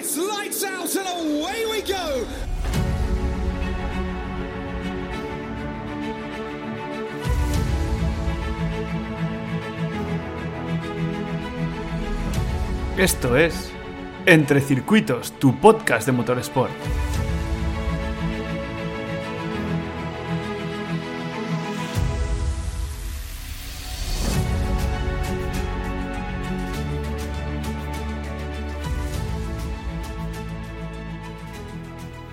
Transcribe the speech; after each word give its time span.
Lights 0.00 0.64
out 0.64 0.96
and 0.96 1.42
away 1.42 1.66
we 1.70 1.82
go. 1.82 2.24
Esto 12.96 13.36
es 13.36 13.70
Entre 14.24 14.62
Circuitos, 14.62 15.32
tu 15.38 15.60
podcast 15.60 16.06
de 16.06 16.12
motorsport. 16.12 16.72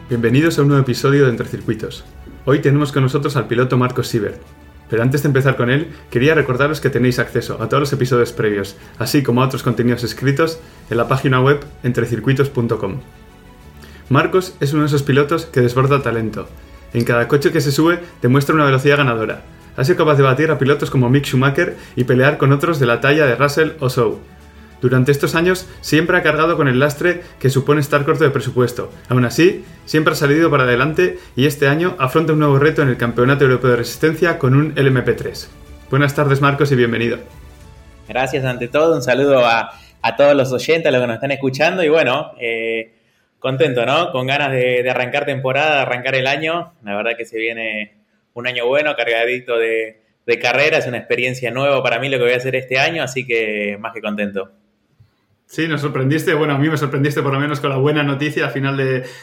Bienvenidos 0.09 0.57
a 0.57 0.61
un 0.61 0.69
nuevo 0.69 0.83
episodio 0.83 1.25
de 1.25 1.31
Entre 1.31 1.49
Circuitos. 1.49 2.05
Hoy 2.45 2.59
tenemos 2.59 2.93
con 2.93 3.03
nosotros 3.03 3.35
al 3.35 3.47
piloto 3.47 3.77
Marcos 3.77 4.07
Siebert. 4.07 4.39
Pero 4.89 5.03
antes 5.03 5.21
de 5.21 5.27
empezar 5.27 5.57
con 5.57 5.69
él, 5.69 5.89
quería 6.09 6.33
recordaros 6.33 6.79
que 6.79 6.89
tenéis 6.89 7.19
acceso 7.19 7.61
a 7.61 7.67
todos 7.67 7.81
los 7.81 7.91
episodios 7.91 8.31
previos, 8.31 8.77
así 8.99 9.21
como 9.21 9.43
a 9.43 9.45
otros 9.45 9.63
contenidos 9.63 10.05
escritos 10.05 10.61
en 10.89 10.95
la 10.95 11.09
página 11.09 11.41
web 11.41 11.59
entrecircuitos.com. 11.83 13.01
Marcos 14.07 14.55
es 14.61 14.71
uno 14.71 14.83
de 14.83 14.87
esos 14.87 15.03
pilotos 15.03 15.45
que 15.45 15.59
desborda 15.59 16.01
talento. 16.01 16.47
En 16.93 17.03
cada 17.03 17.27
coche 17.27 17.51
que 17.51 17.59
se 17.59 17.73
sube 17.73 17.99
demuestra 18.21 18.55
una 18.55 18.63
velocidad 18.63 18.95
ganadora. 18.95 19.43
Ha 19.75 19.83
sido 19.83 19.97
capaz 19.97 20.15
de 20.15 20.23
batir 20.23 20.51
a 20.51 20.57
pilotos 20.57 20.89
como 20.89 21.09
Mick 21.09 21.25
Schumacher 21.25 21.75
y 21.97 22.05
pelear 22.05 22.37
con 22.37 22.53
otros 22.53 22.79
de 22.79 22.85
la 22.85 23.01
talla 23.01 23.25
de 23.25 23.35
Russell 23.35 23.71
o 23.81 23.89
Zhou. 23.89 24.19
Durante 24.81 25.11
estos 25.11 25.33
años 25.33 25.67
siempre 25.81 26.17
ha 26.17 26.23
cargado 26.23 26.55
con 26.55 26.67
el 26.67 26.79
lastre 26.79 27.21
que 27.39 27.49
supone 27.49 27.81
estar 27.81 28.05
corto 28.05 28.23
de 28.23 28.29
presupuesto. 28.29 28.91
Aún 29.09 29.25
así, 29.25 29.65
siempre 29.85 30.13
ha 30.13 30.15
salido 30.15 30.51
para 30.51 30.63
adelante 30.63 31.17
y 31.35 31.47
este 31.47 31.67
año 31.67 31.95
afronta 31.97 32.33
un 32.33 32.39
nuevo 32.39 32.59
reto 32.59 32.83
en 32.83 32.89
el 32.89 32.97
Campeonato 32.97 33.45
Europeo 33.45 33.71
de 33.71 33.77
Resistencia 33.77 34.37
con 34.37 34.55
un 34.55 34.75
LMP3. 34.75 35.47
Buenas 35.89 36.13
tardes 36.13 36.41
Marcos 36.41 36.71
y 36.71 36.75
bienvenido. 36.75 37.17
Gracias 38.07 38.45
ante 38.45 38.67
todo, 38.67 38.95
un 38.95 39.01
saludo 39.01 39.45
a, 39.45 39.71
todos 40.15 40.35
los 40.35 40.51
oyentes, 40.53 40.87
a 40.87 40.91
los 40.91 41.01
que 41.01 41.07
nos 41.07 41.15
están 41.15 41.31
escuchando 41.31 41.83
y 41.83 41.89
bueno, 41.89 42.31
eh, 42.39 42.93
contento, 43.39 43.85
¿no? 43.85 44.11
Con 44.11 44.27
ganas 44.27 44.51
de, 44.51 44.87
arrancar 44.89 45.25
temporada, 45.25 45.75
de 45.75 45.81
arrancar 45.81 46.15
el 46.15 46.27
año. 46.27 46.73
La 46.83 46.95
verdad 46.95 47.17
que 47.17 47.25
se 47.25 47.37
viene 47.37 47.97
un 48.33 48.47
año 48.47 48.67
bueno, 48.67 48.95
cargadito 48.95 49.57
de, 49.57 50.01
de 50.25 50.39
carrera, 50.39 50.77
es 50.77 50.87
una 50.87 50.97
experiencia 50.97 51.51
nueva 51.51 51.81
para 51.81 51.99
mí 51.99 52.09
lo 52.09 52.17
que 52.17 52.25
voy 52.25 52.33
a 52.33 52.37
hacer 52.37 52.55
este 52.55 52.77
año, 52.77 53.03
así 53.03 53.25
que 53.25 53.77
más 53.79 53.93
que 53.93 54.01
contento. 54.01 54.51
Sí, 55.47 55.65
nos 55.65 55.79
sorprendiste, 55.79 56.33
bueno, 56.33 56.55
a 56.55 56.57
mí 56.57 56.69
me 56.69 56.75
sorprendiste 56.75 57.21
por 57.21 57.31
lo 57.31 57.39
menos 57.39 57.61
con 57.61 57.69
la 57.69 57.77
buena 57.77 58.03
noticia 58.03 58.47
a 58.47 58.49
final 58.49 58.75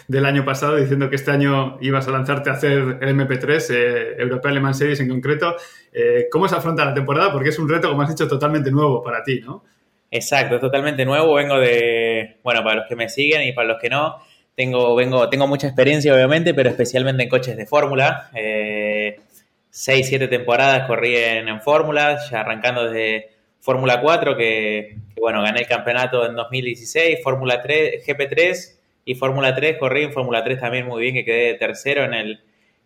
del 0.09 0.25
año 0.25 0.43
pasado, 0.43 0.77
diciendo 0.77 1.11
que 1.11 1.17
este 1.17 1.31
año 1.31 1.77
ibas 1.83 2.09
a 2.09 2.13
lanzarte 2.13 2.49
a 2.49 2.55
hacer 2.55 2.99
el 3.03 3.15
MP3, 3.15 3.67
eh, 3.71 4.15
European 4.19 4.55
Le 4.55 4.61
Mans 4.61 4.79
Series 4.79 4.99
en 5.01 5.11
concreto. 5.11 5.55
Eh, 5.93 6.29
¿Cómo 6.33 6.49
se 6.49 6.57
afronta 6.57 6.83
la 6.87 6.95
temporada? 6.95 7.31
Porque 7.31 7.51
es 7.51 7.59
un 7.59 7.69
reto, 7.69 7.91
como 7.91 8.01
has 8.01 8.09
dicho, 8.09 8.27
totalmente 8.27 8.71
nuevo 8.71 9.03
para 9.03 9.23
ti, 9.23 9.43
¿no? 9.45 9.65
Exacto, 10.11 10.59
totalmente 10.59 11.05
nuevo. 11.05 11.35
Vengo 11.35 11.61
de, 11.61 12.39
bueno, 12.43 12.65
para 12.65 12.77
los 12.77 12.87
que 12.89 12.97
me 12.97 13.11
siguen 13.11 13.47
y 13.47 13.53
para 13.53 13.69
los 13.69 13.79
que 13.79 13.91
no, 13.91 14.17
tengo, 14.55 14.95
vengo, 14.95 15.29
tengo 15.29 15.47
mucha 15.47 15.67
experiencia, 15.67 16.15
obviamente, 16.15 16.55
pero 16.55 16.71
especialmente 16.71 17.23
en 17.23 17.29
coches 17.29 17.55
de 17.55 17.67
fórmula. 17.67 18.31
Eh, 18.35 19.21
seis, 19.69 20.09
siete 20.09 20.29
temporadas 20.29 20.87
corrí 20.87 21.17
en, 21.17 21.49
en 21.49 21.61
fórmula, 21.61 22.19
ya 22.31 22.41
arrancando 22.41 22.85
desde 22.85 23.35
Fórmula 23.65 24.03
4, 24.03 24.37
que, 24.37 24.99
bueno, 25.21 25.43
gané 25.43 25.61
el 25.61 25.67
campeonato 25.67 26.27
en 26.27 26.35
2016, 26.35 27.19
Fórmula 27.23 27.63
3, 27.63 28.07
GP3 28.07 28.79
y 29.05 29.15
Fórmula 29.15 29.55
3, 29.55 29.79
corrí 29.79 30.05
en 30.05 30.13
Fórmula 30.13 30.43
3 30.43 30.61
también 30.61 30.87
muy 30.87 31.03
bien, 31.03 31.15
que 31.15 31.25
quedé 31.25 31.55
tercero 31.55 32.05
en 32.05 32.15
el, 32.15 32.41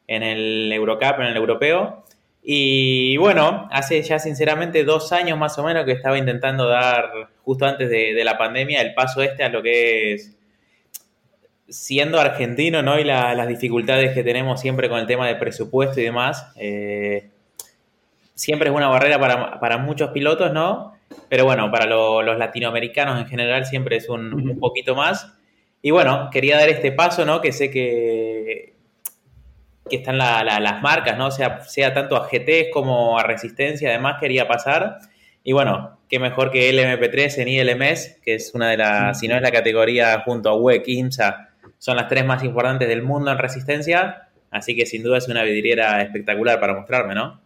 en 0.06 0.22
el 0.22 0.72
Eurocup, 0.72 1.20
en 1.20 1.26
el 1.26 1.36
europeo. 1.36 2.04
Y 2.42 3.16
bueno, 3.18 3.68
hace 3.70 4.02
ya 4.02 4.18
sinceramente 4.18 4.84
dos 4.84 5.12
años 5.12 5.38
más 5.38 5.58
o 5.58 5.64
menos 5.64 5.84
que 5.84 5.92
estaba 5.92 6.16
intentando 6.16 6.66
dar, 6.66 7.10
justo 7.44 7.66
antes 7.66 7.90
de, 7.90 8.24
la 8.24 8.38
pandemia, 8.38 8.80
el 8.80 8.94
paso 8.94 9.22
este 9.22 9.44
a 9.44 9.48
lo 9.48 9.62
que 9.62 10.14
es 10.14 10.34
siendo 11.68 12.18
argentino, 12.18 12.82
¿no? 12.82 12.98
Y 12.98 13.04
las 13.04 13.46
dificultades 13.48 14.14
que 14.14 14.22
tenemos 14.24 14.60
siempre 14.60 14.88
con 14.88 14.98
el 14.98 15.06
tema 15.06 15.26
de 15.28 15.36
presupuesto 15.36 16.00
y 16.00 16.04
demás. 16.04 16.52
Eh, 16.56 17.28
siempre 18.34 18.70
es 18.70 18.74
una 18.74 18.88
barrera 18.88 19.18
para, 19.60 19.78
muchos 19.78 20.10
pilotos, 20.10 20.52
¿no? 20.52 20.94
Pero 21.28 21.44
bueno, 21.44 21.70
para 21.70 21.86
los 21.86 22.38
latinoamericanos 22.38 23.20
en 23.20 23.26
general 23.26 23.66
siempre 23.66 23.96
es 23.96 24.08
un, 24.08 24.58
poquito 24.58 24.94
más. 24.94 25.34
Y 25.82 25.90
bueno, 25.90 26.28
quería 26.32 26.56
dar 26.56 26.68
este 26.68 26.92
paso, 26.92 27.24
¿no? 27.24 27.40
Que 27.40 27.52
sé 27.52 27.70
que, 27.70 28.74
que 29.88 29.96
están 29.96 30.18
las 30.18 30.82
marcas, 30.82 31.16
¿no? 31.16 31.30
Sea, 31.30 31.60
sea 31.60 31.94
tanto 31.94 32.16
a 32.16 32.28
GT 32.28 32.70
como 32.72 33.18
a 33.18 33.22
Resistencia, 33.22 33.90
además 33.90 34.16
quería 34.20 34.48
pasar. 34.48 34.98
Y 35.44 35.52
bueno, 35.52 35.98
qué 36.08 36.18
mejor 36.18 36.50
que 36.50 36.68
el 36.68 36.78
MP3 36.78 37.38
en 37.38 37.48
ILMS, 37.48 38.18
que 38.22 38.34
es 38.34 38.54
una 38.54 38.70
de 38.70 38.76
las, 38.76 39.20
si 39.20 39.28
no 39.28 39.36
es 39.36 39.42
la 39.42 39.52
categoría 39.52 40.22
junto 40.24 40.50
a 40.50 40.56
WEC, 40.56 40.86
IMSA, 40.88 41.50
son 41.78 41.96
las 41.96 42.08
tres 42.08 42.24
más 42.24 42.42
importantes 42.42 42.88
del 42.88 43.02
mundo 43.02 43.30
en 43.30 43.38
Resistencia. 43.38 44.28
Así 44.50 44.74
que 44.74 44.86
sin 44.86 45.02
duda 45.02 45.18
es 45.18 45.28
una 45.28 45.42
vidriera 45.42 46.00
espectacular 46.02 46.58
para 46.58 46.74
mostrarme, 46.74 47.14
¿no? 47.14 47.40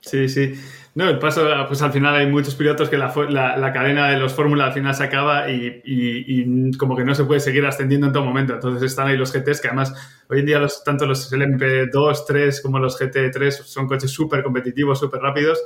Sí, 0.00 0.28
sí. 0.28 0.54
No, 0.94 1.08
el 1.08 1.20
paso, 1.20 1.48
pues 1.68 1.80
al 1.82 1.92
final 1.92 2.16
hay 2.16 2.26
muchos 2.26 2.56
pilotos 2.56 2.88
que 2.88 2.98
la, 2.98 3.12
la, 3.56 3.72
cadena 3.72 4.10
de 4.10 4.16
los 4.16 4.34
Fórmula 4.34 4.66
al 4.66 4.72
final 4.72 4.92
se 4.92 5.04
acaba 5.04 5.48
y, 5.48 6.76
como 6.76 6.96
que 6.96 7.04
no 7.04 7.14
se 7.14 7.24
puede 7.24 7.38
seguir 7.38 7.64
ascendiendo 7.64 8.08
en 8.08 8.12
todo 8.12 8.24
momento. 8.24 8.54
Entonces 8.54 8.82
están 8.82 9.06
ahí 9.06 9.16
los 9.16 9.32
GTs 9.32 9.60
que 9.60 9.68
además 9.68 9.94
hoy 10.28 10.40
en 10.40 10.46
día 10.46 10.58
los, 10.58 10.82
tanto 10.82 11.06
los 11.06 11.32
LMP2, 11.32 12.24
3 12.26 12.60
como 12.60 12.80
los 12.80 13.00
GT3 13.00 13.50
son 13.50 13.86
coches 13.86 14.10
súper 14.10 14.42
competitivos, 14.42 14.98
súper 14.98 15.20
rápidos 15.20 15.62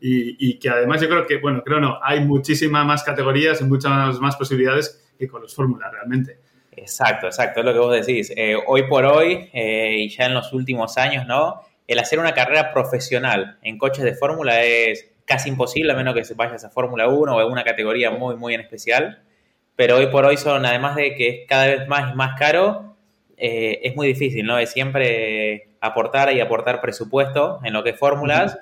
y, 0.00 0.58
que 0.58 0.68
además 0.68 1.00
yo 1.00 1.08
creo 1.08 1.26
que, 1.26 1.38
bueno, 1.38 1.62
creo 1.64 1.80
no, 1.80 1.98
hay 2.02 2.20
muchísimas 2.20 2.84
más 2.84 3.02
categorías 3.02 3.60
y 3.60 3.64
muchas 3.64 4.20
más 4.20 4.36
posibilidades 4.36 5.10
que 5.18 5.26
con 5.26 5.42
los 5.42 5.54
Fórmula 5.54 5.90
realmente. 5.90 6.38
Exacto, 6.72 7.26
exacto, 7.26 7.60
es 7.60 7.66
lo 7.66 7.72
que 7.72 7.78
vos 7.78 8.06
decís. 8.06 8.32
Eh, 8.36 8.54
hoy 8.66 8.82
por 8.82 9.06
hoy 9.06 9.48
eh, 9.52 9.96
y 9.98 10.08
ya 10.10 10.26
en 10.26 10.34
los 10.34 10.52
últimos 10.52 10.98
años, 10.98 11.26
¿no? 11.26 11.62
El 11.86 11.98
hacer 11.98 12.18
una 12.18 12.34
carrera 12.34 12.72
profesional 12.72 13.58
en 13.62 13.78
coches 13.78 14.04
de 14.04 14.14
fórmula 14.14 14.62
es 14.62 15.10
casi 15.26 15.48
imposible, 15.48 15.92
a 15.92 15.96
menos 15.96 16.14
que 16.14 16.34
vayas 16.34 16.64
a 16.64 16.70
Fórmula 16.70 17.08
1 17.08 17.36
o 17.36 17.40
a 17.40 17.46
una 17.46 17.64
categoría 17.64 18.10
muy, 18.10 18.36
muy 18.36 18.54
en 18.54 18.60
especial. 18.60 19.22
Pero 19.74 19.96
hoy 19.96 20.06
por 20.06 20.24
hoy 20.24 20.36
son, 20.36 20.64
además 20.64 20.96
de 20.96 21.14
que 21.14 21.28
es 21.28 21.48
cada 21.48 21.66
vez 21.66 21.88
más 21.88 22.12
y 22.12 22.16
más 22.16 22.38
caro, 22.38 22.96
eh, 23.36 23.80
es 23.82 23.94
muy 23.94 24.06
difícil, 24.06 24.46
¿no? 24.46 24.58
Es 24.58 24.70
siempre 24.70 25.68
aportar 25.80 26.32
y 26.32 26.40
aportar 26.40 26.80
presupuesto 26.80 27.60
en 27.64 27.74
lo 27.74 27.84
que 27.84 27.90
es 27.90 27.98
fórmulas. 27.98 28.58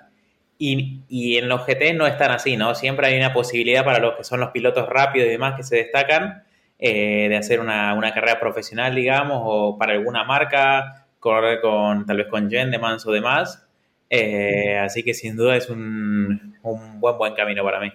Y, 0.58 1.36
en 1.36 1.48
los 1.48 1.66
GT 1.66 1.94
no 1.94 2.06
están 2.06 2.30
así, 2.30 2.56
¿no? 2.56 2.74
Siempre 2.74 3.08
hay 3.08 3.18
una 3.18 3.32
posibilidad 3.32 3.84
para 3.84 3.98
los 3.98 4.16
que 4.16 4.24
son 4.24 4.41
los 4.41 4.50
pilotos 4.50 4.88
rápidos 4.88 5.28
y 5.28 5.32
demás 5.32 5.54
que 5.56 5.62
se 5.62 5.76
destacan 5.76 6.44
eh, 6.78 7.28
de 7.28 7.36
hacer 7.36 7.60
una, 7.60 7.92
una 7.94 8.14
carrera 8.14 8.41
profesional, 8.41 8.94
digamos, 8.94 9.42
o 9.44 9.76
para 9.78 9.92
alguna 9.92 10.24
marca 10.24 11.03
correr 11.24 11.62
con 11.62 12.04
tal 12.04 12.18
vez 12.18 12.26
con 12.28 12.50
Gendemans 12.50 13.06
o 13.06 13.10
demás. 13.10 13.66
Eh, 14.10 14.78
así 14.78 15.02
que 15.02 15.14
sin 15.14 15.36
duda 15.36 15.56
es 15.56 15.70
un, 15.70 16.58
un, 16.62 17.00
buen, 17.00 17.16
buen 17.16 17.34
camino 17.34 17.64
para 17.64 17.80
mí. 17.80 17.90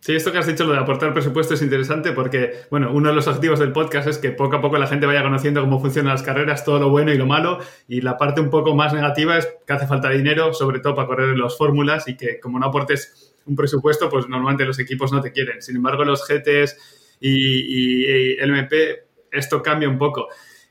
Sí, 0.00 0.14
esto 0.14 0.30
que 0.30 0.38
has 0.38 0.46
dicho, 0.46 0.64
lo 0.64 0.74
de 0.74 0.78
aportar 0.78 1.12
presupuesto 1.14 1.54
es 1.54 1.62
interesante 1.62 2.12
porque, 2.12 2.52
bueno, 2.70 2.92
uno 2.92 3.08
de 3.08 3.14
los 3.14 3.26
objetivos 3.26 3.58
del 3.58 3.72
podcast 3.72 4.06
es 4.08 4.18
que 4.18 4.30
poco 4.30 4.56
a 4.56 4.60
poco 4.60 4.76
la 4.76 4.86
gente 4.86 5.06
vaya 5.06 5.22
conociendo 5.22 5.62
cómo 5.62 5.80
funcionan 5.80 6.12
las 6.12 6.22
carreras, 6.22 6.64
todo 6.64 6.78
lo 6.78 6.90
bueno 6.90 7.12
y 7.12 7.16
lo 7.16 7.26
malo, 7.26 7.58
y 7.88 8.02
la 8.02 8.16
parte 8.18 8.42
un 8.42 8.50
poco 8.50 8.74
más 8.76 8.92
negativa 8.92 9.38
es 9.38 9.48
que 9.66 9.72
hace 9.72 9.86
falta 9.86 10.10
dinero, 10.10 10.52
sobre 10.52 10.80
todo 10.80 10.94
para 10.94 11.08
correr 11.08 11.30
en 11.30 11.40
las 11.40 11.56
fórmulas, 11.56 12.06
y 12.08 12.16
que 12.16 12.38
como 12.38 12.58
no 12.58 12.66
aportes 12.66 13.34
un 13.46 13.56
presupuesto, 13.56 14.08
pues 14.10 14.28
normalmente 14.28 14.66
los 14.66 14.78
equipos 14.78 15.10
no 15.10 15.20
te 15.20 15.32
quieren. 15.32 15.62
Sin 15.62 15.76
embargo, 15.76 16.04
los 16.04 16.24
GTs 16.28 16.76
y, 17.20 17.32
y 17.32 18.36
el 18.38 18.50
MP, 18.50 19.04
esto 19.32 19.62
cambia 19.62 19.88
un 19.88 19.98
poco. 19.98 20.28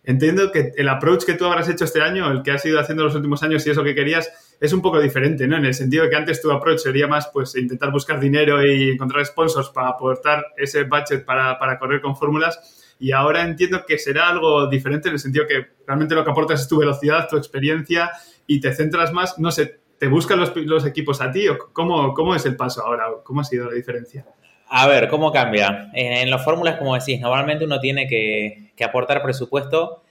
Entiendo 0.07 0.53
que 0.53 0.71
el 0.77 0.87
approach 0.87 1.25
que 1.25 1.33
tú 1.33 1.43
habrás 1.43 1.67
hecho 1.67 1.83
este 1.83 2.01
año, 2.01 2.31
el 2.31 2.41
que 2.41 2.51
has 2.51 2.65
ido 2.65 2.79
haciendo 2.79 3.03
los 3.03 3.13
últimos 3.13 3.43
años 3.43 3.67
y 3.67 3.71
eso 3.71 3.83
que 3.83 3.93
querías, 3.93 4.31
es 4.57 4.71
un 4.71 4.81
poco 4.81 5.01
diferente, 5.01 5.45
¿no? 5.49 5.57
En 5.57 5.65
el 5.65 5.73
sentido 5.73 6.05
de 6.05 6.09
que 6.09 6.15
antes 6.15 6.41
tu 6.41 6.49
approach 6.49 6.79
sería 6.79 7.07
más, 7.07 7.27
pues, 7.27 7.57
intentar 7.57 7.91
buscar 7.91 8.17
dinero 8.17 8.65
y 8.65 8.91
encontrar 8.91 9.25
sponsors 9.25 9.67
para 9.67 9.89
aportar 9.89 10.45
ese 10.55 10.85
budget 10.85 11.25
para, 11.25 11.77
correr 11.77 11.99
con 11.99 12.15
fórmulas. 12.15 12.95
Y 13.01 13.11
ahora 13.11 13.43
entiendo 13.43 13.83
que 13.85 13.97
será 13.97 14.29
algo 14.29 14.67
diferente 14.67 15.09
en 15.09 15.15
el 15.15 15.19
sentido 15.19 15.45
que 15.45 15.65
realmente 15.85 16.15
lo 16.15 16.23
que 16.23 16.31
aportas 16.31 16.61
es 16.61 16.69
tu 16.69 16.79
velocidad, 16.79 17.27
tu 17.27 17.35
experiencia 17.35 18.09
y 18.47 18.61
te 18.61 18.73
centras 18.73 19.11
más, 19.11 19.37
no 19.37 19.51
sé, 19.51 19.81
¿te 19.99 20.07
buscan 20.07 20.39
los, 20.39 20.55
los 20.55 20.85
equipos 20.85 21.19
a 21.19 21.33
ti 21.33 21.49
o 21.49 21.57
cómo, 21.73 22.13
cómo 22.13 22.33
es 22.33 22.45
el 22.45 22.55
paso 22.55 22.81
ahora? 22.81 23.07
¿Cómo 23.25 23.41
ha 23.41 23.43
sido 23.43 23.65
la 23.65 23.73
diferencia? 23.73 24.25
A 24.69 24.87
ver, 24.87 25.07
¿cómo 25.07 25.31
cambia? 25.31 25.89
En, 25.93 26.29
las 26.29 26.43
fórmulas, 26.43 26.77
como 26.77 26.95
decís, 26.95 27.19
normalmente 27.19 27.63
uno 27.63 27.79
tiene 27.79 28.07
que, 28.07 28.66
aportar 28.83 29.21
presupuesto. 29.23 30.01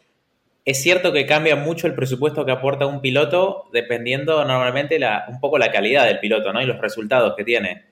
Es 0.65 0.83
cierto 0.83 1.13
que 1.13 1.27
cambia 1.27 1.55
mucho 1.55 1.87
el 1.87 1.95
presupuesto 1.95 2.45
que 2.45 2.51
aporta 2.51 2.87
un 2.87 3.01
piloto 3.01 3.67
dependiendo 3.73 4.45
normalmente 4.45 4.99
un 5.29 5.39
poco 5.39 5.59
la 5.59 5.71
calidad 5.71 6.07
del 6.07 6.19
piloto 6.19 6.53
¿no? 6.53 6.61
y 6.61 6.67
los 6.67 6.81
resultados 6.81 7.35
que 7.37 7.45
tiene. 7.45 7.85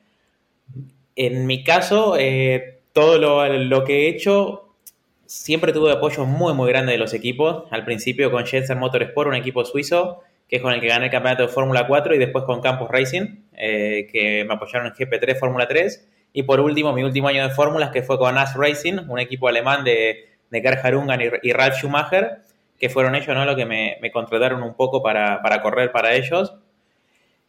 En 1.14 1.46
mi 1.46 1.62
caso, 1.62 2.16
eh, 2.18 2.80
todo 2.92 3.18
lo, 3.18 3.84
que 3.84 4.06
he 4.06 4.08
hecho 4.08 4.74
siempre 5.26 5.72
tuve 5.72 5.92
apoyo 5.92 6.26
muy, 6.26 6.52
muy 6.54 6.68
grande 6.68 6.92
de 6.92 6.98
los 6.98 7.14
equipos. 7.14 7.64
Al 7.70 7.84
principio 7.84 8.32
con 8.32 8.44
Jetser 8.44 8.76
Motorsport, 8.76 9.28
un 9.28 9.36
equipo 9.36 9.64
suizo, 9.64 10.22
que 10.48 10.56
es 10.56 10.62
con 10.62 10.72
el 10.72 10.80
que 10.80 10.88
gané 10.88 11.06
el 11.06 11.10
campeonato 11.12 11.44
de 11.44 11.48
Fórmula 11.48 11.86
4, 11.86 12.16
y 12.16 12.18
después 12.18 12.44
con 12.44 12.60
Campus 12.60 12.88
Racing, 12.88 13.44
eh, 13.56 14.08
que 14.10 14.44
me 14.44 14.54
apoyaron 14.54 14.88
en 14.88 14.94
GP3, 14.94 15.38
Fórmula 15.38 15.68
3. 15.68 16.08
Y 16.32 16.42
por 16.42 16.58
último, 16.58 16.92
mi 16.92 17.04
último 17.04 17.28
año 17.28 17.46
de 17.46 17.54
fórmulas, 17.54 17.90
que 17.90 18.02
fue 18.02 18.18
con 18.18 18.36
AS 18.36 18.56
Racing, 18.56 19.08
un 19.08 19.20
equipo 19.20 19.46
alemán 19.46 19.84
de, 19.84 20.33
de 20.54 20.62
Gerhard 20.62 20.94
Ungan 20.94 21.20
y, 21.42 21.52
Ralf 21.52 21.76
Schumacher, 21.76 22.38
que 22.78 22.88
fueron 22.88 23.14
ellos 23.14 23.34
¿no? 23.34 23.44
los 23.44 23.56
que 23.56 23.66
me, 23.66 24.10
contrataron 24.12 24.62
un 24.62 24.74
poco 24.74 25.02
para, 25.02 25.40
correr 25.62 25.92
para 25.92 26.14
ellos. 26.14 26.54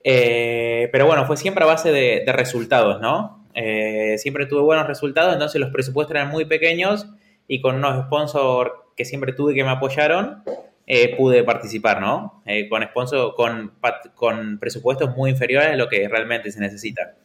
Eh, 0.04 0.90
pero 0.92 1.06
bueno, 1.06 1.26
fue 1.26 1.38
siempre 1.38 1.64
a 1.64 1.68
base 1.68 1.92
de, 1.92 2.24
resultados, 2.34 3.00
¿no? 3.02 3.46
Eh, 3.54 4.18
siempre 4.18 4.46
tuve 4.46 4.62
buenos 4.62 4.86
resultados, 4.86 5.34
entonces 5.34 5.62
los 5.62 5.72
presupuestos 5.72 6.14
eran 6.14 6.30
muy 6.30 6.46
pequeños 6.46 7.08
y 7.48 7.62
con 7.62 7.76
unos 7.76 8.06
sponsors 8.06 8.72
que 8.98 9.06
siempre 9.06 9.34
tuve 9.34 9.54
que 9.54 9.64
me 9.64 9.70
apoyaron, 9.70 10.44
eh, 10.86 11.16
pude 11.16 11.44
participar, 11.44 12.02
¿no? 12.02 12.44
Con 12.70 12.84
sponsor, 12.84 13.34
con, 13.36 13.74
con 14.14 14.60
presupuestos 14.60 15.16
muy 15.16 15.32
inferiores 15.32 15.70
a 15.70 15.76
lo 15.76 15.88
que 15.88 16.08
realmente 16.08 16.52
se 16.52 16.60
necesita. 16.60 17.16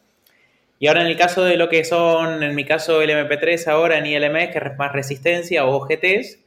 Y 0.81 0.87
ahora 0.87 1.01
en 1.01 1.07
el 1.07 1.15
caso 1.15 1.45
de 1.45 1.55
lo 1.55 1.69
que 1.69 1.85
son, 1.85 2.43
en 2.43 2.53
mi 2.55 2.65
caso, 2.65 3.01
el 3.01 3.09
MP3 3.11 3.67
ahora 3.67 3.99
en 3.99 4.05
ILM, 4.05 4.51
que 4.51 4.57
es 4.57 4.77
más 4.77 4.91
resistencia 4.91 5.63
o 5.63 5.77
OGTs, 5.77 6.39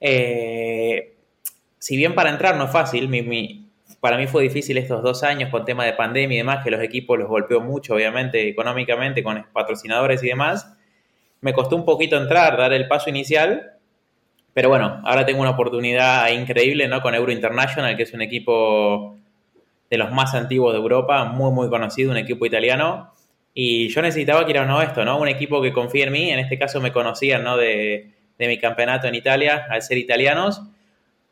eh, 0.00 1.14
si 1.78 1.96
bien 1.96 2.16
para 2.16 2.30
entrar 2.30 2.56
no 2.56 2.64
es 2.64 2.72
fácil, 2.72 3.08
para 4.00 4.16
mí 4.16 4.26
fue 4.26 4.42
difícil 4.42 4.78
estos 4.78 5.02
dos 5.02 5.22
años 5.22 5.50
con 5.50 5.64
tema 5.64 5.84
de 5.84 5.92
pandemia 5.92 6.34
y 6.34 6.38
demás, 6.38 6.64
que 6.64 6.72
los 6.72 6.82
equipos 6.82 7.16
los 7.16 7.28
golpeó 7.28 7.60
mucho, 7.60 7.94
obviamente, 7.94 8.48
económicamente, 8.48 9.22
con 9.22 9.46
patrocinadores 9.52 10.20
y 10.24 10.28
demás 10.28 10.66
me 11.44 11.52
costó 11.52 11.76
un 11.76 11.84
poquito 11.84 12.16
entrar, 12.16 12.56
dar 12.56 12.72
el 12.72 12.88
paso 12.88 13.10
inicial, 13.10 13.74
pero 14.54 14.70
bueno, 14.70 15.02
ahora 15.04 15.26
tengo 15.26 15.42
una 15.42 15.50
oportunidad 15.50 16.30
increíble, 16.30 16.88
¿no? 16.88 17.02
Con 17.02 17.14
Euro 17.14 17.30
International, 17.30 17.94
que 17.98 18.04
es 18.04 18.14
un 18.14 18.22
equipo 18.22 19.14
de 19.90 19.98
los 19.98 20.10
más 20.10 20.34
antiguos 20.34 20.72
de 20.72 20.78
Europa, 20.78 21.26
muy, 21.26 21.52
muy 21.52 21.68
conocido, 21.68 22.12
un 22.12 22.16
equipo 22.16 22.46
italiano. 22.46 23.12
Y 23.54 23.88
yo 23.88 24.02
necesitaba 24.02 24.44
que 24.44 24.50
era 24.50 24.66
no 24.66 24.82
esto, 24.82 25.04
¿no? 25.04 25.18
Un 25.18 25.28
equipo 25.28 25.62
que 25.62 25.72
confíe 25.72 26.02
en 26.02 26.12
mí, 26.12 26.30
en 26.30 26.40
este 26.40 26.58
caso 26.58 26.80
me 26.80 26.92
conocían, 26.92 27.44
¿no? 27.44 27.56
De, 27.56 28.10
mi 28.36 28.58
campeonato 28.58 29.06
en 29.06 29.14
Italia, 29.14 29.66
al 29.70 29.80
ser 29.80 29.96
italianos. 29.96 30.60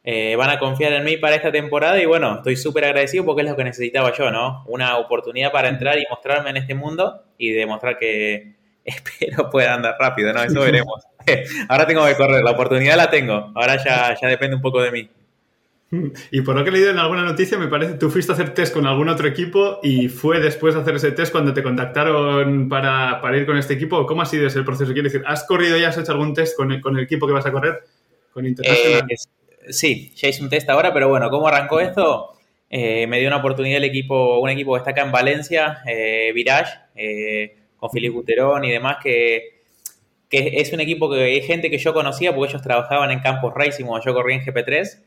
Eh, 0.05 0.35
van 0.37 0.51
a 0.51 0.59
confiar 0.59 0.93
en 0.95 1.05
mí 1.05 1.17
para 1.17 1.37
esta 1.37 1.53
temporada 1.53 2.01
y 2.01 2.07
bueno, 2.07 2.37
estoy 2.37 2.57
súper 2.57 2.85
agradecido 2.85 3.25
porque 3.25 3.43
es 3.43 3.49
lo 3.49 3.57
que 3.57 3.65
necesitaba 3.65 4.13
yo, 4.17 4.31
¿no? 4.31 4.65
Una 4.67 4.97
oportunidad 4.97 5.53
para 5.53 5.69
entrar 5.69 5.99
y 5.99 6.05
mostrarme 6.11 6.51
en 6.51 6.57
este 6.57 6.75
mundo 6.75 7.23
y 7.39 7.51
demostrar 7.51 7.99
que, 7.99 8.55
espero 8.85 9.51
pueda 9.51 9.75
andar 9.75 9.97
rápido, 9.99 10.33
¿no? 10.33 10.43
Eso 10.43 10.61
veremos. 10.61 11.05
ahora 11.69 11.87
tengo 11.87 12.07
que 12.07 12.17
correr, 12.17 12.43
la 12.43 12.53
oportunidad 12.53 12.97
la 12.97 13.11
tengo, 13.11 13.53
ahora 13.55 13.77
ya, 13.77 14.17
ya 14.21 14.29
depende 14.29 14.57
un 14.57 14.63
poco 14.63 14.81
de 14.81 14.91
mí. 14.91 15.11
Y 16.31 16.41
por 16.41 16.57
lo 16.57 16.65
que 16.65 16.71
he 16.71 16.73
leído 16.73 16.91
en 16.91 16.99
alguna 16.99 17.23
noticia, 17.23 17.59
me 17.59 17.69
parece, 17.69 17.95
tú 17.95 18.09
fuiste 18.09 18.33
a 18.33 18.35
hacer 18.35 18.55
test 18.55 18.73
con 18.73 18.87
algún 18.87 19.09
otro 19.09 19.29
equipo 19.29 19.79
y 19.83 20.09
fue 20.09 20.41
después 20.41 20.75
de 20.75 20.81
hacer 20.81 20.97
ese 20.97 21.13
test 21.13 21.33
cuando 21.33 21.53
te 21.53 21.63
contactaron 21.63 22.69
para, 22.69 23.21
para 23.21 23.37
ir 23.37 23.45
con 23.45 23.59
este 23.59 23.75
equipo. 23.75 24.07
¿Cómo 24.07 24.23
ha 24.23 24.27
sido 24.27 24.47
ese 24.47 24.63
proceso? 24.63 24.93
Quiero 24.93 25.09
decir, 25.09 25.23
¿has 25.27 25.45
corrido 25.45 25.77
y 25.77 25.85
has 25.85 25.99
hecho 25.99 26.13
algún 26.13 26.33
test 26.33 26.57
con 26.57 26.73
el, 26.73 26.81
con 26.81 26.97
el 26.97 27.05
equipo 27.05 27.27
que 27.27 27.35
vas 27.35 27.45
a 27.45 27.53
correr? 27.53 27.81
¿Con? 28.33 28.47
Eh, 28.47 28.55
sí, 29.69 30.13
ya 30.17 30.29
hice 30.29 30.43
un 30.43 30.49
test 30.49 30.69
ahora, 30.71 30.95
pero 30.95 31.09
bueno, 31.09 31.29
¿cómo 31.29 31.47
arrancó 31.47 31.79
esto? 31.81 32.39
Eh, 32.75 33.07
me 33.07 33.19
dio 33.19 33.29
una 33.29 33.37
oportunidad 33.37 33.77
el 33.77 33.85
equipo, 33.85 34.41
un 34.41 34.49
equipo 34.49 34.73
que 34.73 34.79
está 34.79 34.93
acá 34.93 35.03
en 35.03 35.13
Valencia, 35.13 35.83
eh, 35.87 36.33
Virage, 36.35 36.73
eh, 36.95 37.57
con 37.77 37.91
Filipe 37.91 38.15
Buterón 38.15 38.65
y 38.65 38.71
demás, 38.71 38.97
que, 39.03 39.61
es 40.31 40.73
un 40.73 40.81
equipo 40.81 41.11
que 41.11 41.23
hay 41.23 41.43
gente 41.43 41.69
que 41.69 41.77
yo 41.77 41.93
conocía 41.93 42.35
porque 42.35 42.53
ellos 42.53 42.63
trabajaban 42.63 43.11
en 43.11 43.21
Campos 43.21 43.53
Racing 43.55 43.85
cuando 43.85 44.07
yo 44.07 44.15
corría 44.15 44.37
en 44.37 44.43
GP3. 44.43 45.03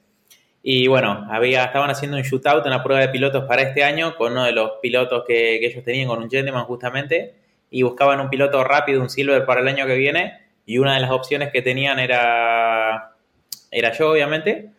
Y 0.67 0.88
bueno, 0.88 1.27
había, 1.29 1.65
estaban 1.65 1.91
haciendo 1.91 2.17
un 2.17 2.23
shootout, 2.23 2.65
una 2.65 2.81
prueba 2.81 3.00
de 3.00 3.09
pilotos 3.09 3.45
para 3.45 3.62
este 3.62 3.83
año 3.83 4.15
con 4.15 4.31
uno 4.31 4.45
de 4.45 4.51
los 4.51 4.71
pilotos 4.81 5.23
que, 5.27 5.63
ellos 5.63 5.83
tenían, 5.83 6.07
con 6.07 6.23
un 6.23 6.27
Gentleman 6.27 6.65
justamente, 6.65 7.35
y 7.69 7.83
buscaban 7.83 8.19
un 8.19 8.31
piloto 8.31 8.63
rápido, 8.63 9.00
un 9.00 9.12
Silver 9.12 9.45
para 9.45 9.62
el 9.62 9.67
año 9.67 9.85
que 9.85 9.95
viene, 9.95 10.39
y 10.65 10.79
una 10.79 10.95
de 10.95 11.01
las 11.01 11.12
opciones 11.12 11.51
que 11.51 11.62
tenían 11.62 12.00
era, 12.00 13.12
era 13.69 13.91
yo, 13.91 14.09
obviamente. 14.09 14.71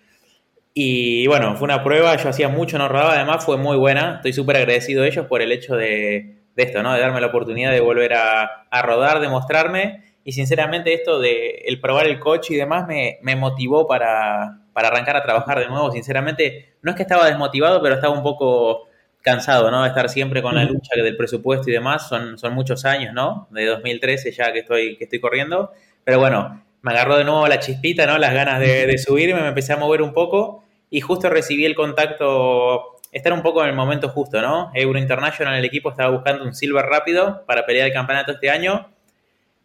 Y 0.74 1.28
bueno, 1.28 1.54
fue 1.54 1.66
una 1.66 1.84
prueba, 1.84 2.16
yo 2.16 2.30
hacía 2.30 2.48
mucho, 2.48 2.78
no 2.78 2.88
rodaba, 2.88 3.14
además 3.14 3.44
fue 3.44 3.56
muy 3.56 3.76
buena, 3.76 4.16
estoy 4.16 4.32
súper 4.32 4.56
agradecido 4.56 5.04
a 5.04 5.06
ellos 5.06 5.26
por 5.26 5.40
el 5.40 5.52
hecho 5.52 5.76
de, 5.76 6.34
de 6.56 6.62
esto, 6.64 6.82
¿no? 6.82 6.94
De 6.94 7.00
darme 7.00 7.20
la 7.20 7.28
oportunidad 7.28 7.70
de 7.70 7.78
volver 7.78 8.14
a, 8.14 8.82
rodar, 8.82 9.20
de 9.20 9.28
mostrarme. 9.28 10.02
Y 10.26 10.32
sinceramente 10.32 10.92
esto 10.92 11.20
de 11.20 11.62
el 11.66 11.80
probar 11.80 12.08
el 12.08 12.18
coche 12.18 12.54
y 12.54 12.56
demás 12.56 12.84
me, 12.88 13.36
motivó 13.36 13.86
para, 13.86 14.58
arrancar 14.74 15.16
a 15.16 15.22
trabajar 15.22 15.60
de 15.60 15.68
nuevo. 15.68 15.92
Sinceramente, 15.92 16.74
no 16.82 16.90
es 16.90 16.96
que 16.96 17.02
estaba 17.04 17.26
desmotivado, 17.26 17.80
pero 17.80 17.94
estaba 17.94 18.12
un 18.12 18.24
poco 18.24 18.88
cansado, 19.22 19.70
¿no? 19.70 19.82
De 19.82 19.88
estar 19.88 20.08
siempre 20.08 20.42
con 20.42 20.56
la 20.56 20.64
lucha 20.64 20.96
del 20.96 21.16
presupuesto 21.16 21.70
y 21.70 21.74
demás. 21.74 22.08
Son, 22.08 22.36
son 22.38 22.54
muchos 22.54 22.84
años, 22.84 23.14
¿no? 23.14 23.46
De 23.52 23.66
2013 23.66 24.32
ya 24.32 24.52
que 24.52 24.58
estoy, 24.58 24.96
que 24.96 25.04
estoy 25.04 25.20
corriendo. 25.20 25.70
Pero 26.02 26.18
bueno, 26.18 26.60
me 26.82 26.90
agarró 26.90 27.18
de 27.18 27.22
nuevo 27.22 27.46
la 27.46 27.60
chispita, 27.60 28.04
¿no? 28.04 28.18
Las 28.18 28.34
ganas 28.34 28.58
de, 28.58 28.88
de 28.88 28.98
subirme, 28.98 29.40
me 29.40 29.46
empecé 29.46 29.74
a 29.74 29.76
mover 29.76 30.02
un 30.02 30.12
poco 30.12 30.64
y 30.90 31.02
justo 31.02 31.30
recibí 31.30 31.64
el 31.64 31.76
contacto 31.76 32.96
estar 33.12 33.32
un 33.32 33.42
poco 33.42 33.62
en 33.62 33.70
el 33.70 33.76
momento 33.76 34.08
justo, 34.08 34.42
¿no? 34.42 34.72
Euro 34.74 34.98
International, 34.98 35.56
el 35.56 35.64
equipo 35.64 35.90
estaba 35.90 36.10
buscando 36.10 36.42
un 36.42 36.52
silver 36.52 36.84
rápido 36.84 37.44
para 37.46 37.64
pelear 37.64 37.86
el 37.86 37.92
campeonato 37.92 38.32
este 38.32 38.50
año. 38.50 38.88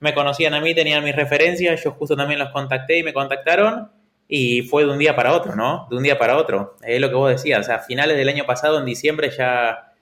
Me 0.02 0.14
conocían 0.14 0.54
a 0.54 0.60
mí, 0.60 0.76
tenían 0.76 1.04
mis 1.04 1.16
referencias, 1.16 1.84
yo 1.84 1.92
justo 1.92 2.16
también 2.16 2.40
los 2.40 2.50
contacté 2.50 2.98
y 2.98 3.04
me 3.04 3.14
contactaron. 3.14 3.90
Y 4.28 4.64
fue 4.64 4.84
de 4.84 4.92
un 4.92 4.98
día 4.98 5.16
para 5.16 5.34
otro, 5.34 5.56
¿no? 5.56 5.88
De 5.90 5.96
un 5.96 6.04
día 6.04 6.18
para 6.18 6.38
otro. 6.38 6.76
Es 6.84 7.00
lo 7.00 7.10
que 7.10 7.16
vos 7.16 7.30
decías. 7.30 7.60
O 7.60 7.64
sea, 7.64 7.76
a 7.76 7.80
finales 7.80 8.18
del 8.18 8.28
año 8.28 8.46
pasado, 8.46 8.80
en 8.80 8.86
diciembre, 8.86 9.30
ya, 9.30 9.94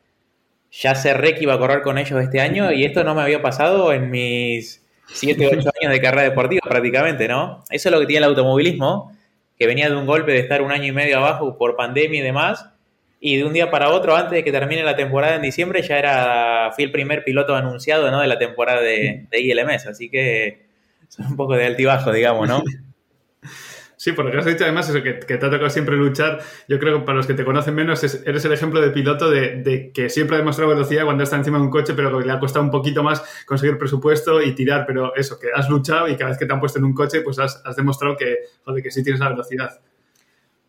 ya 0.71 0.95
cerré 0.95 1.35
que 1.35 1.43
iba 1.43 1.53
a 1.53 1.59
correr 1.59 1.81
con 1.81 1.97
ellos 1.97 2.21
este 2.21 2.39
año. 2.39 2.71
Y 2.71 2.85
esto 2.85 3.03
no 3.03 3.13
me 3.13 3.21
había 3.21 3.41
pasado 3.41 3.91
en 3.91 4.09
mis 4.09 4.85
7, 5.07 5.47
8 5.47 5.69
años 5.81 5.93
de 5.93 6.01
carrera 6.01 6.23
deportiva 6.23 6.61
prácticamente, 6.67 7.27
¿no? 7.27 7.63
Eso 7.69 7.89
es 7.89 7.93
lo 7.93 7.99
que 7.99 8.05
tiene 8.05 8.19
el 8.25 8.29
automovilismo, 8.29 9.11
que 9.57 9.67
venía 9.67 9.89
de 9.89 9.95
un 9.95 10.05
golpe 10.05 10.31
de 10.31 10.39
estar 10.39 10.61
un 10.61 10.71
año 10.71 10.85
y 10.85 10.91
medio 10.91 11.17
abajo 11.17 11.57
por 11.57 11.75
pandemia 11.75 12.19
y 12.19 12.23
demás 12.23 12.69
y 13.19 13.37
de 13.37 13.43
un 13.43 13.53
día 13.53 13.69
para 13.69 13.89
otro, 13.89 14.15
antes 14.15 14.31
de 14.31 14.43
que 14.43 14.51
termine 14.51 14.83
la 14.83 14.95
temporada 14.95 15.35
en 15.35 15.41
diciembre, 15.41 15.81
ya 15.81 15.99
era, 15.99 16.71
fui 16.73 16.85
el 16.85 16.91
primer 16.91 17.23
piloto 17.23 17.55
anunciado 17.55 18.09
¿no? 18.11 18.21
de 18.21 18.27
la 18.27 18.39
temporada 18.39 18.81
de, 18.81 19.27
de 19.29 19.79
así 19.89 20.09
que 20.09 20.65
son 21.09 21.27
un 21.27 21.35
poco 21.35 21.55
de 21.55 21.65
altibajo, 21.65 22.11
digamos, 22.11 22.47
¿no? 22.47 22.63
Sí, 23.99 24.13
por 24.13 24.23
lo 24.23 24.31
que 24.31 24.37
has 24.37 24.45
dicho 24.45 24.63
además, 24.63 24.87
eso 24.87 25.03
que, 25.03 25.11
te 25.11 25.33
ha 25.33 25.39
tocado 25.39 25.69
siempre 25.69 25.97
luchar, 25.97 26.39
yo 26.69 26.79
creo 26.79 26.99
que 26.99 27.05
para 27.05 27.17
los 27.17 27.27
que 27.27 27.33
te 27.33 27.43
conocen 27.43 27.75
menos, 27.75 28.01
eres 28.01 28.45
el 28.45 28.53
ejemplo 28.53 28.79
de 28.79 28.91
piloto 28.91 29.29
de, 29.29 29.91
que 29.93 30.09
siempre 30.09 30.37
ha 30.37 30.39
demostrado 30.39 30.69
velocidad 30.69 31.03
cuando 31.03 31.25
está 31.25 31.35
encima 31.35 31.57
de 31.57 31.65
un 31.65 31.69
coche, 31.69 31.93
pero 31.93 32.17
que 32.17 32.25
le 32.25 32.31
ha 32.31 32.39
costado 32.39 32.63
un 32.63 32.71
poquito 32.71 33.03
más 33.03 33.21
conseguir 33.45 33.77
presupuesto 33.77 34.41
y 34.41 34.55
tirar, 34.55 34.85
pero 34.87 35.13
eso, 35.17 35.37
que 35.37 35.47
has 35.53 35.67
luchado 35.67 36.07
y 36.07 36.15
cada 36.15 36.29
vez 36.29 36.39
que 36.39 36.45
te 36.45 36.53
han 36.53 36.61
puesto 36.61 36.79
en 36.79 36.85
un 36.85 36.93
coche, 36.93 37.19
pues 37.19 37.39
has, 37.39 37.61
has 37.65 37.75
demostrado 37.75 38.15
que, 38.15 38.37
joder, 38.63 38.81
que 38.81 38.89
sí 38.89 39.03
tienes 39.03 39.19
la 39.19 39.31
velocidad. 39.31 39.81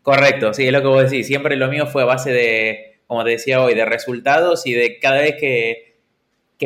Correcto, 0.03 0.55
sí, 0.55 0.67
es 0.67 0.73
lo 0.73 0.81
que 0.81 0.89
vos 0.89 1.11
decís. 1.11 1.27
Siempre 1.27 1.57
lo 1.57 1.69
mío 1.69 1.87
fue 1.87 2.03
a 2.03 2.07
base 2.07 2.33
de, 2.33 3.01
como 3.07 3.25
te 3.25 3.31
decía 3.31 3.63
hoy, 3.63 3.75
de 3.75 3.85
resultados 3.85 4.67
y 4.67 4.73
de 4.73 4.99
cada 4.99 5.21
vez 5.21 5.37
que, 5.39 5.91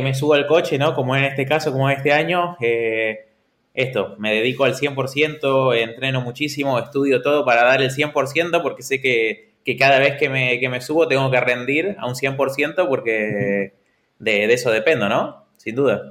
me 0.03 0.15
subo 0.15 0.35
al 0.35 0.47
coche, 0.47 0.79
¿no? 0.79 0.95
Como 0.95 1.17
en 1.17 1.25
este 1.25 1.47
caso, 1.47 1.73
como 1.73 1.89
este 1.91 2.13
año, 2.13 2.57
eh, 2.61 3.29
esto, 3.75 4.17
me 4.19 4.35
dedico 4.35 4.65
al 4.65 4.75
100%, 4.75 5.77
entreno 5.77 6.21
muchísimo, 6.21 6.79
estudio 6.79 7.23
todo 7.23 7.45
para 7.45 7.65
dar 7.65 7.83
el 7.83 7.91
100% 7.91 8.63
porque 8.63 8.83
sé 8.83 9.01
que, 9.01 9.53
cada 9.79 9.99
vez 9.99 10.17
que 10.19 10.29
me, 10.29 10.61
que 10.61 10.69
me, 10.69 10.81
subo 10.81 11.09
tengo 11.09 11.31
que 11.31 11.41
rendir 11.41 11.97
a 11.99 12.07
un 12.07 12.15
100% 12.15 12.89
porque 12.89 13.73
de, 14.19 14.47
de 14.47 14.53
eso 14.53 14.71
dependo, 14.71 15.09
¿no? 15.09 15.47
Sin 15.57 15.75
duda. 15.75 16.03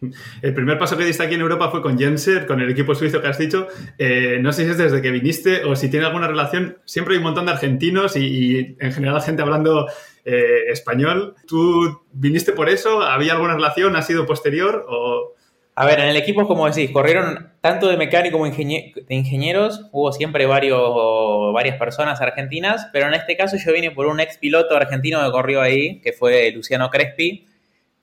El 0.42 0.54
primer 0.54 0.78
paso 0.78 0.96
que 0.96 1.04
diste 1.04 1.22
aquí 1.22 1.34
en 1.34 1.40
Europa 1.40 1.70
fue 1.70 1.82
con 1.82 1.98
Jenser, 1.98 2.46
con 2.46 2.60
el 2.60 2.70
equipo 2.70 2.94
suizo 2.94 3.20
que 3.20 3.28
has 3.28 3.38
dicho. 3.38 3.68
Eh, 3.98 4.38
no 4.40 4.52
sé 4.52 4.64
si 4.64 4.70
es 4.70 4.78
desde 4.78 5.02
que 5.02 5.10
viniste 5.10 5.64
o 5.64 5.76
si 5.76 5.90
tiene 5.90 6.06
alguna 6.06 6.28
relación. 6.28 6.78
Siempre 6.84 7.14
hay 7.14 7.18
un 7.18 7.24
montón 7.24 7.46
de 7.46 7.52
argentinos 7.52 8.16
y, 8.16 8.76
en 8.78 8.92
general 8.92 9.20
gente 9.22 9.42
hablando 9.42 9.88
eh, 10.24 10.64
español. 10.70 11.34
¿Tú 11.46 12.02
viniste 12.12 12.52
por 12.52 12.68
eso? 12.68 13.02
¿Había 13.02 13.32
alguna 13.32 13.54
relación? 13.54 13.96
¿Ha 13.96 14.02
sido 14.02 14.26
posterior? 14.26 14.86
A 15.74 15.86
ver, 15.86 16.00
en 16.00 16.08
el 16.08 16.16
equipo, 16.16 16.46
como 16.48 16.68
decís, 16.68 16.90
corrieron 16.90 17.52
tanto 17.60 17.86
de 17.88 17.96
mecánico 17.96 18.38
como 18.38 18.50
de 18.50 19.04
ingenieros. 19.08 19.86
Hubo 19.92 20.12
siempre 20.12 20.46
varios, 20.46 21.52
varias 21.52 21.78
personas 21.78 22.20
argentinas, 22.20 22.88
pero 22.92 23.06
en 23.06 23.14
este 23.14 23.36
caso 23.36 23.56
yo 23.56 23.72
vine 23.72 23.92
por 23.92 24.06
un 24.06 24.18
ex 24.18 24.38
piloto 24.38 24.76
argentino 24.76 25.24
que 25.24 25.30
corrió 25.30 25.60
ahí, 25.60 26.00
que 26.00 26.12
fue 26.12 26.50
Luciano 26.50 26.90
Crespi 26.90 27.47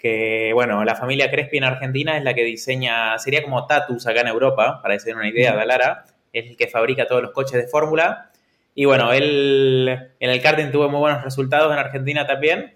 que, 0.05 0.51
bueno, 0.53 0.85
la 0.85 0.93
familia 0.93 1.31
Crespi 1.31 1.57
en 1.57 1.63
Argentina 1.63 2.15
es 2.15 2.24
la 2.24 2.35
que 2.35 2.43
diseña, 2.43 3.17
sería 3.17 3.41
como 3.41 3.65
Tatus 3.65 4.05
acá 4.05 4.21
en 4.21 4.27
Europa, 4.27 4.79
para 4.83 4.93
hacer 4.93 5.15
una 5.15 5.27
idea, 5.27 5.55
de 5.55 5.65
Lara, 5.65 6.05
es 6.31 6.47
el 6.47 6.55
que 6.55 6.67
fabrica 6.67 7.07
todos 7.07 7.24
los 7.24 7.31
coches 7.31 7.59
de 7.59 7.67
fórmula. 7.67 8.29
Y 8.75 8.85
bueno, 8.85 9.12
él 9.13 10.12
en 10.19 10.29
el 10.29 10.41
karting 10.43 10.69
tuvo 10.71 10.89
muy 10.89 11.00
buenos 11.00 11.24
resultados 11.24 11.74
en 11.74 11.79
Argentina 11.79 12.27
también, 12.27 12.75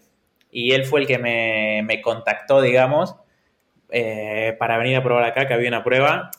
y 0.49 0.71
él 0.71 0.85
fue 0.85 1.01
el 1.01 1.05
que 1.05 1.19
me, 1.19 2.01
contactó, 2.01 2.63
digamos, 2.63 3.13
eh, 3.91 4.55
para 4.57 4.79
venir 4.79 4.95
a 4.95 5.03
probar 5.03 5.25
acá, 5.25 5.47
que 5.47 5.53
había 5.53 5.69
una 5.69 5.83
prueba. 5.83 6.31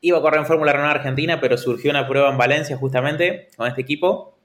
iba 0.00 0.18
a 0.18 0.20
correr 0.20 0.38
en 0.38 0.46
Fórmula 0.46 0.72
Renault 0.72 0.98
Argentina, 0.98 1.40
pero 1.40 1.58
surgió 1.58 1.90
una 1.90 2.06
prueba 2.06 2.30
en 2.30 2.38
Valencia 2.38 2.76
justamente 2.76 3.48
con 3.56 3.66
este 3.66 3.80
equipo, 3.80 4.38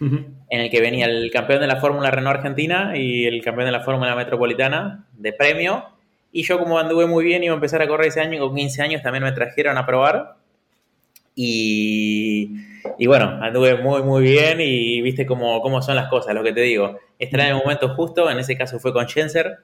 en 0.00 0.38
el 0.48 0.70
que 0.70 0.80
venía 0.80 1.04
el 1.04 1.30
campeón 1.30 1.60
de 1.60 1.66
la 1.66 1.76
Fórmula 1.76 2.10
Renault 2.10 2.38
Argentina 2.38 2.96
y 2.96 3.26
el 3.26 3.42
campeón 3.42 3.66
de 3.66 3.72
la 3.72 3.80
Fórmula 3.80 4.16
Metropolitana 4.16 5.07
de 5.18 5.32
premio. 5.32 5.84
Y 6.32 6.42
yo 6.42 6.58
como 6.58 6.78
anduve 6.78 7.06
muy 7.06 7.24
bien, 7.24 7.44
iba 7.44 7.52
a 7.52 7.56
empezar 7.56 7.82
a 7.82 7.88
correr 7.88 8.08
ese 8.08 8.20
año, 8.20 8.40
con 8.40 8.54
15 8.54 8.82
años 8.82 9.02
también 9.02 9.24
me 9.24 9.32
trajeron 9.32 9.76
a 9.76 9.86
probar. 9.86 10.36
Y, 11.34 12.50
y 12.98 13.06
bueno, 13.06 13.38
anduve 13.42 13.76
muy, 13.76 14.02
muy 14.02 14.22
bien 14.22 14.60
y 14.60 15.00
viste 15.02 15.24
cómo, 15.26 15.60
cómo 15.62 15.82
son 15.82 15.96
las 15.96 16.08
cosas, 16.08 16.34
lo 16.34 16.42
que 16.42 16.52
te 16.52 16.62
digo. 16.62 16.98
Estar 17.18 17.40
en 17.40 17.46
el 17.48 17.54
momento 17.54 17.94
justo, 17.94 18.30
en 18.30 18.38
ese 18.38 18.56
caso 18.56 18.78
fue 18.80 18.92
con 18.92 19.06
Jenser, 19.06 19.58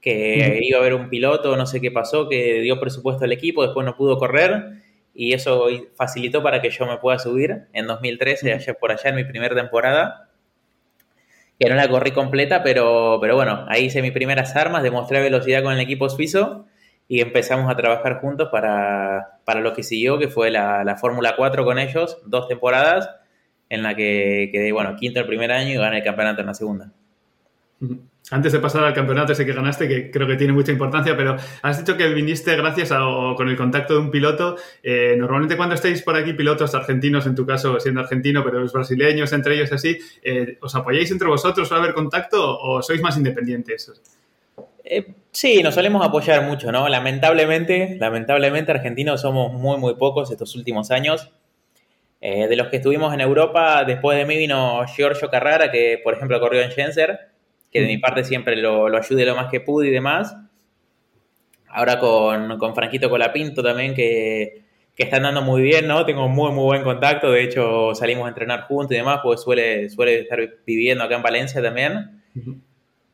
que 0.00 0.60
iba 0.62 0.78
a 0.78 0.80
haber 0.80 0.94
un 0.94 1.10
piloto, 1.10 1.56
no 1.56 1.66
sé 1.66 1.80
qué 1.80 1.90
pasó, 1.90 2.28
que 2.28 2.60
dio 2.60 2.80
presupuesto 2.80 3.24
al 3.24 3.32
equipo, 3.32 3.62
después 3.62 3.84
no 3.84 3.96
pudo 3.96 4.16
correr 4.16 4.80
y 5.14 5.32
eso 5.32 5.66
facilitó 5.94 6.42
para 6.42 6.62
que 6.62 6.70
yo 6.70 6.86
me 6.86 6.96
pueda 6.98 7.18
subir 7.18 7.64
en 7.72 7.86
2013, 7.86 8.54
allá 8.54 8.74
por 8.74 8.92
allá 8.92 9.10
en 9.10 9.16
mi 9.16 9.24
primera 9.24 9.54
temporada, 9.54 10.29
que 11.60 11.68
no 11.68 11.76
la 11.76 11.88
corrí 11.88 12.12
completa, 12.12 12.62
pero, 12.62 13.18
pero 13.20 13.36
bueno, 13.36 13.66
ahí 13.68 13.84
hice 13.84 14.00
mis 14.00 14.12
primeras 14.12 14.56
armas, 14.56 14.82
demostré 14.82 15.20
velocidad 15.20 15.62
con 15.62 15.74
el 15.74 15.80
equipo 15.80 16.08
suizo 16.08 16.64
y 17.06 17.20
empezamos 17.20 17.70
a 17.70 17.76
trabajar 17.76 18.18
juntos 18.20 18.48
para, 18.50 19.38
para 19.44 19.60
lo 19.60 19.74
que 19.74 19.82
siguió, 19.82 20.18
que 20.18 20.28
fue 20.28 20.50
la, 20.50 20.84
la 20.84 20.96
Fórmula 20.96 21.34
4 21.36 21.62
con 21.66 21.78
ellos, 21.78 22.16
dos 22.24 22.48
temporadas, 22.48 23.10
en 23.68 23.82
la 23.82 23.94
que 23.94 24.48
quedé, 24.50 24.72
bueno, 24.72 24.96
quinto 24.96 25.20
el 25.20 25.26
primer 25.26 25.52
año 25.52 25.68
y 25.68 25.76
gané 25.76 25.98
el 25.98 26.04
campeonato 26.04 26.40
en 26.40 26.46
la 26.46 26.54
segunda. 26.54 26.92
Antes 28.30 28.52
de 28.52 28.60
pasar 28.60 28.84
al 28.84 28.94
campeonato 28.94 29.32
ese 29.32 29.44
que 29.44 29.52
ganaste, 29.52 29.88
que 29.88 30.10
creo 30.10 30.26
que 30.26 30.36
tiene 30.36 30.52
mucha 30.52 30.70
importancia, 30.70 31.16
pero 31.16 31.36
has 31.62 31.78
dicho 31.78 31.96
que 31.96 32.08
viniste 32.08 32.56
gracias 32.56 32.92
a, 32.92 33.04
o 33.04 33.34
con 33.34 33.48
el 33.48 33.56
contacto 33.56 33.94
de 33.94 34.00
un 34.00 34.10
piloto. 34.10 34.56
Eh, 34.84 35.16
normalmente 35.18 35.56
cuando 35.56 35.74
estáis 35.74 36.02
por 36.02 36.16
aquí, 36.16 36.32
pilotos 36.32 36.74
argentinos, 36.76 37.26
en 37.26 37.34
tu 37.34 37.44
caso 37.44 37.80
siendo 37.80 38.00
argentino, 38.00 38.44
pero 38.44 38.60
los 38.60 38.72
brasileños, 38.72 39.32
entre 39.32 39.56
ellos 39.56 39.72
así, 39.72 39.98
eh, 40.22 40.58
¿os 40.60 40.74
apoyáis 40.76 41.10
entre 41.10 41.26
vosotros? 41.26 41.66
¿Suele 41.66 41.82
haber 41.82 41.94
contacto 41.94 42.56
o 42.60 42.80
sois 42.82 43.02
más 43.02 43.16
independientes? 43.16 43.92
Eh, 44.84 45.06
sí, 45.32 45.60
nos 45.64 45.74
solemos 45.74 46.06
apoyar 46.06 46.44
mucho, 46.44 46.70
¿no? 46.70 46.88
Lamentablemente, 46.88 47.96
lamentablemente 47.98 48.70
argentinos 48.70 49.22
somos 49.22 49.52
muy, 49.52 49.76
muy 49.78 49.94
pocos 49.96 50.30
estos 50.30 50.54
últimos 50.54 50.92
años. 50.92 51.32
de 52.20 52.54
los 52.54 52.68
que 52.68 52.76
estuvimos 52.76 53.14
en 53.14 53.22
Europa, 53.22 53.82
después 53.84 54.18
de 54.18 54.26
mí 54.26 54.36
vino 54.36 54.86
Giorgio 54.86 55.30
Carrara, 55.30 55.72
que 55.72 55.98
por 56.04 56.12
ejemplo 56.14 56.38
corrió 56.38 56.60
en 56.60 56.70
Genser 56.70 57.29
que 57.70 57.80
de 57.80 57.86
mi 57.86 57.98
parte 57.98 58.24
siempre 58.24 58.56
lo, 58.56 58.88
lo 58.88 58.98
ayude 58.98 59.24
lo 59.24 59.36
más 59.36 59.50
que 59.50 59.60
pude 59.60 59.88
y 59.88 59.90
demás. 59.90 60.36
Ahora 61.68 61.98
con, 61.98 62.58
con 62.58 62.74
Franquito 62.74 63.08
Colapinto 63.08 63.62
también, 63.62 63.94
que, 63.94 64.64
que 64.96 65.04
está 65.04 65.18
andando 65.18 65.42
muy 65.42 65.62
bien, 65.62 65.86
¿no? 65.86 66.04
Tengo 66.04 66.28
muy, 66.28 66.50
muy 66.52 66.64
buen 66.64 66.82
contacto. 66.82 67.30
De 67.30 67.44
hecho, 67.44 67.94
salimos 67.94 68.26
a 68.26 68.28
entrenar 68.28 68.62
juntos 68.62 68.92
y 68.92 68.96
demás, 68.96 69.20
pues 69.22 69.40
suele, 69.40 69.88
suele 69.88 70.20
estar 70.20 70.38
viviendo 70.66 71.04
acá 71.04 71.16
en 71.16 71.22
Valencia 71.22 71.62
también. 71.62 72.22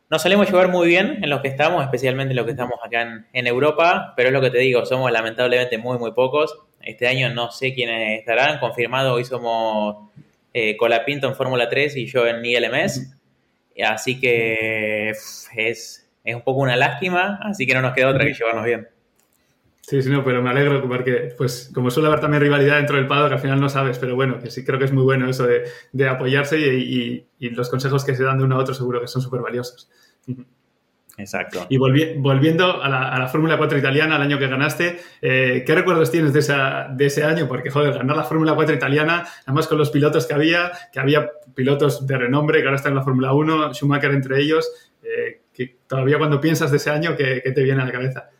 Nos 0.08 0.22
solemos 0.22 0.46
llevar 0.46 0.68
muy 0.68 0.86
bien 0.88 1.18
en 1.22 1.28
los 1.28 1.40
que 1.40 1.48
estamos, 1.48 1.82
especialmente 1.82 2.32
en 2.32 2.36
los 2.36 2.46
que 2.46 2.52
estamos 2.52 2.78
acá 2.82 3.02
en, 3.02 3.26
en, 3.32 3.46
Europa, 3.46 4.14
pero 4.16 4.28
es 4.28 4.32
lo 4.32 4.40
que 4.40 4.50
te 4.50 4.58
digo, 4.58 4.86
somos 4.86 5.10
lamentablemente 5.10 5.78
muy, 5.78 5.98
muy 5.98 6.12
pocos. 6.12 6.56
Este 6.80 7.08
año 7.08 7.28
no 7.34 7.50
sé 7.50 7.74
quiénes 7.74 8.20
estarán, 8.20 8.60
confirmado 8.60 9.14
hoy 9.14 9.24
somos 9.24 10.10
eh, 10.54 10.76
Colapinto 10.76 11.26
en 11.26 11.34
Fórmula 11.34 11.68
3 11.68 11.96
y 11.96 12.06
yo 12.06 12.26
en 12.26 12.44
ILMS. 12.44 13.15
Así 13.84 14.18
que 14.18 15.10
es, 15.10 16.08
un 16.24 16.42
poco 16.42 16.60
una 16.60 16.76
lástima, 16.76 17.38
así 17.42 17.66
que 17.66 17.74
no 17.74 17.82
nos 17.82 17.94
queda 17.94 18.08
otra 18.08 18.24
que 18.24 18.34
llevarnos 18.34 18.64
bien. 18.64 18.88
Sí, 19.82 20.02
sí, 20.02 20.10
no, 20.10 20.24
pero 20.24 20.42
me 20.42 20.50
alegro 20.50 20.82
porque, 20.88 21.32
pues, 21.38 21.70
como 21.72 21.92
suele 21.92 22.08
haber 22.08 22.18
también 22.18 22.42
rivalidad 22.42 22.78
dentro 22.78 22.96
del 22.96 23.06
paddock, 23.06 23.32
al 23.32 23.38
final 23.38 23.60
no 23.60 23.68
sabes, 23.68 24.00
pero 24.00 24.16
bueno, 24.16 24.40
que 24.40 24.50
sí 24.50 24.64
creo 24.64 24.80
que 24.80 24.86
es 24.86 24.92
muy 24.92 25.04
bueno 25.04 25.30
eso 25.30 25.46
de, 25.46 26.08
apoyarse 26.08 26.58
y, 26.58 27.28
los 27.38 27.70
consejos 27.70 28.04
que 28.04 28.16
se 28.16 28.24
dan 28.24 28.38
de 28.38 28.44
uno 28.44 28.56
a 28.56 28.58
otro 28.58 28.74
seguro 28.74 29.00
que 29.00 29.06
son 29.06 29.22
súper 29.22 29.42
valiosos. 29.42 29.88
Exacto. 31.18 31.66
Y 31.70 31.78
volviendo 31.78 32.82
a 32.82 32.88
la, 33.18 33.28
Fórmula 33.28 33.56
4 33.56 33.78
italiana, 33.78 34.16
el 34.16 34.22
año 34.22 34.38
que 34.38 34.48
ganaste, 34.48 34.98
eh, 35.22 35.64
¿qué 35.66 35.74
recuerdos 35.74 36.10
tienes 36.10 36.32
de, 36.32 36.40
esa, 36.40 36.88
de 36.90 37.06
ese 37.06 37.24
año? 37.24 37.48
Porque, 37.48 37.70
joder, 37.70 37.94
ganar 37.94 38.16
la 38.16 38.24
Fórmula 38.24 38.54
4 38.54 38.74
italiana, 38.74 39.26
además 39.46 39.66
con 39.66 39.78
los 39.78 39.90
pilotos 39.90 40.26
que 40.26 40.34
había, 40.34 40.72
que 40.92 41.00
había 41.00 41.30
pilotos 41.54 42.06
de 42.06 42.18
renombre 42.18 42.60
que 42.60 42.66
ahora 42.66 42.76
están 42.76 42.92
en 42.92 42.98
la 42.98 43.04
Fórmula 43.04 43.32
1, 43.32 43.72
Schumacher 43.72 44.10
entre 44.10 44.40
ellos, 44.40 44.92
eh, 45.02 45.40
que 45.54 45.76
todavía 45.86 46.18
cuando 46.18 46.40
piensas 46.40 46.70
de 46.70 46.76
ese 46.76 46.90
año, 46.90 47.16
¿qué, 47.16 47.40
te 47.40 47.62
viene 47.62 47.80
a 47.80 47.86
la 47.86 47.92
cabeza? 47.92 48.30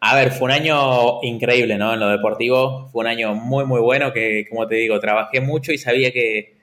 A 0.00 0.14
ver, 0.14 0.30
fue 0.30 0.46
un 0.46 0.52
año 0.52 1.22
increíble, 1.22 1.76
¿no? 1.76 1.92
En 1.92 2.00
lo 2.00 2.08
deportivo, 2.08 2.88
fue 2.92 3.02
un 3.02 3.08
año 3.08 3.34
muy, 3.34 3.64
muy 3.64 3.80
bueno 3.80 4.12
que, 4.12 4.46
como 4.48 4.66
te 4.66 4.76
digo, 4.76 4.98
trabajé 5.00 5.40
mucho 5.40 5.72
y 5.72 5.78
sabía 5.78 6.12
que, 6.12 6.56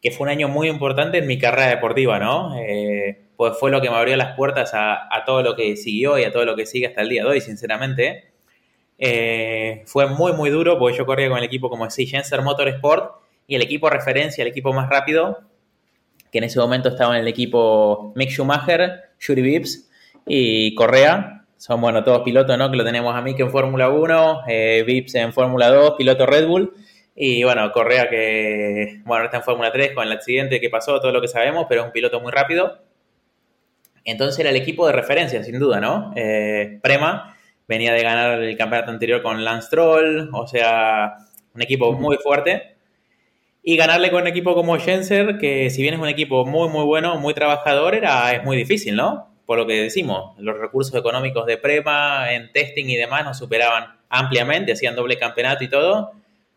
que 0.00 0.10
fue 0.10 0.24
un 0.24 0.30
año 0.30 0.48
muy 0.48 0.68
importante 0.68 1.18
en 1.18 1.26
mi 1.26 1.38
carrera 1.38 1.68
deportiva, 1.68 2.18
¿no? 2.18 2.58
Eh, 2.58 3.29
pues 3.40 3.56
fue 3.58 3.70
lo 3.70 3.80
que 3.80 3.88
me 3.88 3.96
abrió 3.96 4.18
las 4.18 4.36
puertas 4.36 4.72
a, 4.74 5.08
todo 5.24 5.42
lo 5.42 5.56
que 5.56 5.74
siguió 5.74 6.18
y 6.18 6.24
a 6.24 6.30
todo 6.30 6.44
lo 6.44 6.56
que 6.56 6.66
sigue 6.66 6.88
hasta 6.88 7.00
el 7.00 7.08
día 7.08 7.22
de 7.22 7.30
hoy, 7.30 7.40
sinceramente. 7.40 8.32
Eh, 8.98 9.82
fue 9.86 10.06
muy, 10.08 10.34
muy 10.34 10.50
duro 10.50 10.78
porque 10.78 10.98
yo 10.98 11.06
corría 11.06 11.30
con 11.30 11.38
el 11.38 11.44
equipo 11.44 11.70
como 11.70 11.86
Motor 11.86 12.42
Motorsport 12.42 13.14
y 13.46 13.54
el 13.54 13.62
equipo 13.62 13.88
referencia, 13.88 14.42
el 14.42 14.48
equipo 14.48 14.74
más 14.74 14.90
rápido, 14.90 15.40
que 16.30 16.36
en 16.36 16.44
ese 16.44 16.58
momento 16.58 16.90
estaba 16.90 17.14
en 17.16 17.22
el 17.22 17.28
equipo 17.28 18.12
Mick 18.14 18.28
Schumacher, 18.28 19.04
Yuri 19.18 19.40
Vips 19.40 19.90
y 20.26 20.74
Correa. 20.74 21.46
Son, 21.56 21.80
bueno, 21.80 22.04
todos 22.04 22.20
pilotos, 22.20 22.58
¿no? 22.58 22.70
Que 22.70 22.76
lo 22.76 22.84
tenemos 22.84 23.16
a 23.16 23.22
Mick 23.22 23.40
en 23.40 23.50
Fórmula 23.50 23.88
1, 23.88 24.42
eh, 24.48 24.84
Vips 24.86 25.14
en 25.14 25.32
Fórmula 25.32 25.70
2, 25.70 25.94
piloto 25.96 26.26
Red 26.26 26.46
Bull. 26.46 26.74
Y 27.14 27.42
bueno, 27.44 27.72
Correa 27.72 28.10
que, 28.10 29.00
bueno, 29.06 29.24
está 29.24 29.38
en 29.38 29.44
Fórmula 29.44 29.72
3 29.72 29.92
con 29.92 30.06
el 30.06 30.12
accidente 30.12 30.60
que 30.60 30.68
pasó, 30.68 31.00
todo 31.00 31.10
lo 31.10 31.22
que 31.22 31.28
sabemos, 31.28 31.64
pero 31.70 31.80
es 31.80 31.86
un 31.86 31.92
piloto 31.94 32.20
muy 32.20 32.32
rápido. 32.32 32.89
Entonces 34.04 34.38
era 34.38 34.50
el 34.50 34.56
equipo 34.56 34.86
de 34.86 34.92
referencia, 34.92 35.42
sin 35.44 35.58
duda, 35.58 35.80
¿no? 35.80 36.12
Eh, 36.16 36.78
Prema 36.82 37.36
venía 37.70 37.92
de 37.92 38.02
ganar 38.02 38.42
el 38.42 38.56
campeonato 38.56 38.90
anterior 38.90 39.22
con 39.22 39.44
Lance 39.44 39.68
Troll, 39.70 40.28
o 40.32 40.44
sea, 40.48 41.18
un 41.54 41.62
equipo 41.62 41.92
muy 41.92 42.16
fuerte. 42.16 42.74
Y 43.62 43.76
ganarle 43.76 44.10
con 44.10 44.22
un 44.22 44.26
equipo 44.26 44.54
como 44.54 44.76
Jenser, 44.76 45.38
que 45.38 45.70
si 45.70 45.80
bien 45.82 45.94
es 45.94 46.00
un 46.00 46.08
equipo 46.08 46.44
muy, 46.44 46.68
muy 46.68 46.84
bueno, 46.84 47.16
muy 47.20 47.32
trabajador, 47.32 47.94
era, 47.94 48.32
es 48.32 48.42
muy 48.42 48.56
difícil, 48.56 48.96
¿no? 48.96 49.28
Por 49.46 49.56
lo 49.56 49.68
que 49.68 49.74
decimos, 49.74 50.34
los 50.38 50.58
recursos 50.58 50.98
económicos 50.98 51.46
de 51.46 51.58
Prema 51.58 52.32
en 52.32 52.50
testing 52.50 52.86
y 52.86 52.96
demás 52.96 53.24
nos 53.24 53.38
superaban 53.38 53.96
ampliamente, 54.08 54.72
hacían 54.72 54.96
doble 54.96 55.16
campeonato 55.16 55.62
y 55.62 55.68
todo. 55.68 56.10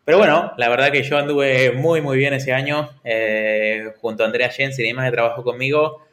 Pero 0.04 0.18
bueno, 0.18 0.52
la 0.56 0.68
verdad 0.68 0.90
que 0.90 1.04
yo 1.04 1.16
anduve 1.16 1.70
muy, 1.70 2.00
muy 2.00 2.18
bien 2.18 2.34
ese 2.34 2.52
año, 2.52 2.90
eh, 3.04 3.92
junto 4.00 4.24
a 4.24 4.26
Andrea 4.26 4.50
Jenser 4.50 4.84
y 4.84 4.88
demás 4.88 5.06
que 5.06 5.12
trabajó 5.12 5.44
conmigo 5.44 6.03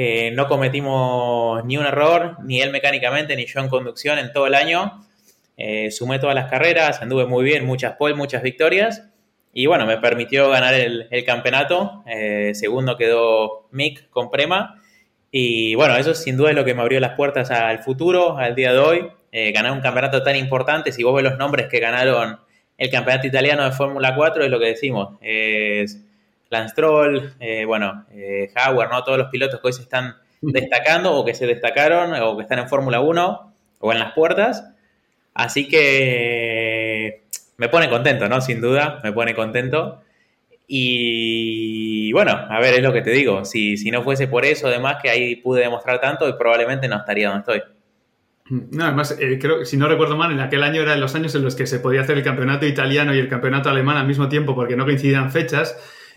eh, 0.00 0.30
no 0.30 0.46
cometimos 0.46 1.64
ni 1.64 1.76
un 1.76 1.84
error, 1.84 2.36
ni 2.44 2.62
él 2.62 2.70
mecánicamente, 2.70 3.34
ni 3.34 3.46
yo 3.46 3.58
en 3.58 3.66
conducción 3.66 4.20
en 4.20 4.32
todo 4.32 4.46
el 4.46 4.54
año. 4.54 5.04
Eh, 5.56 5.90
sumé 5.90 6.20
todas 6.20 6.36
las 6.36 6.48
carreras, 6.48 7.02
anduve 7.02 7.26
muy 7.26 7.42
bien, 7.42 7.66
muchas 7.66 7.96
pole, 7.96 8.14
muchas 8.14 8.44
victorias. 8.44 9.10
Y 9.52 9.66
bueno, 9.66 9.86
me 9.86 9.98
permitió 9.98 10.50
ganar 10.50 10.72
el, 10.74 11.08
campeonato. 11.26 12.04
Eh, 12.06 12.52
segundo 12.54 12.96
quedó 12.96 13.66
Mick 13.72 14.08
con 14.10 14.30
Prema. 14.30 14.80
Y 15.32 15.74
bueno, 15.74 15.96
eso 15.96 16.14
sin 16.14 16.36
duda 16.36 16.50
es 16.50 16.54
lo 16.54 16.64
que 16.64 16.74
me 16.74 16.82
abrió 16.82 17.00
las 17.00 17.16
puertas 17.16 17.50
al 17.50 17.80
futuro, 17.80 18.38
al 18.38 18.54
día 18.54 18.72
de 18.72 18.78
hoy. 18.78 19.10
ganar 19.52 19.72
un 19.72 19.80
campeonato 19.80 20.22
tan 20.22 20.36
importante, 20.36 20.92
si 20.92 21.02
vos 21.02 21.12
ves 21.12 21.24
los 21.24 21.38
nombres 21.38 21.66
que 21.66 21.80
ganaron 21.80 22.38
el 22.76 22.88
campeonato 22.88 23.26
italiano 23.26 23.64
de 23.64 23.72
Fórmula 23.72 24.14
4, 24.14 24.44
es 24.44 24.50
lo 24.50 24.60
que 24.60 24.66
decimos. 24.66 25.18
Es 25.20 26.07
Lance 26.50 26.74
Troll, 26.74 27.32
eh, 27.40 27.64
bueno, 27.64 28.06
eh, 28.10 28.50
Howard, 28.56 28.90
¿no? 28.90 29.04
Todos 29.04 29.18
los 29.18 29.28
pilotos 29.28 29.60
que 29.60 29.66
hoy 29.66 29.72
se 29.72 29.82
están 29.82 30.16
destacando 30.40 31.14
o 31.14 31.24
que 31.24 31.34
se 31.34 31.46
destacaron 31.46 32.14
o 32.20 32.36
que 32.36 32.42
están 32.42 32.58
en 32.58 32.68
Fórmula 32.68 33.00
1 33.00 33.52
o 33.80 33.92
en 33.92 33.98
las 33.98 34.12
puertas. 34.12 34.64
Así 35.34 35.68
que 35.68 37.22
me 37.56 37.68
pone 37.68 37.88
contento, 37.88 38.28
¿no? 38.28 38.40
Sin 38.40 38.60
duda, 38.60 39.00
me 39.04 39.12
pone 39.12 39.34
contento. 39.34 40.00
Y 40.66 42.12
bueno, 42.12 42.32
a 42.32 42.60
ver, 42.60 42.74
es 42.74 42.82
lo 42.82 42.92
que 42.92 43.02
te 43.02 43.10
digo. 43.10 43.44
Si, 43.44 43.76
si 43.76 43.90
no 43.90 44.02
fuese 44.02 44.28
por 44.28 44.44
eso, 44.44 44.68
además, 44.68 44.96
que 45.02 45.08
ahí 45.08 45.36
pude 45.36 45.62
demostrar 45.62 46.00
tanto, 46.00 46.36
probablemente 46.36 46.88
no 46.88 46.96
estaría 46.96 47.28
donde 47.30 47.40
estoy. 47.40 47.62
No, 48.50 48.84
además, 48.84 49.16
eh, 49.20 49.38
creo, 49.40 49.64
si 49.64 49.76
no 49.76 49.88
recuerdo 49.88 50.16
mal, 50.16 50.32
en 50.32 50.40
aquel 50.40 50.62
año 50.62 50.80
eran 50.80 51.00
los 51.00 51.14
años 51.14 51.34
en 51.34 51.44
los 51.44 51.54
que 51.54 51.66
se 51.66 51.80
podía 51.80 52.00
hacer 52.00 52.16
el 52.16 52.24
campeonato 52.24 52.66
italiano 52.66 53.14
y 53.14 53.18
el 53.18 53.28
campeonato 53.28 53.68
alemán 53.68 53.96
al 53.96 54.06
mismo 54.06 54.28
tiempo 54.28 54.54
porque 54.54 54.76
no 54.76 54.84
coincidían 54.84 55.30
fechas. 55.30 55.76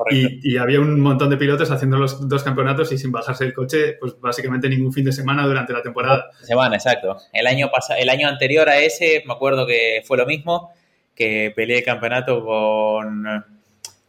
Y, 0.10 0.58
había 0.58 0.79
un 0.79 1.00
montón 1.00 1.29
de 1.29 1.38
pilotos 1.38 1.70
haciendo 1.72 1.98
los 1.98 2.27
dos 2.27 2.43
campeonatos 2.43 2.91
y 2.91 2.98
sin 2.98 3.12
bajarse 3.12 3.46
el 3.46 3.53
coche, 3.53 3.93
pues 4.00 4.20
básicamente 4.20 4.70
ningún 4.70 4.93
fin 4.93 5.05
de 5.05 5.12
semana 5.12 5.46
durante 5.46 5.74
la 5.74 5.81
temporada. 5.81 6.29
Semana, 6.41 6.75
exacto. 6.75 7.17
El 7.34 7.48
año, 7.48 7.70
el 8.00 8.10
año 8.10 8.27
anterior 8.27 8.70
a 8.70 8.77
ese, 8.79 9.24
me 9.25 9.34
acuerdo 9.34 9.67
que 9.67 10.01
fue 10.05 10.17
lo 10.17 10.25
mismo, 10.25 10.72
que 11.15 11.51
peleé 11.55 11.79
el 11.79 11.84
campeonato 11.84 12.43
con... 12.43 13.46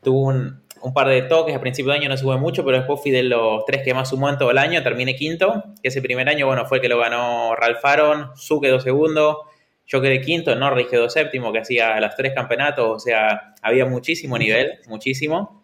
Tuve 0.02 0.60
un, 0.80 0.94
par 0.94 1.08
de 1.08 1.22
toques, 1.22 1.54
a 1.54 1.60
principio 1.60 1.92
de 1.92 1.98
año 1.98 2.08
no 2.08 2.16
sube 2.16 2.36
mucho, 2.38 2.64
pero 2.64 2.78
después 2.78 3.00
fui 3.00 3.12
de 3.12 3.22
los 3.22 3.64
tres 3.66 3.82
que 3.84 3.94
más 3.94 4.08
sumó 4.08 4.28
en 4.28 4.36
todo 4.36 4.50
el 4.50 4.58
año, 4.58 4.82
terminé 4.82 5.14
quinto, 5.14 5.62
que 5.80 5.88
ese 5.88 6.02
primer 6.02 6.28
año, 6.28 6.46
bueno, 6.46 6.66
fue 6.66 6.78
el 6.78 6.82
que 6.82 6.88
lo 6.88 6.98
ganó 6.98 7.54
Ralph 7.54 7.84
Aron, 7.84 8.30
Su 8.34 8.60
quedó 8.60 8.80
segundo, 8.80 9.42
Yo 9.86 10.00
quedé 10.00 10.20
quinto, 10.20 10.54
Norris 10.56 10.88
quedó 10.88 11.08
séptimo, 11.08 11.52
que 11.52 11.60
hacía 11.60 12.00
los 12.00 12.16
tres 12.16 12.32
campeonatos, 12.34 12.90
o 12.90 12.98
sea, 12.98 13.54
había 13.62 13.86
muchísimo 13.86 14.36
nivel, 14.38 14.80
muchísimo. 14.88 15.61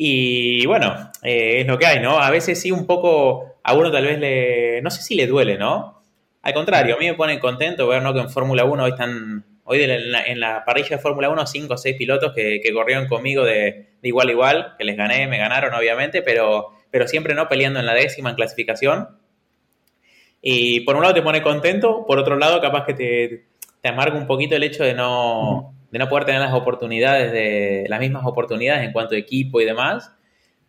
Y 0.00 0.64
bueno, 0.66 1.10
eh, 1.24 1.62
es 1.62 1.66
lo 1.66 1.76
que 1.76 1.86
hay, 1.86 1.98
¿no? 1.98 2.20
A 2.20 2.30
veces 2.30 2.60
sí 2.60 2.70
un 2.70 2.86
poco, 2.86 3.58
a 3.64 3.74
uno 3.74 3.90
tal 3.90 4.04
vez 4.04 4.16
le, 4.20 4.80
no 4.80 4.92
sé 4.92 5.02
si 5.02 5.16
le 5.16 5.26
duele, 5.26 5.58
¿no? 5.58 6.04
Al 6.40 6.54
contrario, 6.54 6.94
a 6.94 6.98
mí 6.98 7.06
me 7.06 7.14
pone 7.14 7.40
contento 7.40 7.88
ver, 7.88 8.00
¿no? 8.00 8.14
Que 8.14 8.20
en 8.20 8.30
Fórmula 8.30 8.64
1 8.64 8.84
hoy 8.84 8.90
están, 8.90 9.44
hoy 9.64 9.82
en 9.82 10.38
la, 10.38 10.64
parrilla 10.64 10.90
de 10.90 10.98
Fórmula 10.98 11.28
1, 11.30 11.48
cinco 11.48 11.74
o 11.74 11.76
seis 11.76 11.96
pilotos 11.96 12.32
que, 12.32 12.60
que 12.62 12.72
corrieron 12.72 13.08
conmigo 13.08 13.44
de, 13.44 13.88
de, 14.00 14.08
igual 14.08 14.28
a 14.28 14.30
igual, 14.30 14.74
que 14.78 14.84
les 14.84 14.96
gané, 14.96 15.26
me 15.26 15.36
ganaron 15.36 15.74
obviamente, 15.74 16.22
pero, 16.22 16.68
pero 16.92 17.08
siempre, 17.08 17.34
¿no? 17.34 17.48
Peleando 17.48 17.80
en 17.80 17.86
la 17.86 17.94
décima 17.94 18.30
en 18.30 18.36
clasificación. 18.36 19.08
Y 20.40 20.82
por 20.82 20.94
un 20.94 21.02
lado 21.02 21.14
te 21.14 21.22
pone 21.22 21.42
contento, 21.42 22.06
por 22.06 22.20
otro 22.20 22.36
lado 22.36 22.60
capaz 22.60 22.86
que 22.86 22.94
te, 22.94 23.46
te 23.80 23.88
amarga 23.88 24.16
un 24.16 24.28
poquito 24.28 24.54
el 24.54 24.62
hecho 24.62 24.84
de 24.84 24.94
no, 24.94 25.74
de 25.90 25.98
no 25.98 26.08
poder 26.08 26.24
tener 26.24 26.40
las 26.40 26.52
oportunidades, 26.52 27.32
de 27.32 27.86
las 27.88 28.00
mismas 28.00 28.24
oportunidades 28.26 28.84
en 28.84 28.92
cuanto 28.92 29.14
a 29.14 29.18
equipo 29.18 29.60
y 29.60 29.64
demás. 29.64 30.14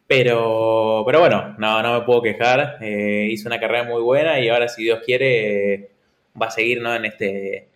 Pero, 0.07 1.03
pero 1.05 1.19
bueno, 1.19 1.55
no, 1.59 1.83
no 1.83 1.99
me 1.99 2.05
puedo 2.05 2.21
quejar. 2.21 2.77
Eh, 2.81 3.27
hice 3.29 3.47
una 3.47 3.59
carrera 3.59 3.83
muy 3.83 4.01
buena 4.01 4.39
y 4.39 4.49
ahora, 4.49 4.67
si 4.67 4.83
Dios 4.83 5.01
quiere, 5.05 5.91
va 6.39 6.47
a 6.47 6.51
seguir 6.51 6.81
¿no? 6.81 6.95
en, 6.95 7.05
este, 7.05 7.69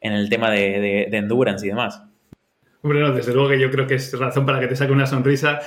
en 0.00 0.12
el 0.12 0.28
tema 0.28 0.50
de, 0.50 0.80
de, 0.80 1.06
de 1.10 1.16
endurance 1.16 1.64
y 1.64 1.70
demás. 1.70 2.02
Hombre, 2.82 3.00
no, 3.00 3.12
desde 3.12 3.32
luego 3.32 3.48
que 3.48 3.60
yo 3.60 3.70
creo 3.70 3.86
que 3.86 3.94
es 3.94 4.18
razón 4.18 4.44
para 4.44 4.60
que 4.60 4.66
te 4.66 4.76
saque 4.76 4.92
una 4.92 5.06
sonrisa 5.06 5.60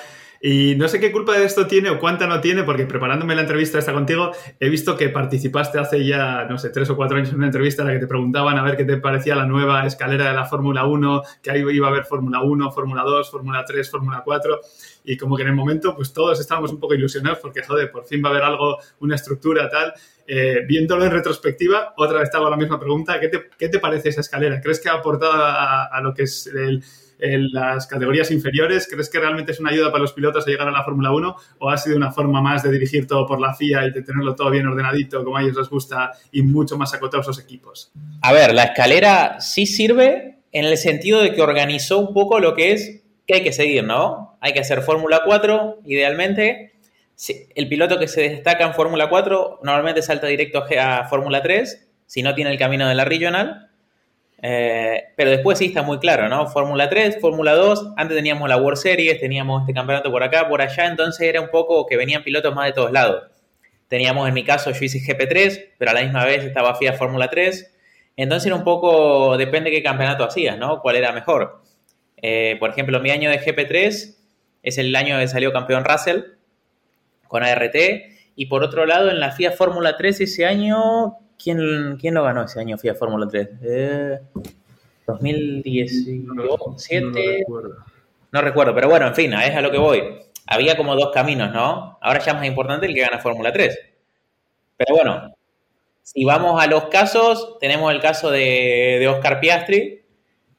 y 0.46 0.76
no 0.76 0.90
sé 0.90 1.00
qué 1.00 1.14
culpa 1.14 1.38
de 1.38 1.46
esto 1.46 1.68
tiene 1.68 1.90
o 1.90 2.00
cuánta 2.00 2.28
no 2.28 2.42
tiene, 2.42 2.64
porque 2.64 2.86
preparándome 2.86 3.34
la 3.34 3.44
entrevista 3.44 3.80
esta 3.80 3.94
contigo, 3.94 4.32
he 4.60 4.68
visto 4.68 4.98
que 4.98 5.08
participaste 5.08 5.80
hace 5.80 6.06
ya, 6.06 6.44
no 6.50 6.58
sé, 6.58 6.70
tres 6.70 6.90
o 6.90 6.98
cuatro 6.98 7.16
años 7.16 7.30
en 7.30 7.38
una 7.38 7.46
entrevista 7.46 7.82
en 7.82 7.88
la 7.88 7.94
que 7.94 8.02
te 8.02 8.08
preguntaban 8.08 8.58
a 8.58 8.62
ver 8.62 8.76
qué 8.76 8.84
te 8.84 8.98
parecía 8.98 9.38
la 9.38 9.46
nueva 9.46 9.88
escalera 9.88 10.28
de 10.28 10.36
la 10.36 10.44
Fórmula 10.44 10.86
1, 10.86 11.24
que 11.42 11.50
ahí 11.50 11.64
iba 11.72 11.88
a 11.88 11.92
haber 11.92 12.04
Fórmula 12.04 12.42
1, 12.42 12.72
Fórmula 12.74 13.04
2, 13.04 13.32
Fórmula 13.32 13.64
3, 13.66 13.90
Fórmula 13.90 14.22
4. 14.26 14.60
Y 15.06 15.16
como 15.16 15.38
que 15.38 15.44
en 15.44 15.50
el 15.50 15.56
momento, 15.56 15.96
pues 15.96 16.12
todos 16.12 16.38
estábamos 16.42 16.74
un 16.74 16.80
poco 16.82 16.94
ilusionados 16.94 17.40
porque, 17.40 17.64
joder, 17.64 17.90
por 17.90 18.04
fin 18.06 18.22
va 18.22 18.28
a 18.28 18.32
haber 18.34 18.44
algo, 18.44 18.80
una 19.00 19.16
estructura 19.16 19.70
tal. 19.70 19.94
Eh, 20.26 20.62
viéndolo 20.68 21.06
en 21.06 21.12
retrospectiva, 21.12 21.94
otra 21.98 22.20
vez 22.20 22.32
te 22.32 22.38
hago 22.38 22.50
la 22.50 22.58
misma 22.58 22.80
pregunta. 22.80 23.20
¿Qué 23.20 23.28
te, 23.28 23.50
qué 23.58 23.70
te 23.70 23.80
parece 23.80 24.10
esa 24.10 24.22
escalera? 24.22 24.62
¿Crees 24.62 24.80
que 24.80 24.90
ha 24.90 24.94
aportado 24.94 25.34
a, 25.36 26.00
lo 26.02 26.14
que 26.14 26.24
es 26.24 26.50
las 27.20 27.88
categorías 27.88 28.32
inferiores? 28.32 28.88
¿Crees 28.90 29.10
que 29.10 29.20
realmente 29.20 29.52
es 29.52 29.60
una 29.60 29.72
ayuda 29.72 29.92
para 29.92 30.02
los 30.02 30.14
pilotos 30.14 30.48
a 30.48 30.50
llegar 30.50 30.68
a 30.68 30.72
la 30.72 30.84
Fórmula 30.84 31.12
1 31.12 31.36
o 31.60 31.70
ha 31.70 31.78
sido 31.78 31.98
una 31.98 32.12
forma 32.12 32.42
más 32.42 32.64
de 32.64 32.72
dirigir 32.72 33.06
todo 33.06 33.26
por 33.26 33.40
la 33.40 33.54
FIA 33.54 33.88
y 33.88 33.92
de 33.92 34.02
tenerlo 34.02 34.36
todo 34.36 34.50
bien 34.50 34.68
ordenadito 34.68 35.24
como 35.24 35.38
a 35.38 35.42
ellos 35.42 35.58
les 35.58 35.70
gusta 35.70 36.12
y 36.32 36.42
mucho 36.42 36.78
más 36.78 36.94
acotados 36.94 37.28
los 37.28 37.40
equipos? 37.40 37.92
A 38.22 38.32
ver, 38.34 38.54
la 38.54 38.64
escalera 38.64 39.40
sí 39.42 39.66
sirve 39.66 40.40
en 40.52 40.66
el 40.66 40.78
sentido 40.78 41.22
de 41.22 41.34
que 41.34 41.42
organizó 41.42 42.00
un 42.00 42.14
poco 42.14 42.40
lo 42.40 42.54
que 42.54 42.72
es 42.72 43.04
que 43.26 43.36
hay 43.36 43.44
que 43.44 43.54
seguir, 43.54 43.84
¿no? 43.84 44.38
Hay 44.42 44.54
que 44.54 44.60
hacer 44.60 44.82
Fórmula 44.82 45.22
4, 45.26 45.80
idealmente. 45.86 46.73
El 47.56 47.70
piloto 47.70 48.00
que 48.00 48.08
se 48.08 48.22
destaca 48.30 48.66
en 48.66 48.74
Fórmula 48.74 49.10
4 49.10 49.60
normalmente 49.64 50.02
salta 50.02 50.28
directo 50.28 50.66
a 50.80 51.08
Fórmula 51.08 51.42
3, 51.42 51.90
si 52.06 52.24
no 52.24 52.36
tiene 52.36 52.52
el 52.52 52.58
camino 52.58 52.88
de 52.88 52.96
la 52.96 53.06
regional. 53.06 53.70
Eh, 54.46 55.06
pero 55.16 55.30
después 55.30 55.58
sí 55.58 55.68
está 55.68 55.84
muy 55.84 56.00
claro, 56.00 56.28
¿no? 56.28 56.48
Fórmula 56.48 56.90
3, 56.90 57.20
Fórmula 57.22 57.54
2, 57.54 57.94
antes 57.96 58.18
teníamos 58.18 58.50
la 58.50 58.58
World 58.58 58.78
Series, 58.78 59.22
teníamos 59.22 59.62
este 59.62 59.74
campeonato 59.74 60.12
por 60.12 60.22
acá, 60.22 60.50
por 60.50 60.62
allá, 60.62 60.86
entonces 60.86 61.26
era 61.26 61.40
un 61.40 61.50
poco 61.50 61.86
que 61.86 61.96
venían 61.96 62.24
pilotos 62.24 62.54
más 62.54 62.66
de 62.66 62.74
todos 62.74 62.92
lados. 62.92 63.24
Teníamos 63.88 64.28
en 64.28 64.34
mi 64.34 64.44
caso, 64.44 64.72
yo 64.72 64.84
hice 64.84 65.00
GP3, 65.00 65.76
pero 65.78 65.92
a 65.92 65.94
la 65.94 66.02
misma 66.02 66.26
vez 66.26 66.44
estaba 66.44 66.76
FIA 66.76 66.92
Fórmula 66.92 67.30
3, 67.30 67.74
entonces 68.18 68.48
era 68.48 68.56
un 68.56 68.66
poco, 68.66 69.38
depende 69.38 69.72
qué 69.72 69.82
campeonato 69.82 70.26
hacías, 70.26 70.58
¿no? 70.58 70.82
¿Cuál 70.82 70.98
era 70.98 71.14
mejor? 71.14 71.62
Eh, 72.22 72.58
por 72.60 72.70
ejemplo, 72.70 73.00
mi 73.00 73.12
año 73.12 73.30
de 73.30 73.40
GP3 73.40 74.16
es 74.64 74.78
el 74.78 74.94
año 74.94 75.20
que 75.20 75.28
salió 75.30 75.54
campeón 75.54 75.86
Russell 75.86 76.22
con 77.34 77.44
ART, 77.44 77.76
y 78.36 78.46
por 78.46 78.64
otro 78.64 78.86
lado, 78.86 79.10
en 79.10 79.20
la 79.20 79.32
FIA 79.32 79.54
Fórmula 79.54 79.98
3 79.98 80.22
ese 80.22 80.46
año 80.46 81.18
¿Quién, 81.42 81.98
¿Quién, 82.00 82.14
lo 82.14 82.24
ganó 82.24 82.44
ese 82.44 82.60
año 82.60 82.78
FIA 82.78 82.94
Fórmula 82.94 83.28
3? 83.28 83.50
Eh, 83.64 84.20
2017. 85.08 86.24
No, 86.26 86.34
no, 86.36 86.44
recuerdo. 86.44 87.76
no, 88.32 88.42
recuerdo. 88.42 88.76
pero 88.76 88.88
bueno, 88.88 89.08
en 89.08 89.16
fin, 89.16 89.34
es 89.34 89.56
a 89.56 89.62
lo 89.62 89.72
que 89.72 89.80
voy. 89.80 90.04
Había 90.46 90.78
como 90.78 90.96
dos 90.96 91.12
caminos, 91.12 91.52
¿no? 91.52 91.98
Ahora 92.02 92.20
ya 92.20 92.34
es 92.34 92.38
más 92.38 92.46
importante 92.46 92.86
el 92.86 92.94
que 92.94 93.02
gana 93.02 93.20
Fórmula 93.20 93.52
3. 93.52 93.78
Pero 94.78 94.96
bueno, 94.96 95.36
si 96.04 96.24
vamos 96.24 96.62
a 96.62 96.68
los 96.68 96.86
casos, 96.86 97.58
tenemos 97.60 97.92
el 97.92 98.00
caso 98.00 98.30
de, 98.30 98.98
de 99.00 99.08
Oscar 99.08 99.40
Piastri, 99.40 100.04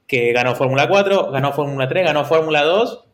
que 0.07 0.33
ganó 0.33 0.55
Fórmula 0.57 0.89
4, 0.89 1.31
ganó 1.31 1.53
Fórmula 1.53 1.89
3, 1.89 2.05
ganó 2.05 2.25
Fórmula 2.25 2.63
2. 2.65 3.05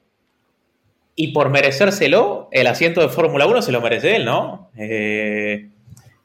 Y 1.20 1.33
por 1.33 1.50
merecérselo, 1.50 2.48
el 2.50 2.66
asiento 2.66 3.02
de 3.02 3.11
Fórmula 3.11 3.46
1 3.46 3.61
se 3.61 3.72
lo 3.72 3.83
merece 3.83 4.16
él, 4.16 4.24
¿no? 4.24 4.70
Eh, 4.74 5.68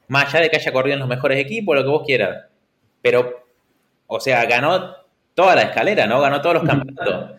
más 0.08 0.32
allá 0.32 0.44
de 0.44 0.48
que 0.48 0.56
haya 0.56 0.72
corrido 0.72 0.94
en 0.94 1.00
los 1.00 1.08
mejores 1.08 1.38
equipos, 1.38 1.76
lo 1.76 1.82
que 1.82 1.90
vos 1.90 2.02
quieras. 2.06 2.46
Pero, 3.02 3.44
o 4.06 4.20
sea, 4.20 4.46
ganó 4.46 4.96
toda 5.34 5.54
la 5.54 5.64
escalera, 5.64 6.06
¿no? 6.06 6.18
Ganó 6.22 6.40
todos 6.40 6.54
los 6.54 6.64
campeonatos. 6.64 7.32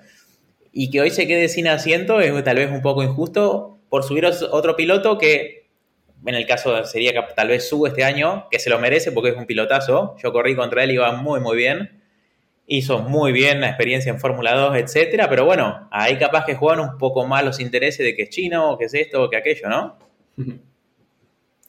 Y 0.72 0.92
que 0.92 1.02
hoy 1.02 1.10
se 1.10 1.26
quede 1.26 1.50
sin 1.50 1.68
asiento 1.68 2.22
es 2.22 2.44
tal 2.44 2.58
vez 2.58 2.70
un 2.70 2.84
poco 2.84 3.02
injusto 3.02 3.80
por 3.90 4.04
subir 4.04 4.28
otro 4.28 4.76
piloto 4.76 5.18
que, 5.18 5.66
en 6.28 6.36
el 6.36 6.46
caso 6.46 6.86
sería 6.86 7.12
que 7.12 7.24
tal 7.36 7.48
vez 7.48 7.68
subo 7.68 7.88
este 7.88 8.04
año, 8.04 8.46
que 8.52 8.60
se 8.60 8.70
lo 8.70 8.78
merece 8.78 9.12
porque 9.12 9.32
es 9.32 9.36
un 9.36 9.48
pilotazo. 9.48 10.16
Yo 10.22 10.32
corrí 10.32 10.56
contra 10.56 10.84
él 10.84 10.92
y 10.92 10.94
iba 10.94 11.12
muy, 11.14 11.40
muy 11.40 11.58
bien. 11.58 11.97
Hizo 12.68 13.00
muy 13.00 13.32
bien 13.32 13.62
la 13.62 13.70
experiencia 13.70 14.12
en 14.12 14.20
Fórmula 14.20 14.54
2, 14.54 14.78
etcétera. 14.78 15.30
Pero 15.30 15.46
bueno, 15.46 15.88
ahí 15.90 16.18
capaz 16.18 16.46
que 16.46 16.56
juegan 16.56 16.82
un 16.82 16.98
poco 16.98 17.26
más 17.26 17.44
los 17.44 17.60
intereses 17.60 18.06
de 18.06 18.16
que 18.16 18.24
es 18.24 18.30
chino, 18.30 18.78
que 18.78 18.86
es 18.86 18.94
esto, 18.94 19.24
o 19.24 19.30
que 19.30 19.38
aquello, 19.38 19.70
¿no? 19.70 19.98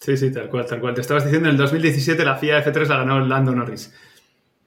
Sí, 0.00 0.16
sí, 0.16 0.32
tal 0.32 0.48
cual, 0.48 0.64
tal 0.64 0.80
cual. 0.80 0.94
Te 0.94 1.00
estabas 1.00 1.24
diciendo, 1.24 1.48
en 1.48 1.54
el 1.54 1.58
2017 1.58 2.24
la 2.24 2.36
FIA 2.36 2.64
F3 2.64 2.86
la 2.86 2.98
ganó 2.98 3.18
Lando 3.18 3.50
Norris. 3.50 3.92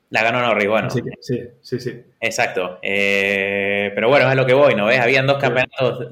La 0.09 0.23
ganó 0.23 0.41
Norris, 0.41 0.67
bueno. 0.67 0.89
Sí, 0.89 0.99
sí, 1.21 1.37
sí. 1.61 1.79
sí. 1.79 2.03
Exacto. 2.19 2.79
Eh, 2.81 3.93
pero 3.95 4.09
bueno, 4.09 4.29
es 4.29 4.35
lo 4.35 4.45
que 4.45 4.53
voy, 4.53 4.75
¿no 4.75 4.87
ves? 4.87 4.99
Habían 4.99 5.25
dos 5.25 5.37
campeonatos 5.37 6.09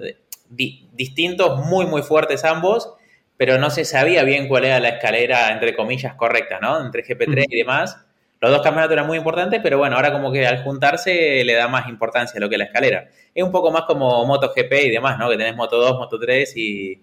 di 0.50 0.90
distintos, 0.94 1.66
muy, 1.66 1.86
muy 1.86 2.02
fuertes 2.02 2.44
ambos, 2.44 2.94
pero 3.38 3.58
no 3.58 3.70
se 3.70 3.86
sabía 3.86 4.24
bien 4.24 4.48
cuál 4.48 4.66
era 4.66 4.80
la 4.80 4.90
escalera, 4.90 5.52
entre 5.52 5.76
comillas, 5.76 6.16
correcta, 6.16 6.60
¿no? 6.60 6.84
Entre 6.84 7.06
GP3 7.06 7.46
y 7.50 7.58
demás. 7.58 8.06
Los 8.42 8.52
dos 8.52 8.62
campeonatos 8.62 8.94
eran 8.94 9.08
muy 9.08 9.18
importantes, 9.18 9.60
pero 9.62 9.78
bueno, 9.78 9.96
ahora 9.96 10.12
como 10.12 10.32
que 10.32 10.48
al 10.48 10.64
juntarse 10.64 11.44
le 11.44 11.54
da 11.54 11.68
más 11.68 11.90
importancia 11.90 12.38
a 12.38 12.42
lo 12.42 12.48
que 12.48 12.56
es 12.56 12.60
la 12.60 12.66
escalera. 12.66 13.10
Es 13.36 13.44
un 13.44 13.52
poco 13.52 13.72
más 13.72 13.84
como 13.84 14.26
MotoGP 14.26 14.72
y 14.86 14.90
demás, 14.90 15.20
¿no? 15.20 15.30
Que 15.30 15.38
tenés 15.38 15.56
Moto 15.56 15.78
2, 15.78 15.98
Moto 15.98 16.18
3 16.18 16.56
y, 16.56 17.02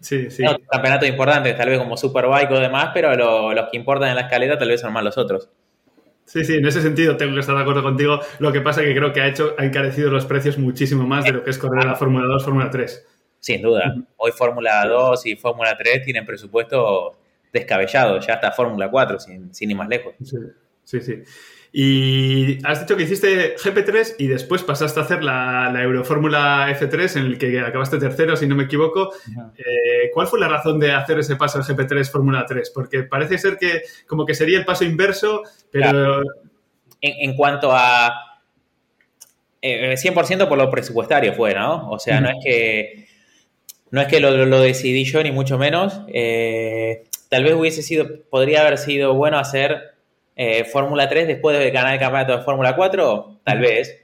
Sí, 0.00 0.30
sí. 0.30 0.42
No, 0.42 0.56
campeonatos 0.70 1.08
importantes, 1.08 1.56
tal 1.56 1.68
vez 1.70 1.78
como 1.78 1.96
Superbike 1.96 2.50
o 2.50 2.60
demás, 2.60 2.90
pero 2.92 3.14
lo, 3.16 3.54
los 3.54 3.70
que 3.70 3.76
importan 3.78 4.10
en 4.10 4.16
la 4.16 4.22
escalera 4.22 4.58
tal 4.58 4.68
vez 4.68 4.80
son 4.80 4.92
más 4.92 5.02
los 5.02 5.16
otros. 5.16 5.48
Sí, 6.26 6.44
sí, 6.44 6.56
en 6.56 6.66
ese 6.66 6.82
sentido 6.82 7.16
tengo 7.16 7.34
que 7.34 7.40
estar 7.40 7.56
de 7.56 7.62
acuerdo 7.62 7.82
contigo. 7.82 8.20
Lo 8.38 8.52
que 8.52 8.60
pasa 8.60 8.82
es 8.82 8.88
que 8.88 8.94
creo 8.94 9.12
que 9.12 9.20
ha 9.20 9.28
hecho, 9.28 9.54
ha 9.58 9.64
encarecido 9.64 10.10
los 10.10 10.26
precios 10.26 10.58
muchísimo 10.58 11.06
más 11.06 11.24
de 11.24 11.32
lo 11.32 11.44
que 11.44 11.50
es 11.50 11.58
correr 11.58 11.84
la 11.84 11.94
Fórmula 11.94 12.26
2, 12.26 12.44
Fórmula 12.44 12.70
3. 12.70 13.06
Sin 13.40 13.62
duda. 13.62 13.94
Hoy 14.16 14.32
Fórmula 14.32 14.86
2 14.86 15.26
y 15.26 15.36
Fórmula 15.36 15.76
3 15.76 16.02
tienen 16.04 16.24
presupuesto 16.24 17.16
descabellado, 17.54 18.20
ya 18.20 18.34
hasta 18.34 18.52
Fórmula 18.52 18.90
4, 18.90 19.18
sin, 19.20 19.54
sin 19.54 19.70
ir 19.70 19.76
más 19.76 19.88
lejos. 19.88 20.14
Sí, 20.22 20.36
sí, 20.84 21.00
sí. 21.00 21.22
Y 21.76 22.64
has 22.64 22.80
dicho 22.80 22.96
que 22.96 23.02
hiciste 23.02 23.56
GP3 23.56 24.16
y 24.18 24.28
después 24.28 24.62
pasaste 24.62 25.00
a 25.00 25.02
hacer 25.02 25.24
la, 25.24 25.70
la 25.72 25.82
Eurofórmula 25.82 26.68
F3 26.70 27.16
en 27.16 27.26
el 27.26 27.38
que 27.38 27.58
acabaste 27.58 27.98
tercero, 27.98 28.36
si 28.36 28.46
no 28.46 28.54
me 28.54 28.64
equivoco. 28.64 29.12
Eh, 29.56 30.10
¿Cuál 30.12 30.28
fue 30.28 30.38
la 30.38 30.46
razón 30.46 30.78
de 30.78 30.92
hacer 30.92 31.18
ese 31.18 31.34
paso 31.34 31.58
al 31.58 31.64
GP3 31.64 32.08
Fórmula 32.10 32.44
3? 32.46 32.70
Porque 32.70 33.02
parece 33.02 33.38
ser 33.38 33.56
que 33.56 33.82
como 34.06 34.24
que 34.24 34.34
sería 34.34 34.58
el 34.58 34.64
paso 34.64 34.84
inverso, 34.84 35.42
pero... 35.72 35.90
Claro. 35.90 36.22
En, 37.00 37.30
en, 37.30 37.36
cuanto 37.36 37.70
a... 37.72 38.40
Eh, 39.60 39.94
100% 39.96 40.48
por 40.48 40.58
lo 40.58 40.70
presupuestario 40.70 41.34
fue, 41.34 41.54
¿no? 41.54 41.90
O 41.90 41.98
sea, 41.98 42.20
no 42.20 42.28
es 42.28 42.36
que... 42.44 43.06
No 43.90 44.00
es 44.00 44.06
que 44.06 44.20
lo, 44.20 44.46
lo 44.46 44.60
decidí 44.60 45.04
yo, 45.04 45.22
ni 45.24 45.32
mucho 45.32 45.58
menos. 45.58 46.02
Eh, 46.06 47.04
tal 47.34 47.42
vez 47.42 47.54
hubiese 47.54 47.82
sido... 47.82 48.06
Podría 48.30 48.60
haber 48.60 48.78
sido 48.78 49.12
bueno 49.14 49.40
hacer 49.40 49.96
eh, 50.36 50.62
Fórmula 50.62 51.08
3 51.08 51.26
después 51.26 51.58
de 51.58 51.72
ganar 51.72 51.94
el 51.94 51.98
campeonato 51.98 52.36
de 52.36 52.44
Fórmula 52.44 52.76
4, 52.76 53.40
tal 53.42 53.58
vez. 53.58 54.00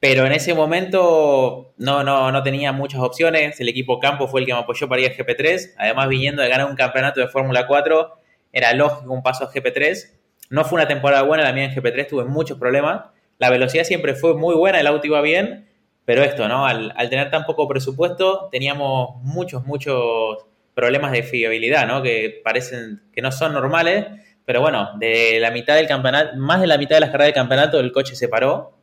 Pero 0.00 0.24
en 0.24 0.32
ese 0.32 0.54
momento 0.54 1.74
no, 1.76 2.02
no, 2.02 2.32
no 2.32 2.42
tenía 2.42 2.72
muchas 2.72 3.02
opciones. 3.02 3.60
El 3.60 3.68
equipo 3.68 4.00
Campo 4.00 4.26
fue 4.26 4.40
el 4.40 4.46
que 4.46 4.54
me 4.54 4.60
apoyó 4.60 4.88
para 4.88 5.02
ir 5.02 5.10
a 5.10 5.14
GP3. 5.14 5.74
Además, 5.76 6.08
viniendo 6.08 6.40
de 6.40 6.48
ganar 6.48 6.66
un 6.66 6.74
campeonato 6.74 7.20
de 7.20 7.28
Fórmula 7.28 7.66
4, 7.66 8.18
era 8.54 8.72
lógico 8.72 9.12
un 9.12 9.22
paso 9.22 9.44
a 9.44 9.52
GP3. 9.52 10.10
No 10.48 10.64
fue 10.64 10.76
una 10.76 10.88
temporada 10.88 11.24
buena 11.24 11.44
la 11.44 11.52
mía 11.52 11.64
en 11.64 11.74
GP3, 11.74 12.08
tuve 12.08 12.24
muchos 12.24 12.58
problemas. 12.58 13.02
La 13.36 13.50
velocidad 13.50 13.84
siempre 13.84 14.14
fue 14.14 14.34
muy 14.34 14.54
buena, 14.54 14.80
el 14.80 14.86
auto 14.86 15.06
iba 15.06 15.20
bien. 15.20 15.68
Pero 16.06 16.22
esto, 16.22 16.48
¿no? 16.48 16.64
Al, 16.64 16.94
al 16.96 17.10
tener 17.10 17.30
tan 17.30 17.44
poco 17.44 17.68
presupuesto, 17.68 18.48
teníamos 18.50 19.22
muchos, 19.22 19.66
muchos 19.66 20.46
problemas 20.74 21.12
de 21.12 21.22
fiabilidad, 21.22 21.86
¿no? 21.86 22.02
Que 22.02 22.40
parecen 22.42 23.02
que 23.12 23.22
no 23.22 23.30
son 23.32 23.52
normales 23.52 24.06
pero 24.44 24.60
bueno, 24.60 24.90
de 24.98 25.38
la 25.40 25.50
mitad 25.50 25.76
del 25.76 25.86
campeonato, 25.86 26.36
más 26.36 26.60
de 26.60 26.66
la 26.66 26.78
mitad 26.78 26.96
de 26.96 27.00
las 27.00 27.10
carreras 27.10 27.28
del 27.28 27.34
campeonato, 27.34 27.78
el 27.80 27.92
coche 27.92 28.16
se 28.16 28.28
paró 28.28 28.76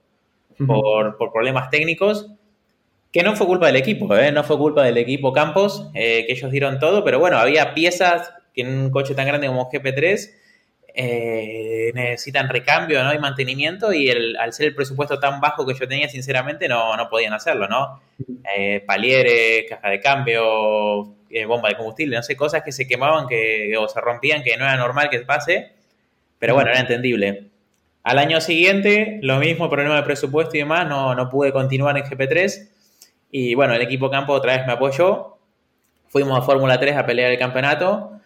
por, 0.66 1.18
por 1.18 1.32
problemas 1.32 1.70
técnicos, 1.70 2.32
que 3.12 3.24
no 3.24 3.36
fue 3.36 3.48
culpa 3.48 3.68
del 3.68 3.76
equipo, 3.76 4.16
¿eh? 4.16 4.32
no 4.32 4.44
fue 4.44 4.58
culpa 4.58 4.84
del 4.84 4.98
equipo 4.98 5.34
Campos, 5.34 5.90
eh, 5.94 6.26
que 6.26 6.34
ellos 6.34 6.52
dieron 6.52 6.80
todo, 6.80 7.04
pero 7.04 7.20
bueno, 7.20 7.38
había 7.38 7.74
piezas 7.74 8.32
que 8.54 8.62
en 8.62 8.70
un 8.70 8.90
coche 8.90 9.16
tan 9.16 9.28
grande 9.28 9.48
como 9.48 9.70
GP3 9.70 10.32
eh, 11.02 11.94
necesitan 11.94 12.50
recambio 12.50 13.02
¿no? 13.06 13.14
y 13.14 13.20
mantenimiento 13.20 13.94
y 13.94 14.10
el, 14.10 14.36
al 14.36 14.52
ser 14.52 14.68
el 14.68 14.76
presupuesto 14.76 15.18
tan 15.18 15.40
bajo 15.40 15.66
que 15.66 15.74
yo 15.74 15.88
tenía, 15.88 16.10
sinceramente, 16.10 16.68
no, 16.68 16.98
no 16.98 17.10
podían 17.10 17.32
hacerlo, 17.32 17.70
¿no? 17.70 18.02
Eh, 18.54 18.84
palieres, 18.86 19.64
caja 19.70 19.92
de 19.92 20.02
cambio, 20.02 21.16
eh, 21.30 21.46
bomba 21.46 21.70
de 21.70 21.78
combustible, 21.78 22.18
no 22.18 22.22
sé, 22.24 22.36
cosas 22.36 22.64
que 22.64 22.74
se 22.74 22.86
quemaban 22.86 23.30
que, 23.30 23.78
o 23.78 23.88
se 23.88 24.02
rompían 24.02 24.44
que 24.44 24.58
no 24.58 24.66
era 24.66 24.76
normal 24.76 25.10
que 25.10 25.20
pase, 25.20 25.72
pero 26.38 26.54
bueno, 26.54 26.70
era 26.70 26.82
entendible. 26.82 27.46
Al 28.04 28.20
año 28.20 28.42
siguiente, 28.42 29.20
lo 29.22 29.38
mismo, 29.38 29.70
problema 29.70 29.96
de 29.96 30.04
presupuesto 30.04 30.58
y 30.58 30.60
demás, 30.60 30.86
no, 30.86 31.16
no 31.16 31.30
pude 31.30 31.54
continuar 31.54 31.98
en 31.98 32.04
GP3 32.04 32.68
y 33.32 33.56
bueno, 33.56 33.74
el 33.74 33.82
equipo 33.82 34.12
campo 34.12 34.34
otra 34.34 34.58
vez 34.58 34.68
me 34.68 34.74
apoyó, 34.74 35.38
fuimos 36.10 36.38
a 36.38 36.42
Fórmula 36.42 36.78
3 36.78 36.98
a 36.98 37.06
pelear 37.06 37.32
el 37.32 37.40
campeonato, 37.40 38.19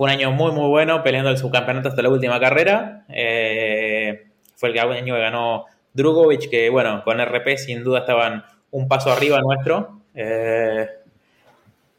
fue 0.00 0.06
un 0.06 0.12
año 0.12 0.30
muy, 0.30 0.50
muy 0.52 0.66
bueno, 0.66 1.02
peleando 1.02 1.28
el 1.28 1.36
subcampeonato 1.36 1.90
hasta 1.90 2.00
la 2.00 2.08
última 2.08 2.40
carrera. 2.40 3.04
Eh, 3.10 4.28
fue 4.56 4.70
el 4.70 4.78
año 4.78 5.14
que 5.14 5.20
ganó 5.20 5.66
Drugovic, 5.92 6.48
que 6.48 6.70
bueno, 6.70 7.04
con 7.04 7.20
RP 7.20 7.58
sin 7.58 7.84
duda 7.84 7.98
estaban 7.98 8.42
un 8.70 8.88
paso 8.88 9.12
arriba 9.12 9.42
nuestro. 9.42 10.00
Eh, 10.14 10.88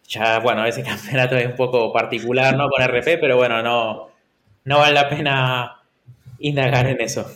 ya, 0.08 0.40
bueno, 0.40 0.66
ese 0.66 0.82
campeonato 0.84 1.38
es 1.38 1.46
un 1.46 1.56
poco 1.56 1.94
particular, 1.94 2.58
¿no? 2.58 2.70
Con 2.72 2.82
RP, 2.82 3.20
pero 3.20 3.38
bueno, 3.38 3.62
no, 3.62 4.10
no 4.66 4.80
vale 4.80 4.96
la 4.96 5.08
pena 5.08 5.82
indagar 6.40 6.88
en 6.88 7.02
eso. 7.02 7.32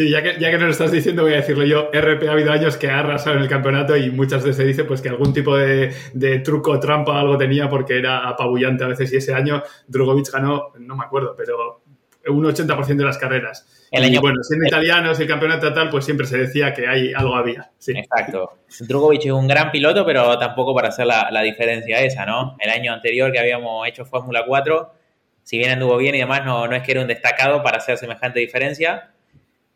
Sí, 0.00 0.08
ya 0.08 0.22
que, 0.22 0.40
ya 0.40 0.50
que 0.50 0.56
nos 0.56 0.62
lo 0.64 0.70
estás 0.70 0.92
diciendo, 0.92 1.24
voy 1.24 1.34
a 1.34 1.36
decirlo 1.36 1.62
yo. 1.62 1.90
RP 1.92 2.26
ha 2.26 2.32
habido 2.32 2.52
años 2.52 2.78
que 2.78 2.88
ha 2.88 3.00
arrasado 3.00 3.36
en 3.36 3.42
el 3.42 3.50
campeonato 3.50 3.94
y 3.98 4.10
muchas 4.10 4.42
veces 4.42 4.56
se 4.56 4.64
dice 4.64 4.84
pues, 4.84 5.02
que 5.02 5.10
algún 5.10 5.34
tipo 5.34 5.54
de, 5.54 5.92
de 6.14 6.38
truco, 6.38 6.80
trampa 6.80 7.20
algo 7.20 7.36
tenía 7.36 7.68
porque 7.68 7.98
era 7.98 8.26
apabullante 8.26 8.82
a 8.82 8.86
veces. 8.86 9.12
Y 9.12 9.18
ese 9.18 9.34
año 9.34 9.62
Drogovic 9.88 10.32
ganó, 10.32 10.72
no 10.78 10.96
me 10.96 11.04
acuerdo, 11.04 11.34
pero 11.36 11.82
un 12.28 12.42
80% 12.46 12.96
de 12.96 13.04
las 13.04 13.18
carreras. 13.18 13.86
El 13.90 14.04
y 14.04 14.06
año- 14.06 14.22
bueno, 14.22 14.42
siendo 14.42 14.66
italianos 14.66 15.20
el 15.20 15.26
campeonato 15.26 15.70
tal, 15.74 15.90
pues 15.90 16.06
siempre 16.06 16.26
se 16.26 16.38
decía 16.38 16.72
que 16.72 16.88
hay, 16.88 17.12
algo 17.12 17.34
había. 17.34 17.70
Sí. 17.76 17.92
Exacto. 17.94 18.58
Drugovic 18.80 19.26
es 19.26 19.32
un 19.32 19.48
gran 19.48 19.70
piloto, 19.70 20.06
pero 20.06 20.38
tampoco 20.38 20.74
para 20.74 20.88
hacer 20.88 21.04
la, 21.04 21.28
la 21.30 21.42
diferencia 21.42 22.00
esa, 22.00 22.24
¿no? 22.24 22.56
El 22.58 22.70
año 22.70 22.94
anterior 22.94 23.30
que 23.32 23.38
habíamos 23.38 23.86
hecho 23.86 24.06
Fórmula 24.06 24.44
4, 24.46 24.94
si 25.42 25.58
bien 25.58 25.72
anduvo 25.72 25.98
bien 25.98 26.14
y 26.14 26.20
demás, 26.20 26.42
no, 26.42 26.66
no 26.66 26.74
es 26.74 26.82
que 26.82 26.92
era 26.92 27.02
un 27.02 27.06
destacado 27.06 27.62
para 27.62 27.76
hacer 27.76 27.98
semejante 27.98 28.40
diferencia. 28.40 29.10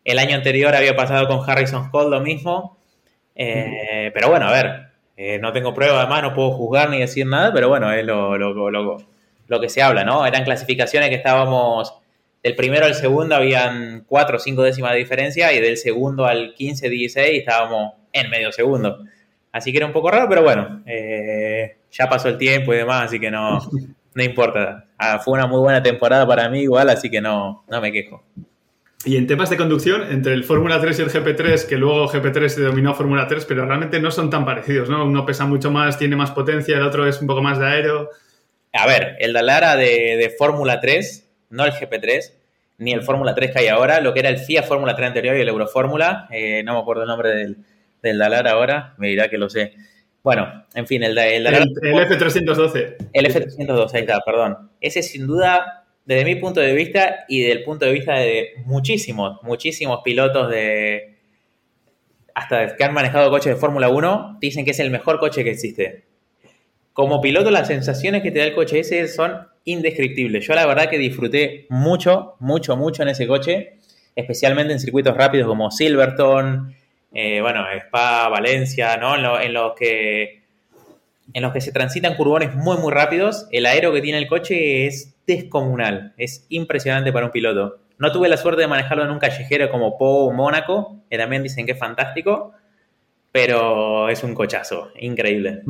El 0.04 0.18
año 0.18 0.36
anterior 0.36 0.74
había 0.74 0.94
pasado 0.94 1.26
con 1.26 1.48
Harrison 1.48 1.86
Scott 1.88 2.08
lo 2.08 2.20
mismo. 2.20 2.76
Eh, 3.34 4.10
pero 4.14 4.28
bueno, 4.28 4.46
a 4.46 4.52
ver, 4.52 4.86
eh, 5.16 5.38
no 5.38 5.52
tengo 5.52 5.74
prueba 5.74 6.00
además, 6.00 6.22
no 6.22 6.34
puedo 6.34 6.52
juzgar 6.52 6.90
ni 6.90 7.00
decir 7.00 7.26
nada, 7.26 7.52
pero 7.52 7.68
bueno, 7.68 7.90
es 7.92 8.04
lo, 8.04 8.38
lo, 8.38 8.70
lo, 8.70 8.96
lo 9.48 9.60
que 9.60 9.68
se 9.68 9.82
habla, 9.82 10.04
¿no? 10.04 10.26
Eran 10.26 10.44
clasificaciones 10.44 11.08
que 11.08 11.16
estábamos 11.16 11.94
del 12.44 12.54
primero 12.54 12.84
al 12.84 12.94
segundo 12.94 13.34
habían 13.34 14.04
4 14.06 14.36
o 14.36 14.38
5 14.38 14.62
décimas 14.62 14.92
de 14.92 14.98
diferencia 14.98 15.50
y 15.54 15.60
del 15.60 15.78
segundo 15.78 16.26
al 16.26 16.52
15, 16.54 16.90
16 16.90 17.38
estábamos 17.38 17.94
en 18.12 18.28
medio 18.28 18.52
segundo. 18.52 18.98
Así 19.50 19.72
que 19.72 19.78
era 19.78 19.86
un 19.86 19.94
poco 19.94 20.10
raro, 20.10 20.28
pero 20.28 20.42
bueno, 20.42 20.82
eh, 20.84 21.78
ya 21.90 22.06
pasó 22.06 22.28
el 22.28 22.36
tiempo 22.36 22.74
y 22.74 22.76
demás, 22.76 23.06
así 23.06 23.18
que 23.18 23.30
no, 23.30 23.60
no 24.14 24.22
importa. 24.22 24.84
Ah, 24.98 25.18
fue 25.20 25.32
una 25.32 25.46
muy 25.46 25.58
buena 25.58 25.82
temporada 25.82 26.26
para 26.26 26.50
mí 26.50 26.60
igual, 26.60 26.90
así 26.90 27.10
que 27.10 27.22
no, 27.22 27.64
no 27.66 27.80
me 27.80 27.90
quejo. 27.90 28.22
Y 29.04 29.18
en 29.18 29.26
temas 29.26 29.50
de 29.50 29.58
conducción, 29.58 30.02
entre 30.10 30.32
el 30.32 30.44
Fórmula 30.44 30.80
3 30.80 30.98
y 30.98 31.02
el 31.02 31.10
GP3, 31.10 31.66
que 31.66 31.76
luego 31.76 32.08
GP3 32.08 32.48
se 32.48 32.62
dominó 32.62 32.94
Fórmula 32.94 33.26
3, 33.28 33.44
pero 33.44 33.66
realmente 33.66 34.00
no 34.00 34.10
son 34.10 34.30
tan 34.30 34.46
parecidos, 34.46 34.88
¿no? 34.88 35.04
Uno 35.04 35.26
pesa 35.26 35.44
mucho 35.44 35.70
más, 35.70 35.98
tiene 35.98 36.16
más 36.16 36.30
potencia, 36.30 36.76
el 36.76 36.82
otro 36.82 37.06
es 37.06 37.20
un 37.20 37.26
poco 37.26 37.42
más 37.42 37.58
de 37.58 37.66
aero. 37.66 38.10
A 38.72 38.86
ver, 38.86 39.16
el 39.20 39.34
Dalara 39.34 39.76
de, 39.76 40.16
de 40.16 40.30
Fórmula 40.30 40.80
3, 40.80 41.28
no 41.50 41.66
el 41.66 41.72
GP3, 41.72 42.32
ni 42.78 42.92
el 42.92 43.02
Fórmula 43.02 43.34
3 43.34 43.52
que 43.52 43.58
hay 43.58 43.68
ahora, 43.68 44.00
lo 44.00 44.14
que 44.14 44.20
era 44.20 44.30
el 44.30 44.38
FIA 44.38 44.62
Fórmula 44.62 44.96
3 44.96 45.08
anterior 45.08 45.36
y 45.36 45.40
el 45.40 45.48
Eurofórmula, 45.48 46.28
eh, 46.30 46.62
no 46.64 46.72
me 46.72 46.80
acuerdo 46.80 47.02
el 47.02 47.08
nombre 47.08 47.30
del, 47.30 47.58
del 48.02 48.18
Dalara 48.18 48.52
ahora, 48.52 48.94
me 48.96 49.08
dirá 49.08 49.28
que 49.28 49.36
lo 49.36 49.50
sé. 49.50 49.74
Bueno, 50.22 50.64
en 50.74 50.86
fin, 50.86 51.02
el, 51.02 51.16
el 51.18 51.44
Dalara... 51.44 51.64
El, 51.82 51.88
el 51.88 52.08
F312. 52.08 52.96
El 53.12 53.26
F302, 53.26 53.94
ahí 53.94 54.00
está, 54.00 54.18
perdón. 54.24 54.70
Ese 54.80 55.02
sin 55.02 55.26
duda, 55.26 55.83
desde 56.04 56.24
mi 56.24 56.36
punto 56.36 56.60
de 56.60 56.74
vista 56.74 57.24
y 57.28 57.42
del 57.42 57.64
punto 57.64 57.86
de 57.86 57.92
vista 57.92 58.14
de 58.14 58.54
muchísimos, 58.64 59.42
muchísimos 59.42 60.00
pilotos 60.04 60.50
de... 60.50 61.14
Hasta 62.34 62.76
que 62.76 62.84
han 62.84 62.92
manejado 62.92 63.30
coches 63.30 63.54
de 63.54 63.60
Fórmula 63.60 63.88
1, 63.88 64.38
dicen 64.40 64.64
que 64.64 64.72
es 64.72 64.80
el 64.80 64.90
mejor 64.90 65.20
coche 65.20 65.44
que 65.44 65.50
existe. 65.50 66.04
Como 66.92 67.20
piloto, 67.20 67.50
las 67.50 67.68
sensaciones 67.68 68.22
que 68.22 68.32
te 68.32 68.40
da 68.40 68.44
el 68.44 68.54
coche 68.54 68.80
ese 68.80 69.06
son 69.08 69.46
indescriptibles. 69.64 70.46
Yo 70.46 70.54
la 70.54 70.66
verdad 70.66 70.90
que 70.90 70.98
disfruté 70.98 71.66
mucho, 71.68 72.34
mucho, 72.40 72.76
mucho 72.76 73.02
en 73.02 73.08
ese 73.08 73.26
coche, 73.26 73.74
especialmente 74.16 74.72
en 74.72 74.80
circuitos 74.80 75.16
rápidos 75.16 75.46
como 75.46 75.70
Silverstone, 75.70 76.74
eh, 77.12 77.40
bueno, 77.40 77.64
Spa, 77.86 78.28
Valencia, 78.28 78.96
¿no? 78.96 79.14
En, 79.14 79.22
lo, 79.22 79.40
en 79.40 79.52
los 79.52 79.74
que 79.74 80.42
en 81.32 81.42
los 81.42 81.52
que 81.52 81.60
se 81.60 81.72
transitan 81.72 82.16
curbones 82.16 82.54
muy, 82.54 82.76
muy 82.76 82.92
rápidos, 82.92 83.46
el 83.50 83.66
aero 83.66 83.92
que 83.92 84.02
tiene 84.02 84.18
el 84.18 84.28
coche 84.28 84.86
es 84.86 85.13
descomunal. 85.26 86.14
Es 86.16 86.46
impresionante 86.48 87.12
para 87.12 87.26
un 87.26 87.32
piloto. 87.32 87.80
No 87.98 88.12
tuve 88.12 88.28
la 88.28 88.36
suerte 88.36 88.62
de 88.62 88.68
manejarlo 88.68 89.04
en 89.04 89.10
un 89.10 89.18
callejero 89.18 89.70
como 89.70 89.96
Po 89.96 90.26
o 90.26 90.32
Mónaco, 90.32 91.04
que 91.08 91.16
también 91.16 91.42
dicen 91.42 91.64
que 91.66 91.72
es 91.72 91.78
fantástico, 91.78 92.52
pero 93.30 94.08
es 94.08 94.22
un 94.24 94.34
cochazo, 94.34 94.90
increíble. 94.98 95.62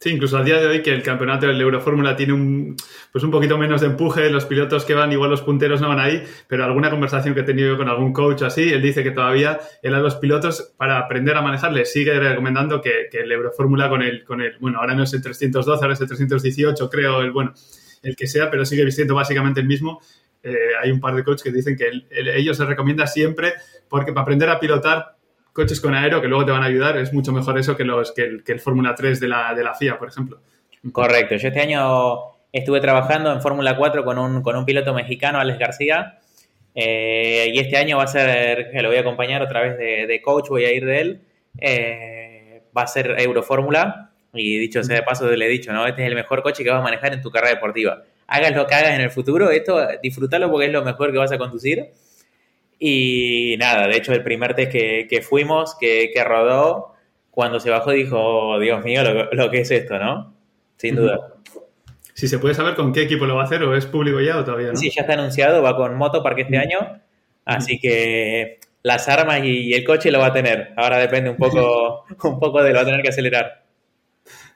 Sí, 0.00 0.10
incluso 0.10 0.36
al 0.36 0.44
día 0.44 0.60
de 0.60 0.66
hoy 0.68 0.80
que 0.80 0.92
el 0.92 1.02
campeonato 1.02 1.48
del 1.48 1.60
Eurofórmula 1.60 2.14
tiene 2.14 2.32
un, 2.32 2.76
pues 3.10 3.24
un 3.24 3.32
poquito 3.32 3.58
menos 3.58 3.80
de 3.80 3.88
empuje, 3.88 4.30
los 4.30 4.44
pilotos 4.44 4.84
que 4.84 4.94
van, 4.94 5.10
igual 5.10 5.28
los 5.28 5.42
punteros 5.42 5.80
no 5.80 5.88
van 5.88 5.98
ahí, 5.98 6.22
pero 6.46 6.64
alguna 6.64 6.88
conversación 6.88 7.34
que 7.34 7.40
he 7.40 7.44
tenido 7.44 7.76
con 7.76 7.88
algún 7.88 8.12
coach 8.12 8.42
así, 8.42 8.72
él 8.72 8.80
dice 8.80 9.02
que 9.02 9.10
todavía 9.10 9.58
él 9.82 9.94
a 9.94 9.98
los 9.98 10.14
pilotos 10.14 10.72
para 10.76 10.98
aprender 10.98 11.36
a 11.36 11.42
manejar 11.42 11.72
les 11.72 11.92
sigue 11.92 12.16
recomendando 12.16 12.80
que, 12.80 13.08
que 13.10 13.22
el 13.22 13.32
Eurofórmula 13.32 13.88
con 13.88 14.02
el, 14.02 14.24
con 14.24 14.40
el, 14.40 14.56
bueno, 14.60 14.78
ahora 14.78 14.94
no 14.94 15.02
es 15.02 15.12
el 15.14 15.20
312, 15.20 15.68
ahora 15.82 15.94
es 15.94 16.00
el 16.00 16.06
318 16.06 16.88
creo, 16.88 17.20
el 17.20 17.32
bueno, 17.32 17.52
el 18.02 18.16
que 18.16 18.26
sea, 18.26 18.50
pero 18.50 18.64
sigue 18.64 18.90
siendo 18.90 19.14
básicamente 19.14 19.60
el 19.60 19.66
mismo. 19.66 20.00
Eh, 20.42 20.56
hay 20.82 20.90
un 20.90 21.00
par 21.00 21.14
de 21.14 21.24
coaches 21.24 21.42
que 21.42 21.52
dicen 21.52 21.76
que 21.76 21.88
el, 21.88 22.06
el, 22.10 22.28
ellos 22.28 22.56
se 22.56 22.64
recomienda 22.64 23.06
siempre 23.06 23.54
porque 23.88 24.12
para 24.12 24.22
aprender 24.22 24.48
a 24.50 24.60
pilotar 24.60 25.16
coches 25.52 25.80
con 25.80 25.94
aero 25.94 26.20
que 26.22 26.28
luego 26.28 26.44
te 26.44 26.52
van 26.52 26.62
a 26.62 26.66
ayudar, 26.66 26.96
es 26.98 27.12
mucho 27.12 27.32
mejor 27.32 27.58
eso 27.58 27.76
que, 27.76 27.84
los, 27.84 28.12
que 28.12 28.40
el 28.46 28.60
Fórmula 28.60 28.94
3 28.94 29.18
de 29.18 29.28
la, 29.28 29.54
de 29.54 29.64
la 29.64 29.74
FIA, 29.74 29.98
por 29.98 30.08
ejemplo. 30.08 30.40
Correcto. 30.92 31.34
Yo 31.34 31.48
este 31.48 31.60
año 31.60 32.18
estuve 32.52 32.80
trabajando 32.80 33.32
en 33.32 33.42
Fórmula 33.42 33.76
4 33.76 34.04
con 34.04 34.18
un, 34.18 34.42
con 34.42 34.56
un 34.56 34.64
piloto 34.64 34.94
mexicano, 34.94 35.38
Alex 35.40 35.58
García, 35.58 36.18
eh, 36.74 37.50
y 37.52 37.58
este 37.58 37.76
año 37.76 37.96
va 37.96 38.04
a 38.04 38.08
ser, 38.08 38.70
que 38.70 38.82
lo 38.82 38.88
voy 38.88 38.98
a 38.98 39.00
acompañar 39.00 39.42
otra 39.42 39.62
vez 39.62 39.78
de, 39.78 40.06
de 40.06 40.22
coach, 40.22 40.48
voy 40.48 40.64
a 40.64 40.72
ir 40.72 40.84
de 40.84 41.00
él, 41.00 41.20
eh, 41.60 42.62
va 42.76 42.82
a 42.82 42.86
ser 42.86 43.16
Eurofórmula, 43.18 44.07
y 44.34 44.58
dicho 44.58 44.82
sea 44.82 44.96
de 44.96 45.02
paso, 45.02 45.30
le 45.30 45.46
he 45.46 45.48
dicho, 45.48 45.72
¿no? 45.72 45.86
Este 45.86 46.02
es 46.02 46.08
el 46.08 46.14
mejor 46.14 46.42
coche 46.42 46.62
que 46.62 46.70
vas 46.70 46.80
a 46.80 46.82
manejar 46.82 47.12
en 47.14 47.22
tu 47.22 47.30
carrera 47.30 47.54
deportiva. 47.54 48.02
Hagas 48.26 48.54
lo 48.54 48.66
que 48.66 48.74
hagas 48.74 48.92
en 48.92 49.00
el 49.00 49.10
futuro, 49.10 49.50
esto, 49.50 49.86
disfrútalo 50.02 50.50
porque 50.50 50.66
es 50.66 50.72
lo 50.72 50.84
mejor 50.84 51.12
que 51.12 51.18
vas 51.18 51.32
a 51.32 51.38
conducir. 51.38 51.90
Y 52.78 53.56
nada, 53.58 53.88
de 53.88 53.96
hecho 53.96 54.12
el 54.12 54.22
primer 54.22 54.54
test 54.54 54.70
que, 54.70 55.06
que 55.08 55.22
fuimos, 55.22 55.76
que, 55.80 56.10
que, 56.14 56.22
rodó, 56.22 56.94
cuando 57.30 57.58
se 57.58 57.70
bajó 57.70 57.90
dijo, 57.90 58.58
Dios 58.60 58.84
mío, 58.84 59.02
lo, 59.02 59.32
lo, 59.32 59.50
que 59.50 59.60
es 59.60 59.70
esto, 59.70 59.98
¿no? 59.98 60.34
Sin 60.76 60.94
duda. 60.94 61.34
Si 62.14 62.28
se 62.28 62.38
puede 62.38 62.54
saber 62.54 62.74
con 62.74 62.92
qué 62.92 63.02
equipo 63.02 63.26
lo 63.26 63.36
va 63.36 63.42
a 63.42 63.44
hacer 63.44 63.62
o 63.62 63.76
es 63.76 63.86
público 63.86 64.20
ya 64.20 64.38
o 64.38 64.44
todavía 64.44 64.68
no. 64.68 64.76
Sí, 64.76 64.90
ya 64.90 65.02
está 65.02 65.14
anunciado, 65.14 65.62
va 65.62 65.76
con 65.76 65.96
Moto 65.96 66.22
Parque 66.22 66.42
este 66.42 66.58
año, 66.58 67.00
así 67.44 67.80
que 67.80 68.58
las 68.82 69.08
armas 69.08 69.42
y 69.44 69.72
el 69.72 69.84
coche 69.84 70.10
lo 70.10 70.18
va 70.18 70.26
a 70.26 70.32
tener. 70.32 70.72
Ahora 70.76 70.98
depende 70.98 71.30
un 71.30 71.36
poco, 71.36 72.04
un 72.24 72.38
poco 72.38 72.62
de 72.62 72.70
lo 72.70 72.76
va 72.76 72.82
a 72.82 72.86
tener 72.86 73.02
que 73.02 73.08
acelerar. 73.08 73.67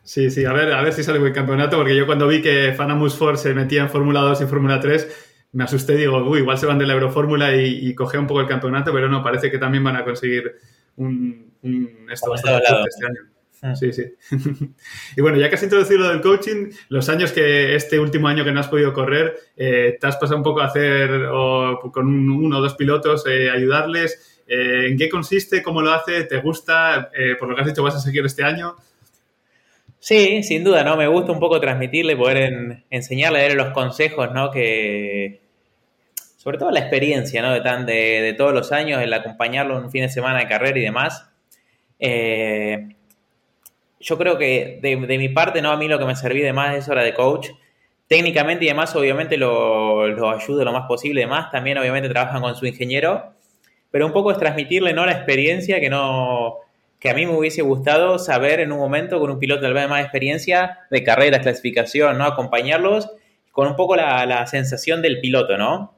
Sí, 0.04 0.30
sí, 0.30 0.44
a 0.44 0.52
ver, 0.52 0.72
a 0.72 0.82
ver 0.82 0.92
si 0.92 1.04
sale 1.04 1.18
buen 1.18 1.32
campeonato, 1.32 1.76
porque 1.76 1.96
yo 1.96 2.06
cuando 2.06 2.26
vi 2.26 2.42
que 2.42 2.72
Fanamus 2.76 3.16
Ford 3.16 3.36
se 3.36 3.54
metía 3.54 3.82
en 3.82 3.90
Fórmula 3.90 4.20
2 4.20 4.42
y 4.42 4.46
Fórmula 4.46 4.80
3, 4.80 5.08
me 5.52 5.64
asusté, 5.64 5.96
digo, 5.96 6.18
uy, 6.28 6.40
igual 6.40 6.58
se 6.58 6.66
van 6.66 6.78
de 6.78 6.86
la 6.86 6.94
Eurofórmula 6.94 7.54
y, 7.54 7.88
y 7.88 7.94
coge 7.94 8.18
un 8.18 8.26
poco 8.26 8.40
el 8.40 8.48
campeonato, 8.48 8.92
pero 8.92 9.08
no, 9.08 9.22
parece 9.22 9.50
que 9.50 9.58
también 9.58 9.84
van 9.84 9.96
a 9.96 10.04
conseguir 10.04 10.56
un, 10.96 11.52
un 11.62 12.08
esto 12.10 12.30
bastante 12.30 12.64
este 12.88 13.06
año. 13.06 13.32
Sí, 13.76 13.92
sí. 13.92 14.02
y 15.16 15.20
bueno, 15.20 15.38
ya 15.38 15.48
que 15.48 15.54
has 15.54 15.62
introducido 15.62 16.00
lo 16.00 16.08
del 16.08 16.20
coaching, 16.20 16.70
los 16.88 17.08
años 17.08 17.30
que 17.30 17.76
este 17.76 18.00
último 18.00 18.26
año 18.26 18.44
que 18.44 18.50
no 18.50 18.58
has 18.58 18.66
podido 18.66 18.92
correr, 18.92 19.36
eh, 19.56 19.98
te 20.00 20.06
has 20.06 20.16
pasado 20.16 20.36
un 20.36 20.42
poco 20.42 20.60
a 20.60 20.66
hacer 20.66 21.26
o, 21.30 21.78
con 21.92 22.08
un, 22.08 22.28
uno 22.28 22.58
o 22.58 22.60
dos 22.60 22.74
pilotos, 22.74 23.24
eh, 23.28 23.50
ayudarles. 23.50 24.42
Eh, 24.48 24.88
¿En 24.88 24.98
qué 24.98 25.08
consiste? 25.08 25.62
¿Cómo 25.62 25.80
lo 25.80 25.92
hace? 25.92 26.24
¿Te 26.24 26.40
gusta? 26.40 27.10
Eh, 27.16 27.36
por 27.38 27.48
lo 27.48 27.54
que 27.54 27.60
has 27.60 27.68
dicho, 27.68 27.84
¿vas 27.84 27.94
a 27.94 28.00
seguir 28.00 28.26
este 28.26 28.42
año? 28.42 28.74
Sí, 30.02 30.42
sin 30.42 30.64
duda, 30.64 30.82
¿no? 30.82 30.96
Me 30.96 31.06
gusta 31.06 31.30
un 31.30 31.38
poco 31.38 31.60
transmitirle, 31.60 32.16
poder 32.16 32.38
en, 32.38 32.84
enseñarle 32.90 33.46
él 33.46 33.54
los 33.56 33.68
consejos, 33.68 34.32
¿no? 34.32 34.50
Que, 34.50 35.40
sobre 36.36 36.58
todo 36.58 36.72
la 36.72 36.80
experiencia, 36.80 37.40
¿no? 37.40 37.52
De, 37.52 37.60
tan, 37.60 37.86
de, 37.86 38.34
todos 38.36 38.52
los 38.52 38.72
años, 38.72 39.00
el 39.00 39.12
acompañarlo 39.12 39.78
un 39.78 39.92
fin 39.92 40.02
de 40.02 40.08
semana 40.08 40.40
de 40.40 40.48
carrera 40.48 40.76
y 40.76 40.82
demás. 40.82 41.30
Eh, 42.00 42.96
yo 44.00 44.18
creo 44.18 44.38
que 44.38 44.80
de, 44.82 44.96
mi 44.96 45.28
parte, 45.28 45.62
¿no? 45.62 45.70
A 45.70 45.76
mí 45.76 45.86
lo 45.86 46.00
que 46.00 46.04
me 46.04 46.16
serví 46.16 46.40
de 46.40 46.52
más 46.52 46.74
es 46.76 46.88
hora 46.88 47.04
de 47.04 47.14
coach. 47.14 47.50
Técnicamente 48.08 48.64
y 48.64 48.68
demás, 48.68 48.96
obviamente 48.96 49.36
lo, 49.36 50.08
lo 50.08 50.30
ayudo 50.30 50.64
lo 50.64 50.72
más 50.72 50.88
posible 50.88 51.20
y. 51.28 51.48
También, 51.52 51.78
obviamente, 51.78 52.08
trabajan 52.08 52.42
con 52.42 52.56
su 52.56 52.66
ingeniero. 52.66 53.34
Pero 53.92 54.06
un 54.06 54.12
poco 54.12 54.32
es 54.32 54.38
transmitirle, 54.38 54.94
¿no? 54.94 55.06
La 55.06 55.12
experiencia 55.12 55.78
que 55.78 55.90
no 55.90 56.61
que 57.02 57.10
a 57.10 57.14
mí 57.14 57.26
me 57.26 57.36
hubiese 57.36 57.62
gustado 57.62 58.20
saber 58.20 58.60
en 58.60 58.70
un 58.70 58.78
momento 58.78 59.18
con 59.18 59.28
un 59.28 59.40
piloto 59.40 59.62
tal 59.62 59.74
vez 59.74 59.82
de 59.82 59.88
más 59.88 60.02
experiencia 60.02 60.78
de 60.88 61.02
carreras, 61.02 61.40
clasificación, 61.40 62.16
¿no? 62.16 62.24
Acompañarlos 62.24 63.10
con 63.50 63.66
un 63.66 63.74
poco 63.74 63.96
la, 63.96 64.24
la 64.24 64.46
sensación 64.46 65.02
del 65.02 65.20
piloto, 65.20 65.58
¿no? 65.58 65.96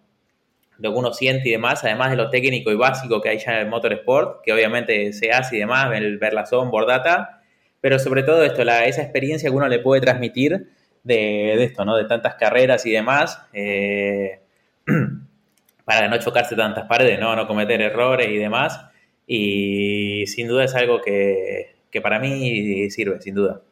lo 0.78 0.92
que 0.92 0.98
uno 0.98 1.12
siente 1.12 1.48
y 1.48 1.52
demás, 1.52 1.84
además 1.84 2.10
de 2.10 2.16
lo 2.16 2.30
técnico 2.30 2.70
y 2.70 2.74
básico 2.74 3.20
que 3.20 3.28
hay 3.28 3.38
ya 3.38 3.52
en 3.52 3.58
el 3.60 3.68
motorsport, 3.68 4.42
que 4.42 4.52
obviamente 4.52 5.12
se 5.12 5.30
hace 5.30 5.56
y 5.56 5.58
demás, 5.60 5.90
el, 5.94 6.18
ver 6.18 6.32
la 6.32 6.44
onboard 6.50 6.88
data, 6.88 7.42
pero 7.80 7.98
sobre 7.98 8.22
todo 8.22 8.42
esto, 8.42 8.64
la, 8.64 8.86
esa 8.86 9.02
experiencia 9.02 9.50
que 9.50 9.54
uno 9.54 9.68
le 9.68 9.78
puede 9.78 10.00
transmitir 10.00 10.72
de, 11.02 11.62
esto, 11.62 11.84
¿no? 11.84 11.96
De 11.96 12.04
tantas 12.06 12.34
carreras 12.34 12.86
y 12.86 12.90
demás, 12.90 13.40
eh, 13.52 14.40
para 15.84 16.08
no 16.08 16.18
chocarse 16.18 16.56
tantas 16.56 16.86
paredes, 16.86 17.20
¿no? 17.20 17.36
No 17.36 17.46
cometer 17.46 17.80
errores 17.80 18.28
y 18.28 18.38
demás. 18.38 18.80
Y 19.26 20.26
sin 20.26 20.48
duda 20.48 20.64
es 20.64 20.74
algo 20.74 21.00
que, 21.00 21.76
que 21.90 22.00
para 22.00 22.18
mí 22.18 22.90
sirve, 22.90 23.20
sin 23.20 23.34
duda. 23.34 23.62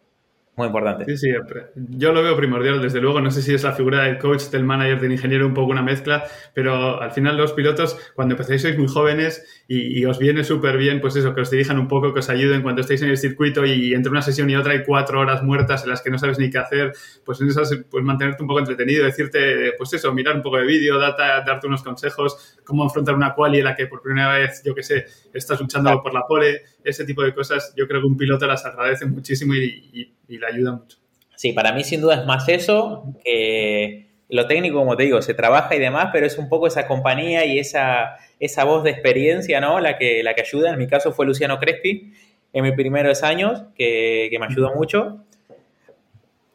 Muy 0.54 0.66
importante. 0.66 1.06
Sí, 1.06 1.16
sí, 1.16 1.32
yo 1.74 2.12
lo 2.12 2.22
veo 2.22 2.36
primordial, 2.36 2.82
desde 2.82 3.00
luego. 3.00 3.22
No 3.22 3.30
sé 3.30 3.40
si 3.40 3.54
es 3.54 3.62
la 3.62 3.72
figura 3.72 4.02
del 4.02 4.18
coach, 4.18 4.50
del 4.50 4.64
manager, 4.64 5.00
del 5.00 5.12
ingeniero, 5.12 5.46
un 5.46 5.54
poco 5.54 5.70
una 5.70 5.82
mezcla, 5.82 6.24
pero 6.52 7.00
al 7.00 7.10
final 7.12 7.38
los 7.38 7.54
pilotos, 7.54 7.98
cuando 8.14 8.34
empezáis, 8.34 8.60
sois 8.60 8.76
muy 8.76 8.86
jóvenes 8.86 9.64
y, 9.66 10.04
os 10.04 10.18
viene 10.18 10.44
súper 10.44 10.76
bien, 10.76 11.00
pues 11.00 11.16
eso, 11.16 11.34
que 11.34 11.40
os 11.40 11.50
dirijan 11.50 11.78
un 11.78 11.88
poco, 11.88 12.12
que 12.12 12.20
os 12.20 12.28
ayuden 12.28 12.60
cuando 12.60 12.82
estéis 12.82 13.00
en 13.00 13.08
el 13.08 13.16
circuito 13.16 13.64
y 13.64 13.94
entre 13.94 14.10
una 14.10 14.20
sesión 14.20 14.50
y 14.50 14.56
otra 14.56 14.74
hay 14.74 14.84
cuatro 14.84 15.20
horas 15.20 15.42
muertas 15.42 15.84
en 15.84 15.90
las 15.90 16.02
que 16.02 16.10
no 16.10 16.18
sabes 16.18 16.38
ni 16.38 16.50
qué 16.50 16.58
hacer, 16.58 16.92
pues 17.24 17.40
en 17.40 17.48
esas, 17.48 17.74
pues 17.90 18.04
mantenerte 18.04 18.42
un 18.42 18.48
poco 18.48 18.58
entretenido, 18.58 19.06
decirte, 19.06 19.72
pues 19.78 19.94
eso, 19.94 20.12
mirar 20.12 20.36
un 20.36 20.42
poco 20.42 20.58
de 20.58 20.66
vídeo, 20.66 20.98
data, 20.98 21.42
darte 21.46 21.66
unos 21.66 21.82
consejos, 21.82 22.58
cómo 22.62 22.84
afrontar 22.84 23.14
una 23.14 23.34
quali 23.34 23.60
en 23.60 23.64
la 23.64 23.74
que 23.74 23.86
por 23.86 24.02
primera 24.02 24.36
vez, 24.36 24.62
yo 24.62 24.74
qué 24.74 24.82
sé, 24.82 25.06
estás 25.32 25.58
luchando 25.58 26.02
por 26.02 26.12
la 26.12 26.26
pole, 26.26 26.62
ese 26.84 27.04
tipo 27.04 27.22
de 27.22 27.34
cosas, 27.34 27.72
yo 27.76 27.86
creo 27.86 28.00
que 28.00 28.06
un 28.06 28.16
piloto 28.16 28.46
las 28.46 28.64
agradece 28.64 29.06
muchísimo 29.06 29.54
y 29.54 30.12
y 30.32 30.38
le 30.38 30.46
ayuda 30.46 30.72
mucho. 30.72 30.98
Sí, 31.36 31.52
para 31.52 31.72
mí 31.72 31.84
sin 31.84 32.00
duda 32.00 32.20
es 32.20 32.26
más 32.26 32.48
eso 32.48 33.14
que 33.24 34.06
lo 34.28 34.46
técnico, 34.46 34.78
como 34.78 34.96
te 34.96 35.04
digo, 35.04 35.20
se 35.20 35.34
trabaja 35.34 35.74
y 35.74 35.78
demás, 35.78 36.08
pero 36.12 36.26
es 36.26 36.38
un 36.38 36.48
poco 36.48 36.66
esa 36.66 36.86
compañía 36.86 37.44
y 37.44 37.58
esa, 37.58 38.16
esa 38.40 38.64
voz 38.64 38.82
de 38.82 38.90
experiencia, 38.90 39.60
¿no? 39.60 39.78
La 39.78 39.98
que, 39.98 40.22
la 40.22 40.34
que 40.34 40.40
ayuda. 40.40 40.72
En 40.72 40.78
mi 40.78 40.86
caso 40.86 41.12
fue 41.12 41.26
Luciano 41.26 41.58
Crespi 41.58 42.12
en 42.54 42.64
mis 42.64 42.72
primeros 42.72 43.22
años, 43.22 43.64
que, 43.74 44.34
me 44.38 44.46
ayudó 44.46 44.74
mucho. 44.74 45.22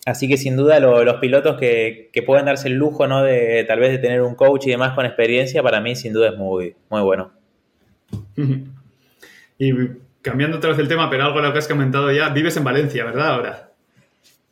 Así 0.05 0.27
que 0.27 0.37
sin 0.37 0.55
duda 0.55 0.79
los 0.79 1.15
pilotos 1.17 1.59
que, 1.59 2.09
que, 2.13 2.23
pueden 2.23 2.45
darse 2.45 2.69
el 2.69 2.75
lujo, 2.75 3.07
¿no? 3.07 3.21
De 3.21 3.63
tal 3.65 3.79
vez 3.79 3.91
de 3.91 3.97
tener 3.99 4.21
un 4.21 4.35
coach 4.35 4.65
y 4.67 4.71
demás 4.71 4.93
con 4.93 5.05
experiencia, 5.05 5.61
para 5.61 5.81
mí 5.81 5.95
sin 5.95 6.13
duda 6.13 6.29
es 6.29 6.37
muy, 6.37 6.75
muy 6.89 7.01
bueno. 7.01 7.31
Y 9.59 9.73
cambiando 10.27 10.57
otra 10.57 10.71
vez 10.71 10.79
el 10.79 10.87
tema, 10.87 11.09
pero 11.09 11.23
algo 11.23 11.39
lo 11.39 11.53
que 11.53 11.59
has 11.59 11.67
comentado 11.67 12.11
ya, 12.11 12.29
vives 12.29 12.57
en 12.57 12.63
Valencia, 12.63 13.05
¿verdad? 13.05 13.35
Ahora. 13.35 13.69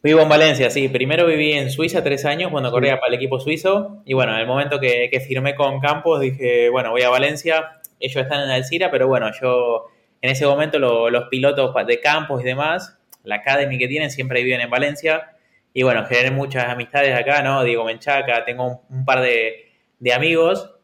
Vivo 0.02 0.22
en 0.22 0.30
Valencia, 0.30 0.70
sí. 0.70 0.88
Primero 0.88 1.26
viví 1.26 1.54
en 1.54 1.72
Suiza 1.72 2.04
tres 2.04 2.26
años 2.26 2.52
cuando 2.52 2.70
corría 2.70 3.00
para 3.00 3.08
el 3.08 3.16
equipo 3.16 3.40
suizo. 3.40 4.04
Y 4.06 4.14
bueno, 4.14 4.34
en 4.34 4.40
el 4.40 4.46
momento 4.46 4.80
que, 4.80 5.10
firmé 5.28 5.56
con 5.56 5.80
Campos 5.80 6.22
dije, 6.22 6.70
bueno, 6.70 6.92
voy 6.92 7.02
a 7.02 7.10
Valencia. 7.10 7.80
Ellos 8.00 8.22
están 8.22 8.44
en 8.44 8.52
Alcira, 8.52 8.92
pero 8.92 9.08
bueno, 9.08 9.32
yo 9.42 9.88
en 10.22 10.30
ese 10.30 10.46
momento 10.46 10.78
los 10.78 11.24
pilotos 11.30 11.74
de 11.88 12.00
Campos 12.00 12.42
y 12.42 12.46
demás, 12.46 13.00
la 13.24 13.38
academy 13.38 13.80
que 13.80 13.88
tienen, 13.88 14.12
siempre 14.12 14.44
viven 14.44 14.62
en 14.62 14.70
Valencia. 14.70 15.32
Y 15.74 15.82
bueno, 15.82 16.06
generé 16.06 16.30
muchas 16.30 16.70
amistades 16.70 17.18
acá, 17.18 17.42
¿no? 17.42 17.64
Diego 17.64 17.84
Menchaca, 17.84 18.46
tengo 18.46 18.84
un, 18.88 19.06
par 19.06 19.22
de, 19.22 19.72
amigos 20.14 20.75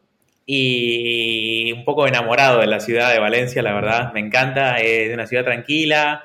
y 0.46 1.72
un 1.72 1.84
poco 1.84 2.06
enamorado 2.06 2.60
de 2.60 2.66
la 2.66 2.80
ciudad 2.80 3.12
de 3.12 3.18
Valencia, 3.18 3.62
la 3.62 3.72
verdad. 3.72 4.12
Me 4.12 4.20
encanta, 4.20 4.78
es 4.78 5.12
una 5.12 5.26
ciudad 5.26 5.44
tranquila 5.44 6.24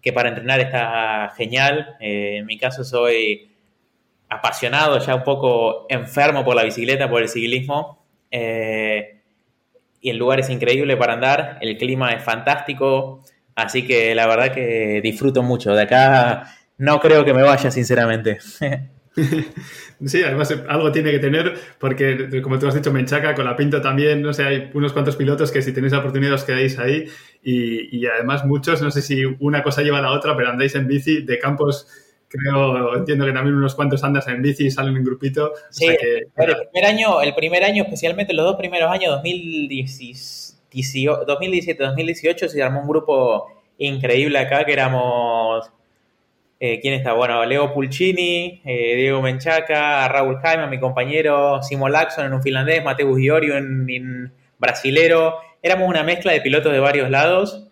que 0.00 0.12
para 0.12 0.28
entrenar 0.28 0.60
está 0.60 1.32
genial. 1.36 1.96
Eh, 2.00 2.36
en 2.38 2.46
mi 2.46 2.58
caso 2.58 2.84
soy 2.84 3.50
apasionado, 4.28 4.98
ya 4.98 5.14
un 5.14 5.24
poco 5.24 5.86
enfermo 5.88 6.44
por 6.44 6.54
la 6.54 6.62
bicicleta, 6.62 7.08
por 7.08 7.22
el 7.22 7.28
ciclismo. 7.28 8.04
Eh, 8.30 9.20
y 10.00 10.10
el 10.10 10.16
lugar 10.16 10.40
es 10.40 10.50
increíble 10.50 10.96
para 10.96 11.14
andar, 11.14 11.58
el 11.60 11.76
clima 11.78 12.12
es 12.12 12.22
fantástico, 12.22 13.22
así 13.56 13.86
que 13.86 14.14
la 14.14 14.26
verdad 14.26 14.52
que 14.52 15.00
disfruto 15.02 15.42
mucho. 15.42 15.74
De 15.74 15.82
acá 15.82 16.54
no 16.78 17.00
creo 17.00 17.24
que 17.24 17.34
me 17.34 17.42
vaya, 17.42 17.70
sinceramente. 17.70 18.38
Sí, 20.04 20.22
además 20.22 20.54
algo 20.68 20.92
tiene 20.92 21.10
que 21.10 21.18
tener, 21.18 21.54
porque 21.78 22.42
como 22.42 22.58
tú 22.58 22.68
has 22.68 22.74
dicho, 22.74 22.92
Menchaca, 22.92 23.34
con 23.34 23.46
la 23.46 23.56
Pinto 23.56 23.80
también, 23.80 24.20
no 24.20 24.34
sé, 24.34 24.44
hay 24.44 24.70
unos 24.74 24.92
cuantos 24.92 25.16
pilotos 25.16 25.50
que 25.50 25.62
si 25.62 25.72
tenéis 25.72 25.94
la 25.94 26.00
oportunidad 26.00 26.34
os 26.34 26.44
quedáis 26.44 26.78
ahí 26.78 27.06
y, 27.42 28.04
además 28.06 28.44
muchos, 28.44 28.82
no 28.82 28.90
sé 28.90 29.00
si 29.00 29.24
una 29.40 29.62
cosa 29.62 29.80
lleva 29.82 29.96
a 29.98 30.02
la 30.02 30.12
otra, 30.12 30.36
pero 30.36 30.50
andáis 30.50 30.74
en 30.74 30.86
bici 30.86 31.22
de 31.22 31.38
campos, 31.38 31.88
creo, 32.28 32.94
entiendo 32.96 33.24
que 33.24 33.32
también 33.32 33.56
unos 33.56 33.74
cuantos 33.74 34.04
andas 34.04 34.28
en 34.28 34.42
bici 34.42 34.66
y 34.66 34.70
salen 34.70 34.94
en 34.96 35.04
grupito. 35.04 35.52
Sí, 35.70 35.86
el, 35.86 36.26
primer 36.34 36.84
año, 36.84 37.22
el 37.22 37.34
primer 37.34 37.64
año, 37.64 37.84
especialmente 37.84 38.34
los 38.34 38.44
dos 38.44 38.56
primeros 38.56 38.90
años, 38.90 39.12
2017, 39.12 41.24
2018, 41.26 42.48
se 42.48 42.62
armó 42.62 42.82
un 42.82 42.88
grupo 42.88 43.46
increíble 43.78 44.38
acá, 44.38 44.64
que 44.64 44.72
éramos 44.72 45.70
eh, 46.58 46.80
¿Quién 46.80 46.94
está? 46.94 47.12
Bueno, 47.12 47.44
Leo 47.44 47.74
Pulcini, 47.74 48.62
eh, 48.64 48.96
Diego 48.96 49.20
Menchaca, 49.20 50.08
Raúl 50.08 50.38
Jaime, 50.40 50.66
mi 50.68 50.80
compañero, 50.80 51.62
Simon 51.62 51.92
Laxon 51.92 52.24
en 52.24 52.32
un 52.32 52.42
finlandés, 52.42 52.82
Mateus 52.82 53.20
Iorio 53.20 53.56
en, 53.56 53.86
en, 53.90 54.32
brasilero. 54.58 55.38
Éramos 55.62 55.88
una 55.88 56.02
mezcla 56.02 56.32
de 56.32 56.40
pilotos 56.40 56.72
de 56.72 56.80
varios 56.80 57.10
lados 57.10 57.68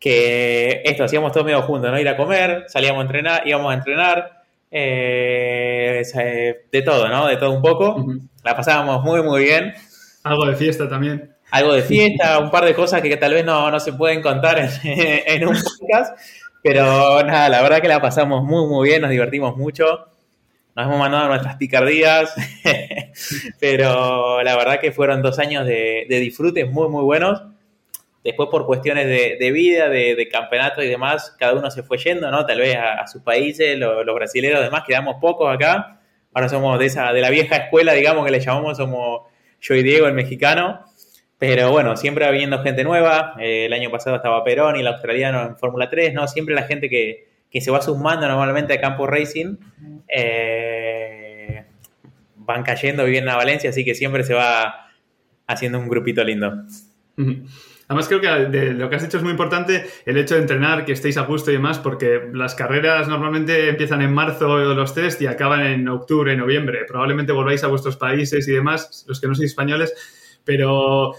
que 0.00 0.82
esto 0.84 1.04
hacíamos 1.04 1.30
todos 1.30 1.46
medio 1.46 1.62
juntos, 1.62 1.90
¿no? 1.90 1.98
Ir 1.98 2.08
a 2.08 2.16
comer, 2.16 2.64
salíamos 2.66 3.00
a 3.00 3.02
entrenar, 3.02 3.46
íbamos 3.46 3.70
a 3.70 3.74
entrenar, 3.74 4.42
eh, 4.70 6.02
de 6.72 6.82
todo, 6.82 7.08
¿no? 7.08 7.28
De 7.28 7.36
todo 7.36 7.52
un 7.52 7.62
poco. 7.62 8.04
La 8.42 8.56
pasábamos 8.56 9.02
muy, 9.04 9.22
muy 9.22 9.44
bien. 9.44 9.72
Algo 10.24 10.44
de 10.46 10.56
fiesta 10.56 10.88
también. 10.88 11.30
Algo 11.52 11.72
de 11.72 11.82
fiesta, 11.82 12.40
un 12.40 12.50
par 12.50 12.64
de 12.64 12.74
cosas 12.74 13.00
que, 13.00 13.16
tal 13.16 13.32
vez 13.32 13.44
no, 13.44 13.70
no 13.70 13.78
se 13.78 13.92
pueden 13.92 14.20
contar 14.20 14.58
en, 14.58 14.68
en 14.82 15.46
un 15.46 15.54
podcast 15.54 16.18
pero 16.64 17.22
nada, 17.22 17.50
la 17.50 17.60
verdad 17.60 17.82
que 17.82 17.88
la 17.88 18.00
pasamos 18.00 18.42
muy, 18.42 18.66
muy 18.66 18.88
bien, 18.88 19.02
nos 19.02 19.10
divertimos 19.10 19.54
mucho. 19.54 20.06
Nos 20.74 20.86
hemos 20.86 20.98
mandado 20.98 21.28
nuestras 21.28 21.56
picardías, 21.56 22.34
pero 23.60 24.42
la 24.42 24.56
verdad 24.56 24.80
que 24.80 24.90
fueron 24.90 25.20
dos 25.20 25.38
años 25.38 25.66
de, 25.66 26.06
de 26.08 26.20
disfrutes 26.20 26.70
muy, 26.70 26.88
muy 26.88 27.02
buenos. 27.02 27.42
Después, 28.24 28.48
por 28.50 28.64
cuestiones 28.64 29.06
de, 29.06 29.52
vida, 29.52 29.90
de, 29.90 30.26
campeonato 30.32 30.82
y 30.82 30.88
demás, 30.88 31.36
cada 31.38 31.52
uno 31.52 31.70
se 31.70 31.82
fue 31.82 31.98
yendo, 31.98 32.30
¿no? 32.30 32.46
Tal 32.46 32.58
vez 32.58 32.78
a, 32.78 33.06
sus 33.08 33.20
países, 33.20 33.78
los, 33.78 34.06
los 34.06 34.14
brasileños, 34.14 34.62
demás, 34.62 34.84
quedamos 34.86 35.16
pocos 35.20 35.54
acá. 35.54 36.00
Ahora 36.32 36.48
somos 36.48 36.78
de, 36.78 36.86
esa, 36.86 37.12
de 37.12 37.20
la 37.20 37.28
vieja 37.28 37.56
escuela, 37.56 37.92
digamos, 37.92 38.24
que 38.24 38.30
le 38.30 38.40
llamamos, 38.40 38.78
somos 38.78 39.24
yo 39.60 39.74
y 39.74 39.82
Diego, 39.82 40.06
el 40.06 40.14
mexicano. 40.14 40.80
Pero 41.46 41.70
bueno, 41.70 41.94
siempre 41.94 42.24
va 42.24 42.30
viniendo 42.30 42.62
gente 42.62 42.84
nueva. 42.84 43.34
Eh, 43.38 43.66
el 43.66 43.72
año 43.74 43.90
pasado 43.90 44.16
estaba 44.16 44.42
Perón 44.42 44.76
y 44.76 44.80
el 44.80 44.86
australiano 44.86 45.42
en 45.42 45.56
Fórmula 45.58 45.90
3, 45.90 46.14
¿no? 46.14 46.26
Siempre 46.26 46.54
la 46.54 46.62
gente 46.62 46.88
que, 46.88 47.28
se 47.60 47.70
va 47.70 47.82
sumando 47.82 48.26
normalmente 48.26 48.72
a 48.72 48.80
Campo 48.80 49.06
Racing 49.06 49.58
eh, 50.08 51.64
van 52.36 52.62
cayendo, 52.62 53.04
viviendo 53.04 53.30
a 53.30 53.36
Valencia, 53.36 53.70
así 53.70 53.84
que 53.84 53.94
siempre 53.94 54.24
se 54.24 54.32
va 54.32 54.88
haciendo 55.46 55.78
un 55.78 55.88
grupito 55.88 56.24
lindo. 56.24 56.64
Además 57.88 58.08
creo 58.08 58.20
que 58.22 58.28
de 58.28 58.72
lo 58.72 58.88
que 58.88 58.96
has 58.96 59.02
dicho 59.02 59.18
es 59.18 59.22
muy 59.22 59.32
importante 59.32 59.84
el 60.06 60.16
hecho 60.16 60.34
de 60.36 60.40
entrenar, 60.40 60.86
que 60.86 60.92
estéis 60.92 61.18
a 61.18 61.26
gusto 61.26 61.50
y 61.50 61.54
demás, 61.54 61.78
porque 61.78 62.22
las 62.32 62.54
carreras 62.54 63.06
normalmente 63.06 63.68
empiezan 63.68 64.00
en 64.00 64.14
marzo 64.14 64.74
los 64.74 64.94
test 64.94 65.20
y 65.20 65.26
acaban 65.26 65.60
en 65.60 65.86
octubre, 65.88 66.34
noviembre. 66.36 66.86
Probablemente 66.88 67.32
volváis 67.32 67.62
a 67.64 67.68
vuestros 67.68 67.98
países 67.98 68.48
y 68.48 68.52
demás, 68.52 69.04
los 69.06 69.20
que 69.20 69.28
no 69.28 69.34
sois 69.34 69.50
españoles, 69.50 69.94
pero 70.42 71.14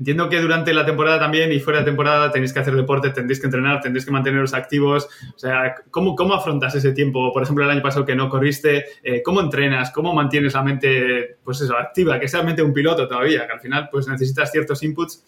Entiendo 0.00 0.30
que 0.30 0.40
durante 0.40 0.72
la 0.72 0.86
temporada 0.86 1.18
también 1.18 1.52
y 1.52 1.60
fuera 1.60 1.80
de 1.80 1.84
temporada 1.84 2.32
tenéis 2.32 2.54
que 2.54 2.60
hacer 2.60 2.74
deporte, 2.74 3.10
tendréis 3.10 3.38
que 3.38 3.46
entrenar, 3.46 3.82
tendréis 3.82 4.06
que 4.06 4.10
manteneros 4.10 4.54
activos. 4.54 5.06
O 5.36 5.38
sea, 5.38 5.74
¿cómo, 5.90 6.16
cómo 6.16 6.32
afrontas 6.32 6.74
ese 6.74 6.92
tiempo? 6.92 7.30
Por 7.34 7.42
ejemplo, 7.42 7.64
el 7.64 7.70
año 7.70 7.82
pasado 7.82 8.06
que 8.06 8.14
no 8.14 8.30
corriste, 8.30 8.86
eh, 9.02 9.22
¿cómo 9.22 9.42
entrenas? 9.42 9.90
¿Cómo 9.90 10.14
mantienes 10.14 10.54
la 10.54 10.62
mente, 10.62 11.36
pues 11.44 11.60
eso, 11.60 11.76
activa? 11.76 12.18
Que 12.18 12.28
sea 12.28 12.42
mente 12.42 12.62
un 12.62 12.72
piloto 12.72 13.06
todavía, 13.06 13.46
que 13.46 13.52
al 13.52 13.60
final 13.60 13.90
pues 13.92 14.08
necesitas 14.08 14.50
ciertos 14.50 14.82
inputs. 14.82 15.22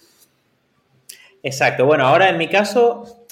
Exacto. 1.42 1.84
Bueno, 1.84 2.06
ahora 2.06 2.30
en 2.30 2.38
mi 2.38 2.48
caso, 2.48 3.26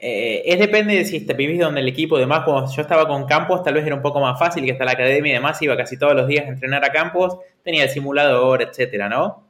eh, 0.00 0.40
es 0.46 0.58
depende 0.58 0.94
de 0.94 1.04
si 1.04 1.20
te 1.26 1.34
vivís 1.34 1.60
donde 1.60 1.82
el 1.82 1.88
equipo, 1.88 2.16
demás, 2.16 2.44
cuando 2.46 2.72
yo 2.72 2.80
estaba 2.80 3.06
con 3.06 3.26
Campos, 3.26 3.62
tal 3.62 3.74
vez 3.74 3.84
era 3.84 3.94
un 3.94 4.00
poco 4.00 4.20
más 4.20 4.38
fácil 4.38 4.64
que 4.64 4.70
está 4.70 4.86
la 4.86 4.92
academia 4.92 5.32
y 5.32 5.34
demás, 5.34 5.60
iba 5.60 5.76
casi 5.76 5.98
todos 5.98 6.14
los 6.14 6.26
días 6.26 6.46
a 6.46 6.48
entrenar 6.48 6.82
a 6.82 6.92
Campos, 6.92 7.36
tenía 7.62 7.84
el 7.84 7.90
simulador, 7.90 8.62
etcétera, 8.62 9.10
¿no? 9.10 9.47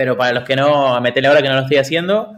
Pero 0.00 0.16
para 0.16 0.32
los 0.32 0.44
que 0.44 0.56
no, 0.56 0.94
a 0.94 1.00
meterle 1.02 1.28
ahora 1.28 1.42
que 1.42 1.48
no 1.50 1.56
lo 1.56 1.60
estoy 1.60 1.76
haciendo, 1.76 2.32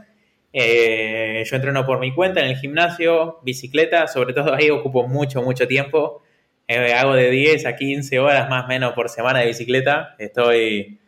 eh, 0.52 1.44
yo 1.48 1.54
entreno 1.54 1.86
por 1.86 2.00
mi 2.00 2.12
cuenta 2.12 2.40
en 2.40 2.48
el 2.48 2.56
gimnasio, 2.56 3.38
bicicleta, 3.44 4.08
sobre 4.08 4.34
todo 4.34 4.52
ahí 4.52 4.68
ocupo 4.68 5.06
mucho, 5.06 5.42
mucho 5.42 5.68
tiempo. 5.68 6.24
Eh, 6.66 6.92
hago 6.92 7.14
de 7.14 7.30
10 7.30 7.66
a 7.66 7.76
15 7.76 8.18
horas 8.18 8.50
más 8.50 8.64
o 8.64 8.66
menos 8.66 8.94
por 8.94 9.08
semana 9.08 9.38
de 9.38 9.46
bicicleta. 9.46 10.16
Estoy 10.18 10.98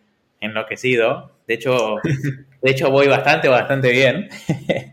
enloquecido. 0.40 1.33
De 1.49 1.55
hecho, 1.55 1.97
de 2.62 2.71
hecho 2.71 2.88
voy 2.88 3.09
bastante, 3.09 3.49
bastante 3.49 3.90
bien. 3.90 4.29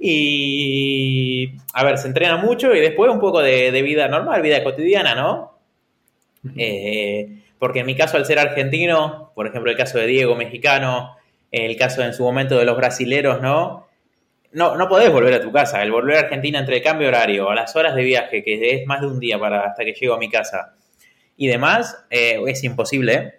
y, 0.00 1.52
a 1.74 1.84
ver, 1.84 1.98
se 1.98 2.08
entrena 2.08 2.38
mucho 2.38 2.74
y 2.74 2.80
después 2.80 3.10
un 3.10 3.20
poco 3.20 3.42
de, 3.42 3.82
vida 3.82 4.08
normal, 4.08 4.40
vida 4.40 4.64
cotidiana, 4.64 5.14
¿no? 5.14 5.58
Eh, 6.56 7.42
porque 7.58 7.80
en 7.80 7.86
mi 7.86 7.94
caso, 7.94 8.16
al 8.16 8.24
ser 8.24 8.38
argentino, 8.38 9.27
por 9.38 9.46
ejemplo, 9.46 9.70
el 9.70 9.76
caso 9.76 9.98
de 9.98 10.08
Diego, 10.08 10.34
mexicano, 10.34 11.16
el 11.52 11.76
caso 11.76 12.02
en 12.02 12.12
su 12.12 12.24
momento 12.24 12.58
de 12.58 12.64
los 12.64 12.76
brasileros, 12.76 13.40
¿no? 13.40 13.86
No, 14.50 14.74
no 14.74 14.88
podés 14.88 15.12
volver 15.12 15.32
a 15.34 15.40
tu 15.40 15.52
casa. 15.52 15.80
El 15.80 15.92
volver 15.92 16.16
a 16.16 16.20
Argentina 16.22 16.58
entre 16.58 16.78
el 16.78 16.82
cambio 16.82 17.06
horario, 17.06 17.48
a 17.48 17.54
las 17.54 17.76
horas 17.76 17.94
de 17.94 18.02
viaje, 18.02 18.42
que 18.42 18.74
es 18.74 18.84
más 18.88 19.00
de 19.00 19.06
un 19.06 19.20
día 19.20 19.38
para 19.38 19.60
hasta 19.60 19.84
que 19.84 19.92
llego 19.92 20.14
a 20.14 20.18
mi 20.18 20.28
casa, 20.28 20.74
y 21.36 21.46
demás, 21.46 22.04
eh, 22.10 22.40
es 22.48 22.64
imposible. 22.64 23.36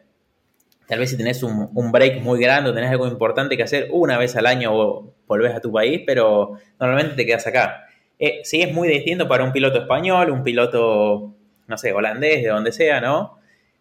Tal 0.88 0.99
vez 0.99 1.09
si 1.09 1.17
tenés 1.17 1.43
un, 1.43 1.91
break 1.91 2.21
muy 2.21 2.39
grande 2.39 2.69
o 2.69 2.73
tenés 2.73 2.91
algo 2.91 3.05
importante 3.05 3.57
que 3.57 3.63
hacer, 3.63 3.89
una 3.91 4.17
vez 4.17 4.38
al 4.38 4.45
año 4.45 5.12
volvés 5.27 5.53
a 5.53 5.59
tu 5.59 5.69
país, 5.69 6.03
pero 6.05 6.53
normalmente 6.79 7.17
te 7.17 7.25
quedas 7.25 7.45
acá. 7.45 7.88
Eh, 8.17 8.39
sí 8.45 8.62
es 8.62 8.73
muy 8.73 8.88
distinto 8.88 9.27
para 9.27 9.43
un 9.43 9.51
piloto 9.51 9.79
español, 9.79 10.29
un 10.29 10.43
piloto, 10.43 11.35
no 11.67 11.77
sé, 11.77 11.91
holandés, 11.91 12.41
de 12.41 12.47
donde 12.47 12.71
sea, 12.71 13.01
¿no? 13.01 13.38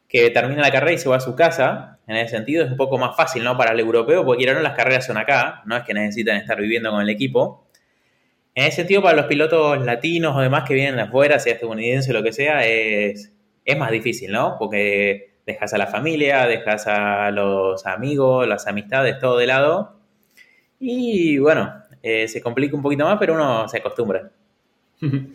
Que 0.09 0.31
termina 0.31 0.62
la 0.62 0.72
carrera 0.72 0.94
y 0.94 0.98
se 0.98 1.09
va 1.09 1.14
a 1.14 1.20
su 1.20 1.37
casa, 1.37 1.97
en 2.09 2.16
ese 2.16 2.37
sentido 2.37 2.64
es 2.64 2.71
un 2.71 2.77
poco 2.77 2.97
más 2.97 3.14
fácil, 3.14 3.44
¿no? 3.44 3.57
Para 3.57 3.73
el 3.73 3.81
europeo, 3.81 4.25
porque 4.25 4.44
quiero 4.44 4.55
no, 4.55 4.62
las 4.62 4.75
carreras 4.75 5.05
son 5.07 5.18
acá, 5.18 5.62
no 5.66 5.77
es 5.77 5.85
que 5.85 5.92
necesitan 5.92 6.37
estar 6.37 6.59
viviendo 6.59 6.90
con 6.90 7.03
el 7.03 7.11
equipo. 7.11 7.68
En 8.55 8.64
ese 8.64 8.77
sentido, 8.77 9.03
para 9.03 9.14
los 9.14 9.27
pilotos 9.27 9.85
latinos 9.85 10.35
o 10.35 10.40
demás 10.40 10.64
que 10.66 10.73
vienen 10.75 10.97
de 10.97 11.03
afuera, 11.03 11.38
sea 11.38 11.53
estadounidense 11.53 12.11
o 12.11 12.14
lo 12.14 12.23
que 12.23 12.33
sea, 12.33 12.66
es, 12.66 13.33
es 13.62 13.79
más 13.79 13.90
difícil, 13.90 14.33
¿no? 14.33 14.57
Porque 14.59 15.35
dejas 15.47 15.75
a 15.75 15.79
la 15.79 15.87
familia, 15.87 16.47
dejas 16.47 16.87
a 16.87 17.31
los 17.31 17.87
amigos, 17.87 18.49
las 18.49 18.66
amistades, 18.66 19.18
todo 19.18 19.37
de 19.37 19.47
lado. 19.47 20.01
Y 20.81 21.38
bueno, 21.38 21.75
eh, 22.03 22.27
se 22.27 22.40
complica 22.40 22.75
un 22.75 22.83
poquito 22.83 23.05
más, 23.05 23.18
pero 23.18 23.35
uno 23.35 23.68
se 23.68 23.79
acostumbra. 23.79 24.31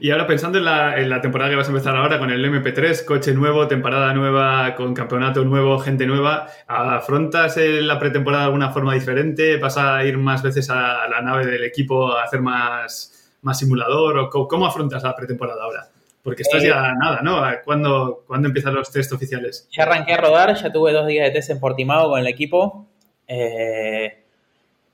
Y 0.00 0.10
ahora 0.10 0.26
pensando 0.26 0.58
en 0.58 0.64
la, 0.64 1.20
temporada 1.20 1.50
que 1.50 1.56
vas 1.56 1.66
a 1.68 1.70
empezar 1.70 1.94
ahora 1.96 2.18
con 2.18 2.30
el 2.30 2.44
MP3, 2.44 3.04
coche 3.04 3.34
nuevo, 3.34 3.68
temporada 3.68 4.12
nueva, 4.14 4.74
con 4.74 4.94
campeonato 4.94 5.44
nuevo, 5.44 5.78
gente 5.78 6.06
nueva, 6.06 6.46
¿afrontas 6.66 7.56
la 7.58 7.98
pretemporada 7.98 8.44
de 8.44 8.46
alguna 8.46 8.70
forma 8.70 8.94
diferente? 8.94 9.58
¿Vas 9.58 9.76
a 9.76 10.04
ir 10.04 10.16
más 10.16 10.42
veces 10.42 10.70
a 10.70 11.06
la 11.08 11.20
nave 11.20 11.46
del 11.46 11.64
equipo 11.64 12.12
a 12.12 12.24
hacer 12.24 12.40
más, 12.40 13.36
más 13.42 13.58
simulador? 13.58 14.18
¿O 14.18 14.48
cómo, 14.48 14.66
afrontas 14.66 15.02
la 15.02 15.14
pretemporada 15.14 15.62
ahora? 15.62 15.88
Porque 16.22 16.42
estás 16.42 16.62
ya 16.62 16.88
eh, 16.88 16.94
nada, 16.98 17.20
¿no? 17.22 17.42
¿Cuándo, 17.64 18.24
¿Cuándo, 18.26 18.48
empiezan 18.48 18.74
los 18.74 18.90
test 18.90 19.12
oficiales? 19.12 19.68
Ya 19.72 19.82
arranqué 19.82 20.14
a 20.14 20.18
rodar, 20.18 20.54
ya 20.54 20.72
tuve 20.72 20.92
dos 20.92 21.06
días 21.06 21.26
de 21.26 21.32
test 21.32 21.50
en 21.50 21.60
Portimao 21.60 22.08
con 22.08 22.20
el 22.20 22.28
equipo. 22.28 22.86
Eh, 23.26 24.21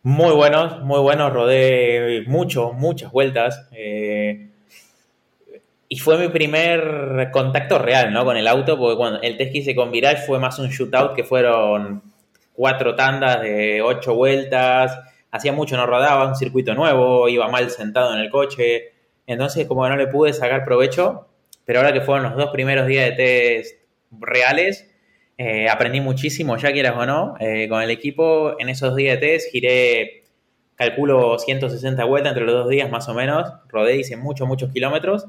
muy 0.09 0.33
buenos, 0.33 0.81
muy 0.81 1.01
buenos, 1.01 1.31
rodé 1.35 2.25
mucho, 2.27 2.73
muchas 2.73 3.13
vueltas. 3.13 3.69
Eh, 3.73 4.49
y 5.87 5.99
fue 5.99 6.17
mi 6.17 6.29
primer 6.29 7.29
contacto 7.31 7.79
real, 7.79 8.11
¿no? 8.11 8.25
Con 8.25 8.39
el 8.39 8.49
auto, 8.49 8.79
porque 8.79 8.97
cuando 8.97 9.21
el 9.21 9.37
test 9.37 9.53
que 9.53 9.59
hice 9.59 9.75
con 9.75 9.91
Viral 9.91 10.17
fue 10.17 10.39
más 10.39 10.59
un 10.59 10.71
shootout 10.71 11.15
que 11.15 11.25
fueron 11.25 12.03
cuatro 12.55 12.95
tandas 12.95 13.43
de 13.43 13.83
ocho 13.83 14.15
vueltas. 14.15 14.99
Hacía 15.31 15.53
mucho 15.53 15.77
no 15.77 15.85
rodaba, 15.85 16.27
un 16.27 16.37
circuito 16.37 16.75
nuevo, 16.75 17.29
iba 17.29 17.47
mal 17.49 17.69
sentado 17.69 18.15
en 18.15 18.21
el 18.21 18.31
coche. 18.31 18.93
Entonces, 19.27 19.67
como 19.67 19.83
que 19.83 19.91
no 19.91 19.97
le 19.97 20.07
pude 20.07 20.33
sacar 20.33 20.65
provecho, 20.65 21.29
pero 21.67 21.81
ahora 21.81 21.93
que 21.93 22.01
fueron 22.01 22.23
los 22.31 22.37
dos 22.37 22.49
primeros 22.51 22.87
días 22.87 23.11
de 23.11 23.13
test 23.13 23.77
reales, 24.11 24.88
eh, 25.41 25.69
aprendí 25.69 26.01
muchísimo, 26.01 26.57
ya 26.57 26.73
quieras 26.73 26.95
o 26.97 27.07
no, 27.07 27.37
eh, 27.39 27.69
con 27.69 27.81
el 27.81 27.91
equipo. 27.91 28.57
En 28.59 28.69
esos 28.69 28.97
días 28.97 29.21
de 29.21 29.27
test 29.29 29.53
giré, 29.53 30.25
calculo 30.75 31.39
160 31.39 32.05
vueltas 32.05 32.33
entre 32.33 32.45
los 32.45 32.55
dos 32.55 32.69
días 32.69 32.91
más 32.91 33.09
o 33.09 33.15
menos. 33.15 33.49
Rodé, 33.69 33.97
hice 33.97 34.17
muchos, 34.17 34.49
muchos 34.49 34.73
kilómetros. 34.73 35.29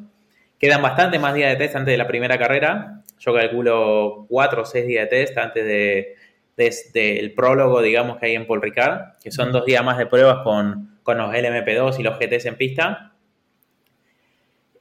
Quedan 0.58 0.82
bastante 0.82 1.20
más 1.20 1.36
días 1.36 1.52
de 1.52 1.58
test 1.58 1.76
antes 1.76 1.94
de 1.94 1.98
la 1.98 2.08
primera 2.08 2.40
carrera. 2.40 3.04
Yo 3.20 3.36
calculo 3.36 4.26
4 4.30 4.62
o 4.64 4.66
6 4.66 4.88
días 4.88 5.10
de 5.10 5.18
test 5.18 5.38
antes 5.38 5.64
de, 5.64 6.16
del 6.92 7.34
prólogo, 7.34 7.80
digamos, 7.80 8.18
que 8.18 8.26
hay 8.26 8.36
en 8.36 8.48
Paul 8.48 8.64
Ricard, 8.64 9.20
que 9.24 9.30
son 9.30 9.52
dos 9.52 9.64
días 9.64 9.84
más 9.84 10.00
de 10.00 10.08
pruebas 10.08 10.40
con, 10.44 10.98
con 11.04 11.20
los 11.20 11.32
LMP2 11.32 12.00
y 12.00 12.04
los 12.04 12.18
GTs 12.18 12.48
en 12.48 12.56
pista. 12.56 13.14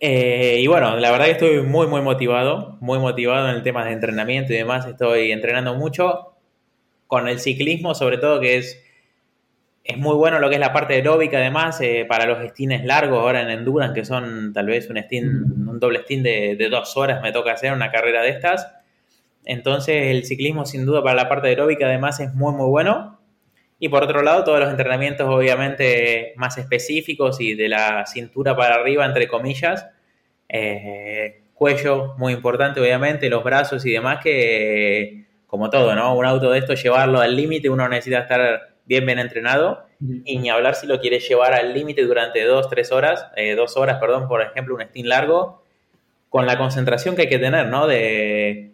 Eh, 0.00 0.58
y 0.60 0.66
bueno, 0.68 0.96
la 0.96 1.10
verdad 1.10 1.26
que 1.26 1.32
estoy 1.32 1.62
muy, 1.62 1.88
muy 1.88 2.00
motivado, 2.02 2.78
muy 2.80 2.98
motivado 3.00 3.48
en 3.48 3.56
el 3.56 3.62
tema 3.62 3.84
de 3.84 3.92
entrenamiento 3.92 4.52
y 4.52 4.56
demás. 4.56 4.86
Estoy 4.86 5.32
entrenando 5.32 5.74
mucho 5.74 6.36
con 7.06 7.26
el 7.28 7.40
ciclismo, 7.40 7.94
sobre 7.94 8.18
todo, 8.18 8.40
que 8.40 8.58
es, 8.58 8.80
es 9.82 9.96
muy 9.98 10.14
bueno 10.14 10.38
lo 10.38 10.48
que 10.48 10.56
es 10.56 10.60
la 10.60 10.72
parte 10.72 10.94
aeróbica, 10.94 11.38
además, 11.38 11.80
eh, 11.80 12.04
para 12.08 12.26
los 12.26 12.46
stines 12.50 12.84
largos 12.84 13.18
ahora 13.18 13.42
en 13.42 13.50
Endurance, 13.50 13.94
que 13.94 14.04
son 14.04 14.52
tal 14.52 14.66
vez 14.66 14.88
un, 14.88 14.98
un 15.68 15.80
doble 15.80 16.02
steam 16.02 16.22
de, 16.22 16.54
de, 16.56 16.68
dos 16.68 16.96
horas, 16.96 17.22
me 17.22 17.32
toca 17.32 17.52
hacer 17.52 17.72
una 17.72 17.90
carrera 17.90 18.22
de 18.22 18.30
estas. 18.30 18.70
Entonces, 19.44 20.08
el 20.08 20.24
ciclismo, 20.24 20.66
sin 20.66 20.84
duda, 20.84 21.02
para 21.02 21.16
la 21.16 21.28
parte 21.28 21.48
aeróbica, 21.48 21.86
además, 21.86 22.20
es 22.20 22.34
muy, 22.34 22.52
muy 22.52 22.68
bueno. 22.68 23.17
Y 23.78 23.88
por 23.88 24.02
otro 24.02 24.22
lado, 24.22 24.44
todos 24.44 24.60
los 24.60 24.70
entrenamientos 24.70 25.28
obviamente 25.28 26.32
más 26.36 26.58
específicos 26.58 27.40
y 27.40 27.54
de 27.54 27.68
la 27.68 28.06
cintura 28.06 28.56
para 28.56 28.74
arriba, 28.76 29.04
entre 29.04 29.28
comillas. 29.28 29.86
Eh, 30.48 31.42
cuello, 31.54 32.14
muy 32.18 32.32
importante 32.32 32.80
obviamente, 32.80 33.28
los 33.28 33.44
brazos 33.44 33.84
y 33.86 33.92
demás, 33.92 34.20
que 34.22 35.26
como 35.46 35.70
todo, 35.70 35.94
¿no? 35.94 36.14
Un 36.14 36.26
auto 36.26 36.50
de 36.50 36.58
esto, 36.58 36.74
llevarlo 36.74 37.20
al 37.20 37.34
límite, 37.34 37.70
uno 37.70 37.88
necesita 37.88 38.20
estar 38.20 38.74
bien, 38.84 39.06
bien 39.06 39.18
entrenado. 39.18 39.86
Y 40.24 40.38
ni 40.38 40.50
hablar 40.50 40.74
si 40.74 40.86
lo 40.86 41.00
quieres 41.00 41.28
llevar 41.28 41.54
al 41.54 41.72
límite 41.72 42.04
durante 42.04 42.44
dos, 42.44 42.68
tres 42.68 42.92
horas, 42.92 43.26
eh, 43.36 43.54
dos 43.54 43.76
horas, 43.76 43.98
perdón, 43.98 44.28
por 44.28 44.42
ejemplo, 44.42 44.74
un 44.74 44.82
steam 44.82 45.06
largo, 45.06 45.62
con 46.28 46.46
la 46.46 46.58
concentración 46.58 47.16
que 47.16 47.22
hay 47.22 47.28
que 47.28 47.38
tener, 47.38 47.66
¿no? 47.66 47.86
De, 47.86 48.72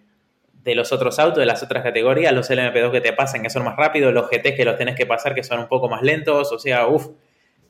de 0.65 0.75
los 0.75 0.93
otros 0.93 1.19
autos, 1.19 1.39
de 1.39 1.47
las 1.47 1.63
otras 1.63 1.83
categorías, 1.83 2.33
los 2.33 2.51
LMP2 2.51 2.91
que 2.91 3.01
te 3.03 3.13
pasan 3.13 3.43
que 3.43 3.51
son 3.51 3.65
más 3.65 3.77
rápidos, 3.77 4.15
los 4.15 4.31
GTs 4.31 4.55
que 4.57 4.65
los 4.65 4.79
tenés 4.79 4.97
que 4.97 5.05
pasar 5.05 5.35
que 5.35 5.43
son 5.43 5.61
un 5.61 5.69
poco 5.69 5.91
más 5.91 6.03
lentos, 6.03 6.51
o 6.53 6.59
sea, 6.59 6.87
uff, 6.87 7.09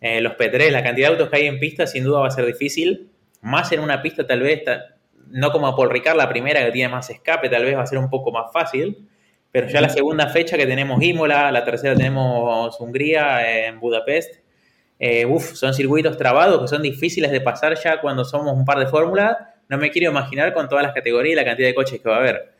eh, 0.01 0.21
los 0.21 0.35
P3, 0.35 0.71
la 0.71 0.85
cantidad 0.85 1.09
de 1.09 1.15
autos 1.15 1.29
que 1.29 1.37
hay 1.39 1.47
en 1.47 1.59
pista 1.59 1.89
sin 1.89 2.05
duda 2.05 2.21
va 2.21 2.29
a 2.29 2.31
ser 2.31 2.47
difícil, 2.47 3.11
más 3.41 3.73
en 3.73 3.81
una 3.81 4.01
pista 4.01 4.25
tal 4.25 4.41
vez, 4.41 4.63
no 5.27 5.51
como 5.51 5.75
Paul 5.75 5.91
Ricard, 5.91 6.17
la 6.17 6.29
primera 6.29 6.65
que 6.65 6.71
tiene 6.71 6.89
más 6.89 7.11
escape, 7.11 7.49
tal 7.49 7.65
vez 7.65 7.77
va 7.77 7.83
a 7.83 7.87
ser 7.87 7.99
un 7.99 8.09
poco 8.09 8.31
más 8.31 8.53
fácil, 8.53 9.09
pero 9.51 9.67
ya 9.67 9.81
la 9.81 9.89
segunda 9.89 10.29
fecha 10.29 10.57
que 10.57 10.67
tenemos 10.67 11.03
Imola, 11.03 11.51
la 11.51 11.65
tercera 11.65 11.97
tenemos 11.97 12.81
Hungría 12.81 13.67
en 13.67 13.81
Budapest, 13.81 14.37
eh, 15.01 15.27
uff, 15.27 15.55
son 15.55 15.75
circuitos 15.75 16.17
trabados 16.17 16.61
que 16.61 16.69
son 16.69 16.83
difíciles 16.83 17.33
de 17.33 17.41
pasar 17.41 17.77
ya 17.77 18.01
cuando 18.01 18.25
somos 18.25 18.53
un 18.53 18.65
par 18.65 18.79
de 18.79 18.87
fórmulas, 18.87 19.37
no 19.69 19.79
me 19.79 19.91
quiero 19.91 20.13
imaginar 20.13 20.55
con 20.55 20.69
todas 20.69 20.85
las 20.85 20.95
categorías 20.95 21.33
y 21.33 21.37
la 21.37 21.45
cantidad 21.45 21.67
de 21.67 21.75
coches 21.75 22.01
que 22.01 22.09
va 22.09 22.17
a 22.17 22.19
haber. 22.21 22.54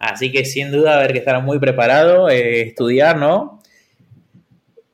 Así 0.00 0.32
que 0.32 0.46
sin 0.46 0.72
duda 0.72 0.96
haber 0.96 1.12
que 1.12 1.18
estar 1.18 1.40
muy 1.42 1.58
preparado, 1.58 2.30
eh, 2.30 2.62
estudiar, 2.62 3.18
¿no? 3.18 3.60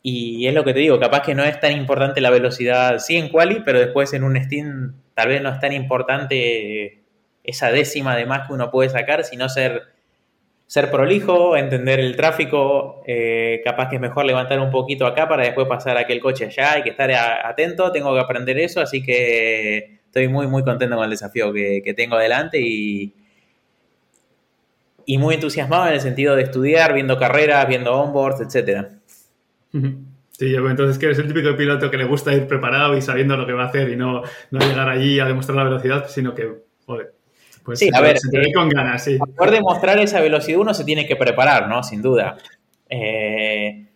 Y 0.03 0.49
es 0.49 0.55
lo 0.55 0.65
que 0.65 0.75
te 0.75 0.81
digo, 0.81 0.99
capaz 0.99 1.23
que 1.23 1.35
no 1.35 1.45
es 1.45 1.61
tan 1.61 1.73
importante 1.73 2.21
la 2.21 2.31
velocidad, 2.31 2.99
sí 2.99 3.17
en 3.17 3.29
quali, 3.29 3.63
pero 3.65 3.79
después 3.79 4.13
en 4.15 4.25
un 4.25 4.37
Steam 4.43 4.97
tal 5.15 5.29
vez 5.29 5.43
no 5.43 5.51
es 5.51 5.61
tan 5.61 5.73
importante 5.73 7.03
esa 7.45 7.71
décima 7.71 8.17
de 8.17 8.27
más 8.27 8.49
que 8.49 8.55
uno 8.55 8.71
puede 8.73 8.91
sacar, 8.91 9.23
sino 9.23 9.49
ser, 9.49 9.85
ser 10.67 10.91
prolijo, 10.91 11.57
entender 11.57 12.01
el 12.01 12.17
tráfico, 12.17 13.03
eh, 13.07 13.61
capaz 13.65 13.89
que 13.89 13.97
es 13.97 14.01
mejor 14.01 14.25
levantar 14.27 14.59
un 14.59 14.73
poquito 14.73 15.07
acá 15.07 15.29
para 15.29 15.45
después 15.45 15.69
pasar 15.69 15.97
aquel 15.97 16.21
coche 16.21 16.47
allá, 16.47 16.73
hay 16.73 16.83
que 16.83 16.91
estar 16.91 17.13
atento, 17.13 17.93
tengo 17.93 18.13
que 18.13 18.21
aprender 18.21 18.59
eso, 18.59 18.81
así 18.81 19.05
que 19.05 20.01
estoy 20.07 20.27
muy, 20.27 20.49
muy 20.49 20.65
contento 20.65 20.97
con 20.97 21.05
el 21.05 21.11
desafío 21.11 21.53
que, 21.53 21.81
que 21.85 21.95
tengo 21.95 22.17
adelante 22.17 22.61
y 22.61 23.15
y 25.07 25.19
muy 25.19 25.37
entusiasmado 25.37 25.87
en 25.87 25.95
el 25.95 26.01
sentido 26.01 26.37
de 26.37 26.43
estudiar, 26.43 26.93
viendo 26.93 27.17
carreras, 27.17 27.67
viendo 27.69 27.95
onboards, 27.95 28.41
etcétera. 28.41 28.91
Sí, 30.33 30.55
entonces 30.55 30.99
que 30.99 31.07
eres 31.07 31.19
el 31.19 31.29
típico 31.29 31.57
piloto 31.57 31.91
que 31.91 31.97
le 31.97 32.05
gusta 32.05 32.35
ir 32.35 32.47
preparado 32.47 32.97
y 32.97 33.01
sabiendo 33.01 33.37
lo 33.37 33.47
que 33.47 33.53
va 33.53 33.65
a 33.65 33.67
hacer 33.69 33.89
y 33.89 33.97
no, 33.97 34.23
no 34.51 34.59
llegar 34.59 34.89
allí 34.89 35.19
a 35.21 35.25
demostrar 35.25 35.57
la 35.57 35.65
velocidad, 35.65 36.07
sino 36.09 36.35
que, 36.35 36.51
joder, 36.85 37.15
pues 37.65 37.79
sí, 37.79 37.89
a 37.93 38.01
ver, 38.01 38.17
eh, 38.17 38.53
con 38.53 38.69
ganas, 38.69 39.03
sí. 39.05 39.19
Para 39.37 39.51
demostrar 39.51 39.99
esa 39.99 40.21
velocidad 40.21 40.59
uno 40.59 40.75
se 40.75 40.85
tiene 40.85 41.07
que 41.07 41.17
preparar, 41.17 41.69
¿no? 41.69 41.83
Sin 41.83 42.03
duda. 42.03 42.37
Eh, 42.89 43.87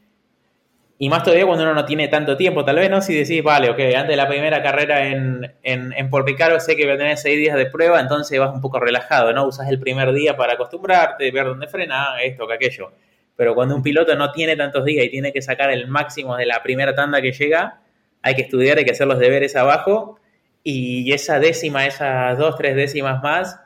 Y 1.03 1.09
más 1.09 1.22
todavía 1.22 1.46
cuando 1.46 1.64
uno 1.64 1.72
no 1.72 1.86
tiene 1.86 2.09
tanto 2.09 2.36
tiempo, 2.36 2.62
tal 2.62 2.76
vez, 2.76 2.90
¿no? 2.90 3.01
Si 3.01 3.14
decís, 3.14 3.42
vale, 3.42 3.70
ok, 3.70 3.78
antes 3.96 4.09
de 4.09 4.16
la 4.16 4.28
primera 4.28 4.62
carrera 4.62 5.07
en, 5.07 5.51
en, 5.62 5.94
en 5.94 6.11
Porpicaro 6.11 6.61
sé 6.61 6.76
que 6.76 6.84
voy 6.84 6.92
a 6.92 6.98
tener 6.98 7.16
seis 7.16 7.38
días 7.38 7.57
de 7.57 7.64
prueba, 7.64 7.98
entonces 7.98 8.38
vas 8.38 8.53
un 8.53 8.61
poco 8.61 8.78
relajado, 8.78 9.32
¿no? 9.32 9.46
Usas 9.46 9.70
el 9.70 9.80
primer 9.80 10.12
día 10.12 10.36
para 10.36 10.53
acostumbrarte, 10.53 11.30
ver 11.30 11.46
dónde 11.46 11.68
frena, 11.68 12.20
esto, 12.22 12.46
que 12.46 12.53
aquello. 12.53 12.92
Pero 13.34 13.55
cuando 13.55 13.74
un 13.76 13.82
piloto 13.82 14.14
no 14.14 14.30
tiene 14.30 14.57
tantos 14.57 14.84
días 14.84 15.07
y 15.07 15.09
tiene 15.09 15.32
que 15.32 15.40
sacar 15.40 15.70
el 15.70 15.88
máximo 15.88 16.36
de 16.36 16.44
la 16.44 16.62
primera 16.62 16.94
tanda 16.94 17.22
que 17.22 17.32
llega, 17.32 17.80
hay 18.20 18.34
que 18.34 18.42
estudiar, 18.42 18.76
hay 18.76 18.84
que 18.84 18.90
hacer 18.90 19.07
los 19.07 19.18
deberes 19.18 19.57
abajo 19.57 20.20
y 20.62 21.11
esa 21.14 21.38
décima, 21.38 21.86
esas 21.86 22.36
dos, 22.36 22.57
tres 22.57 22.76
décimas 22.76 23.22
más, 23.22 23.59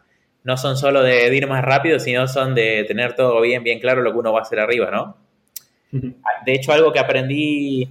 no 0.45 0.57
son 0.57 0.77
solo 0.77 1.03
de, 1.03 1.35
ir 1.35 1.49
más 1.49 1.65
rápido, 1.65 1.99
sino 1.99 2.29
son 2.29 2.55
de 2.55 2.85
tener 2.87 3.17
todo 3.17 3.41
bien, 3.41 3.65
bien 3.65 3.81
claro 3.81 4.03
lo 4.03 4.13
que 4.13 4.19
uno 4.19 4.33
va 4.33 4.39
a 4.39 4.43
hacer 4.43 4.61
arriba, 4.61 4.93
¿no? 4.93 5.24
De 6.45 6.53
hecho, 6.53 6.73
algo 6.73 6.93
que 6.93 6.99
aprendí 6.99 7.89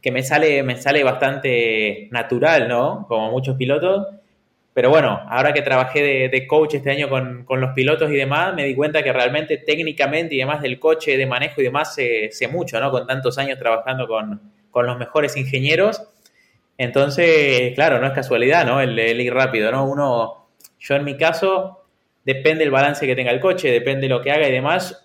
que 0.00 0.10
me 0.10 0.22
sale, 0.22 0.62
me 0.62 0.76
sale 0.76 1.04
bastante 1.04 2.08
natural, 2.10 2.68
¿no? 2.68 3.06
Como 3.08 3.30
muchos 3.30 3.56
pilotos. 3.56 4.08
Pero 4.74 4.88
bueno, 4.88 5.20
ahora 5.28 5.52
que 5.52 5.60
trabajé 5.60 6.28
de, 6.28 6.46
coach 6.46 6.74
este 6.74 6.90
año 6.90 7.08
con, 7.10 7.44
los 7.48 7.72
pilotos 7.74 8.10
y 8.10 8.14
demás, 8.14 8.54
me 8.54 8.64
di 8.64 8.74
cuenta 8.74 9.02
que 9.02 9.12
realmente 9.12 9.58
técnicamente 9.58 10.34
y 10.34 10.38
demás 10.38 10.62
del 10.62 10.78
coche, 10.80 11.18
de 11.18 11.26
manejo 11.26 11.60
y 11.60 11.64
demás, 11.64 11.94
sé, 11.94 12.30
mucho, 12.50 12.80
¿no? 12.80 12.90
Con 12.90 13.06
tantos 13.06 13.36
años 13.38 13.58
trabajando 13.58 14.08
con, 14.08 14.40
los 14.74 14.98
mejores 14.98 15.36
ingenieros. 15.36 16.02
Entonces, 16.78 17.74
claro, 17.74 18.00
no 18.00 18.06
es 18.06 18.12
casualidad, 18.14 18.64
¿no? 18.64 18.80
El, 18.80 18.98
el, 18.98 19.20
ir 19.20 19.34
rápido, 19.34 19.70
¿no? 19.70 19.84
Uno, 19.84 20.46
yo 20.80 20.96
en 20.96 21.04
mi 21.04 21.18
caso, 21.18 21.84
depende 22.24 22.64
del 22.64 22.70
balance 22.70 23.06
que 23.06 23.14
tenga 23.14 23.30
el 23.30 23.40
coche, 23.40 23.70
depende 23.70 24.02
de 24.02 24.08
lo 24.08 24.22
que 24.22 24.32
haga 24.32 24.48
y 24.48 24.52
demás 24.52 25.02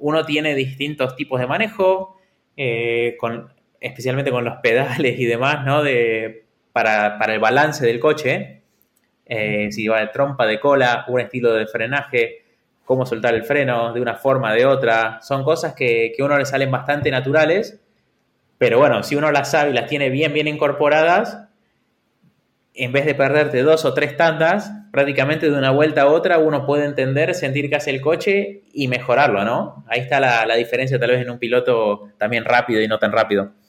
uno 0.00 0.24
tiene 0.24 0.54
distintos 0.54 1.16
tipos 1.16 1.40
de 1.40 1.46
manejo, 1.46 2.18
eh, 2.56 3.16
especialmente 3.80 4.30
con 4.30 4.44
los 4.44 4.56
pedales 4.62 5.18
y 5.18 5.24
demás, 5.24 5.64
¿no? 5.64 5.82
De, 5.82 6.44
para, 6.72 7.16
el 7.32 7.40
balance 7.40 7.86
del 7.86 8.00
coche. 8.00 8.62
Eh, 9.26 9.70
si 9.70 9.86
va 9.86 10.00
de 10.00 10.08
trompa, 10.08 10.46
de 10.46 10.58
cola, 10.58 11.04
un 11.08 11.20
estilo 11.20 11.52
de 11.54 11.66
frenaje, 11.66 12.42
cómo 12.84 13.06
soltar 13.06 13.34
el 13.34 13.44
freno 13.44 13.92
de 13.92 14.00
una 14.00 14.16
forma, 14.16 14.52
de 14.52 14.66
otra. 14.66 15.20
Son 15.22 15.44
cosas 15.44 15.74
que, 15.74 16.12
que 16.16 16.22
a 16.22 16.24
uno 16.24 16.36
le 16.36 16.44
salen 16.44 16.70
bastante 16.70 17.10
naturales, 17.10 17.80
pero 18.58 18.78
bueno, 18.78 19.02
si 19.02 19.14
uno 19.14 19.30
las 19.30 19.52
sabe 19.52 19.70
y 19.70 19.74
las 19.74 19.86
tiene 19.86 20.10
bien, 20.10 20.32
bien 20.32 20.48
incorporadas, 20.48 21.49
en 22.84 22.92
vez 22.92 23.04
de 23.04 23.14
perderte 23.14 23.62
dos 23.62 23.84
o 23.84 23.92
tres 23.92 24.16
tandas, 24.16 24.72
prácticamente 24.90 25.50
de 25.50 25.56
una 25.56 25.70
vuelta 25.70 26.02
a 26.02 26.06
otra 26.06 26.38
uno 26.38 26.64
puede 26.64 26.86
entender, 26.86 27.34
sentir 27.34 27.68
que 27.68 27.76
hace 27.76 27.90
el 27.90 28.00
coche 28.00 28.62
y 28.72 28.88
mejorarlo, 28.88 29.44
¿no? 29.44 29.84
Ahí 29.86 30.00
está 30.00 30.18
la, 30.18 30.54
diferencia 30.56 30.98
tal 30.98 31.10
vez 31.10 31.20
en 31.20 31.30
un 31.30 31.38
piloto 31.38 32.08
también 32.16 32.44
rápido 32.44 32.80
y 32.80 32.88
no 32.88 32.98
tan 32.98 33.12
rápido. 33.12 33.52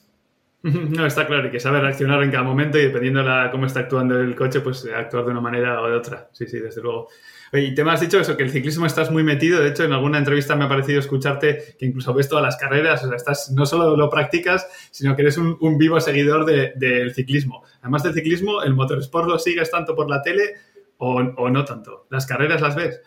No, 0.62 1.04
está 1.06 1.26
claro, 1.26 1.48
y 1.48 1.50
que 1.50 1.58
sabe 1.58 1.80
reaccionar 1.80 2.22
en 2.22 2.30
cada 2.30 2.44
momento 2.44 2.78
y 2.78 2.82
dependiendo 2.82 3.24
de 3.24 3.50
cómo 3.50 3.66
está 3.66 3.80
actuando 3.80 4.20
el 4.20 4.36
coche, 4.36 4.60
pues 4.60 4.88
actuar 4.96 5.24
de 5.24 5.32
una 5.32 5.40
manera 5.40 5.82
o 5.82 5.88
de 5.88 5.96
otra. 5.96 6.28
Sí, 6.30 6.46
sí, 6.46 6.60
desde 6.60 6.80
luego. 6.80 7.08
Y 7.54 7.74
te 7.74 7.84
me 7.84 7.90
has 7.92 8.00
dicho 8.00 8.18
eso, 8.18 8.34
que 8.34 8.44
el 8.44 8.50
ciclismo 8.50 8.86
estás 8.86 9.10
muy 9.10 9.22
metido. 9.22 9.62
De 9.62 9.68
hecho, 9.68 9.84
en 9.84 9.92
alguna 9.92 10.16
entrevista 10.16 10.56
me 10.56 10.64
ha 10.64 10.68
parecido 10.68 10.98
escucharte 10.98 11.76
que 11.78 11.84
incluso 11.84 12.14
ves 12.14 12.26
todas 12.26 12.42
las 12.42 12.56
carreras. 12.56 13.04
O 13.04 13.08
sea, 13.08 13.16
estás, 13.16 13.50
no 13.50 13.66
solo 13.66 13.94
lo 13.94 14.08
practicas, 14.08 14.66
sino 14.90 15.14
que 15.14 15.22
eres 15.22 15.36
un, 15.36 15.76
vivo 15.76 16.00
seguidor 16.00 16.46
del 16.46 17.14
ciclismo. 17.14 17.62
Además 17.82 18.04
del 18.04 18.14
ciclismo, 18.14 18.62
¿el 18.62 18.72
motorsport 18.74 19.28
lo 19.28 19.38
sigues 19.38 19.70
tanto 19.70 19.94
por 19.94 20.08
la 20.08 20.22
tele 20.22 20.54
o, 20.96 21.22
no 21.22 21.64
tanto? 21.66 22.06
¿Las 22.08 22.24
carreras 22.24 22.62
las 22.62 22.74
ves? 22.74 23.02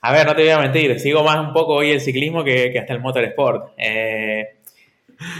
A 0.00 0.12
ver, 0.12 0.26
no 0.26 0.34
te 0.34 0.42
voy 0.42 0.50
a 0.50 0.58
mentir, 0.58 0.98
sigo 0.98 1.22
más 1.22 1.38
un 1.38 1.52
poco 1.52 1.74
hoy 1.74 1.90
el 1.90 2.00
ciclismo 2.00 2.42
que, 2.42 2.76
hasta 2.78 2.92
el 2.92 3.00
motorsport. 3.00 3.72
Eh, 3.78 4.56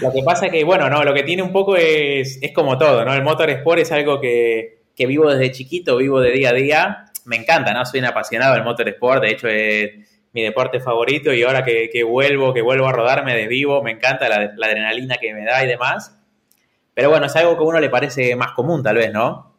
lo 0.00 0.12
que 0.12 0.22
pasa 0.22 0.46
es 0.46 0.52
que, 0.52 0.62
bueno, 0.62 0.88
no, 0.88 1.02
lo 1.02 1.12
que 1.12 1.24
tiene 1.24 1.42
un 1.42 1.52
poco 1.52 1.76
es, 1.76 2.38
es 2.40 2.52
como 2.52 2.78
todo, 2.78 3.04
¿no? 3.04 3.12
El 3.12 3.24
motorsport 3.24 3.80
es 3.80 3.90
algo 3.90 4.20
que, 4.20 4.82
que, 4.94 5.06
vivo 5.06 5.28
desde 5.30 5.50
chiquito, 5.50 5.96
vivo 5.96 6.20
de 6.20 6.30
día 6.30 6.50
a 6.50 6.54
día. 6.54 7.04
Me 7.26 7.36
encanta, 7.36 7.74
¿no? 7.74 7.84
Soy 7.84 8.00
un 8.00 8.06
apasionado 8.06 8.54
del 8.54 8.64
motorsport, 8.64 9.22
de 9.22 9.30
hecho 9.30 9.48
es 9.48 9.90
mi 10.32 10.42
deporte 10.42 10.80
favorito 10.80 11.32
y 11.32 11.42
ahora 11.42 11.64
que, 11.64 12.04
vuelvo, 12.04 12.52
que 12.52 12.60
vuelvo 12.60 12.86
a 12.86 12.92
rodar, 12.92 13.24
me 13.24 13.34
desvivo, 13.34 13.82
me 13.82 13.92
encanta 13.92 14.28
la, 14.28 14.52
adrenalina 14.66 15.16
que 15.16 15.32
me 15.32 15.44
da 15.44 15.64
y 15.64 15.66
demás. 15.66 16.18
Pero 16.92 17.10
bueno, 17.10 17.26
es 17.26 17.34
algo 17.36 17.56
que 17.56 17.64
a 17.64 17.66
uno 17.66 17.80
le 17.80 17.88
parece 17.88 18.36
más 18.36 18.52
común, 18.52 18.82
tal 18.82 18.96
vez, 18.96 19.12
¿no? 19.12 19.54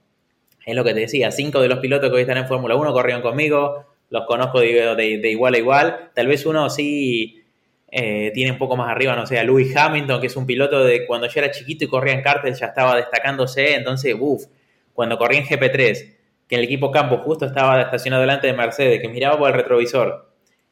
Es 0.65 0.75
lo 0.75 0.83
que 0.83 0.93
te 0.93 0.99
decía, 0.99 1.31
cinco 1.31 1.61
de 1.61 1.67
los 1.67 1.79
pilotos 1.79 2.09
que 2.09 2.15
hoy 2.15 2.21
están 2.21 2.37
en 2.37 2.47
Fórmula 2.47 2.75
1 2.75 2.93
corrieron 2.93 3.23
conmigo, 3.23 3.85
los 4.09 4.25
conozco 4.27 4.59
de, 4.59 5.19
igual 5.31 5.55
a 5.55 5.57
igual. 5.57 6.11
Tal 6.13 6.27
vez 6.27 6.45
uno 6.45 6.69
sí 6.69 7.43
eh, 7.89 8.31
tiene 8.35 8.51
un 8.51 8.59
poco 8.59 8.77
más 8.77 8.91
arriba, 8.91 9.15
no 9.15 9.25
sé, 9.25 9.39
a 9.39 9.43
Lewis 9.43 9.75
Hamilton, 9.75 10.21
que 10.21 10.27
es 10.27 10.35
un 10.35 10.45
piloto 10.45 10.83
de 10.83 11.07
cuando 11.07 11.27
yo 11.27 11.39
era 11.41 11.49
chiquito 11.49 11.85
y 11.85 11.87
corría 11.87 12.13
en 12.13 12.21
cártel 12.21 12.53
ya 12.53 12.67
estaba 12.67 12.95
destacándose, 12.95 13.75
entonces, 13.75 14.15
uff, 14.17 14.45
cuando 14.93 15.17
corría 15.17 15.39
en 15.39 15.45
GP3, 15.45 16.16
que 16.47 16.55
el 16.55 16.63
equipo 16.63 16.91
campo 16.91 17.17
justo 17.17 17.45
estaba 17.45 17.81
estacionado 17.81 18.21
delante 18.21 18.47
de 18.47 18.53
Mercedes, 18.53 19.01
que 19.01 19.09
miraba 19.09 19.37
por 19.37 19.49
el 19.49 19.55
retrovisor 19.55 20.27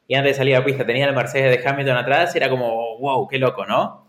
y 0.08 0.16
antes 0.16 0.34
de 0.34 0.38
salir 0.38 0.56
a 0.56 0.64
pista 0.64 0.86
tenía 0.86 1.06
el 1.06 1.16
Mercedes 1.16 1.58
de 1.58 1.68
Hamilton 1.68 1.98
atrás, 1.98 2.36
era 2.36 2.50
como, 2.50 2.98
wow, 3.00 3.28
qué 3.28 3.40
loco, 3.40 3.66
¿no? 3.66 4.08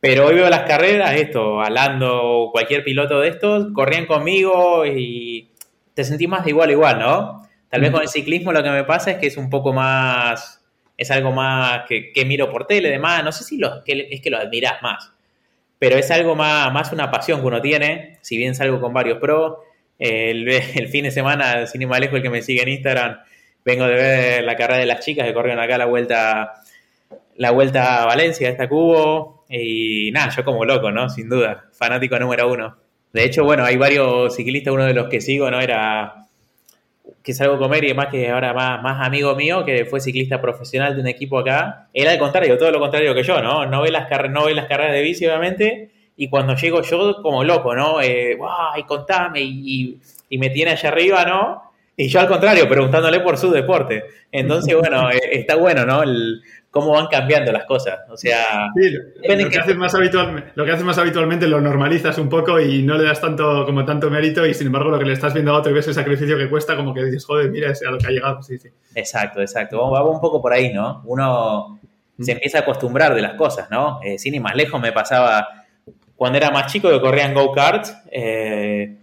Pero 0.00 0.26
hoy 0.26 0.34
veo 0.34 0.50
las 0.50 0.62
carreras, 0.62 1.14
esto, 1.14 1.60
Alando, 1.60 2.50
cualquier 2.52 2.84
piloto 2.84 3.20
de 3.20 3.28
estos, 3.28 3.68
corrían 3.72 4.06
conmigo 4.06 4.84
y 4.84 5.50
te 5.94 6.04
sentí 6.04 6.26
más 6.26 6.44
de 6.44 6.50
igual 6.50 6.68
a 6.68 6.72
igual, 6.72 6.98
¿no? 6.98 7.42
Tal 7.68 7.80
vez 7.80 7.90
con 7.90 8.02
el 8.02 8.08
ciclismo 8.08 8.52
lo 8.52 8.62
que 8.62 8.70
me 8.70 8.84
pasa 8.84 9.12
es 9.12 9.18
que 9.18 9.28
es 9.28 9.36
un 9.36 9.48
poco 9.48 9.72
más, 9.72 10.64
es 10.96 11.10
algo 11.10 11.32
más 11.32 11.82
que, 11.88 12.24
miro 12.26 12.50
por 12.50 12.66
tele, 12.66 12.90
demás, 12.90 13.24
no 13.24 13.32
sé 13.32 13.44
si 13.44 13.56
lo, 13.56 13.82
es 13.86 14.20
que 14.20 14.30
lo 14.30 14.38
admiras 14.38 14.82
más, 14.82 15.12
pero 15.78 15.96
es 15.96 16.10
algo 16.10 16.34
más, 16.34 16.72
más 16.72 16.92
una 16.92 17.10
pasión 17.10 17.40
que 17.40 17.46
uno 17.46 17.60
tiene, 17.60 18.18
si 18.20 18.36
bien 18.36 18.54
salgo 18.54 18.80
con 18.80 18.92
varios 18.92 19.18
pros, 19.18 19.54
el, 19.98 20.88
fin 20.88 21.04
de 21.04 21.10
semana, 21.10 21.66
sin 21.66 21.82
ir 21.82 21.88
más 21.88 22.00
el 22.00 22.22
que 22.22 22.30
me 22.30 22.42
sigue 22.42 22.62
en 22.62 22.68
Instagram, 22.68 23.18
vengo 23.64 23.86
de 23.86 23.94
ver 23.94 24.44
la 24.44 24.56
carrera 24.56 24.80
de 24.80 24.86
las 24.86 25.04
chicas 25.04 25.26
que 25.26 25.34
corrieron 25.34 25.62
acá 25.62 25.78
la 25.78 25.86
vuelta, 25.86 26.54
la 27.36 27.50
vuelta 27.50 28.02
a 28.02 28.06
Valencia, 28.06 28.48
esta 28.48 28.68
cubo, 28.68 29.44
y 29.48 30.10
nada, 30.12 30.30
yo 30.34 30.44
como 30.44 30.64
loco, 30.64 30.90
¿no? 30.90 31.08
Sin 31.08 31.28
duda, 31.28 31.66
fanático 31.72 32.18
número 32.18 32.50
uno. 32.50 32.76
De 33.12 33.24
hecho, 33.24 33.44
bueno, 33.44 33.64
hay 33.64 33.76
varios 33.76 34.34
ciclistas, 34.34 34.74
uno 34.74 34.84
de 34.84 34.94
los 34.94 35.08
que 35.08 35.20
sigo, 35.20 35.50
¿no? 35.50 35.60
Era 35.60 36.26
que 37.22 37.32
salgo 37.32 37.54
a 37.54 37.58
comer 37.58 37.84
y 37.84 37.86
además 37.88 38.08
que 38.10 38.28
ahora 38.28 38.52
más, 38.52 38.82
más 38.82 39.06
amigo 39.06 39.34
mío, 39.34 39.64
que 39.64 39.84
fue 39.86 40.00
ciclista 40.00 40.40
profesional 40.40 40.94
de 40.94 41.00
un 41.00 41.06
equipo 41.06 41.38
acá, 41.38 41.88
era 41.94 42.10
al 42.10 42.18
contrario, 42.18 42.58
todo 42.58 42.70
lo 42.70 42.80
contrario 42.80 43.14
que 43.14 43.22
yo, 43.22 43.40
¿no? 43.40 43.66
No 43.66 43.82
ve 43.82 43.90
las, 43.90 44.08
no 44.30 44.44
ve 44.44 44.54
las 44.54 44.66
carreras 44.66 44.92
de 44.92 45.02
bici, 45.02 45.26
obviamente, 45.26 45.90
y 46.16 46.28
cuando 46.28 46.54
llego 46.54 46.82
yo 46.82 47.16
como 47.22 47.44
loco, 47.44 47.74
¿no? 47.74 48.00
Eh, 48.00 48.38
y 48.76 48.82
contame, 48.84 49.40
y, 49.40 49.98
y, 50.28 50.38
me 50.38 50.50
tiene 50.50 50.72
allá 50.72 50.88
arriba, 50.88 51.24
¿no? 51.24 51.72
Y 51.96 52.08
yo 52.08 52.20
al 52.20 52.28
contrario, 52.28 52.68
preguntándole 52.68 53.20
por 53.20 53.36
su 53.36 53.50
deporte. 53.50 54.04
Entonces, 54.30 54.76
bueno, 54.76 55.10
eh, 55.12 55.20
está 55.32 55.56
bueno, 55.56 55.84
¿no? 55.84 56.02
El, 56.02 56.42
cómo 56.74 56.90
van 56.90 57.06
cambiando 57.06 57.52
las 57.52 57.66
cosas. 57.66 58.00
O 58.10 58.16
sea, 58.16 58.68
lo, 58.74 59.48
que 59.48 59.58
haces 59.58 59.76
más 59.76 59.94
habitualmente, 59.94 60.50
lo 60.56 60.64
que 60.64 60.72
haces 60.72 60.84
más 60.84 60.98
habitualmente 60.98 61.46
lo 61.46 61.60
normalizas 61.60 62.18
un 62.18 62.28
poco 62.28 62.58
y 62.58 62.82
no 62.82 62.98
le 62.98 63.04
das 63.04 63.20
tanto 63.20 63.64
como 63.64 63.84
tanto 63.84 64.10
mérito 64.10 64.44
y 64.44 64.54
sin 64.54 64.66
embargo 64.66 64.90
lo 64.90 64.98
que 64.98 65.04
le 65.04 65.12
estás 65.12 65.32
viendo 65.32 65.52
a 65.52 65.58
otro 65.58 65.70
y 65.70 65.74
ves 65.74 65.86
el 65.86 65.94
sacrificio 65.94 66.36
que 66.36 66.50
cuesta, 66.50 66.74
como 66.74 66.92
que 66.92 67.04
dices, 67.04 67.24
joder, 67.24 67.48
mira 67.48 67.70
a 67.70 67.90
lo 67.92 67.98
que 67.98 68.06
ha 68.08 68.10
llegado. 68.10 68.42
Sí, 68.42 68.58
sí. 68.58 68.70
Exacto, 68.92 69.40
exacto. 69.40 69.88
Vamos 69.88 70.16
un 70.16 70.20
poco 70.20 70.42
por 70.42 70.52
ahí, 70.52 70.72
¿no? 70.72 71.00
Uno 71.04 71.78
se 72.18 72.32
empieza 72.32 72.58
a 72.58 72.60
acostumbrar 72.62 73.14
de 73.14 73.22
las 73.22 73.34
cosas, 73.34 73.70
¿no? 73.70 74.00
Eh, 74.02 74.18
sin 74.18 74.34
ir 74.34 74.40
más 74.40 74.56
lejos 74.56 74.80
me 74.80 74.90
pasaba 74.90 75.63
cuando 76.16 76.38
era 76.38 76.50
más 76.50 76.72
chico 76.72 76.90
que 76.90 77.00
corría 77.00 77.26
en 77.26 77.34
go-karts. 77.34 77.96
Eh, 78.10 78.96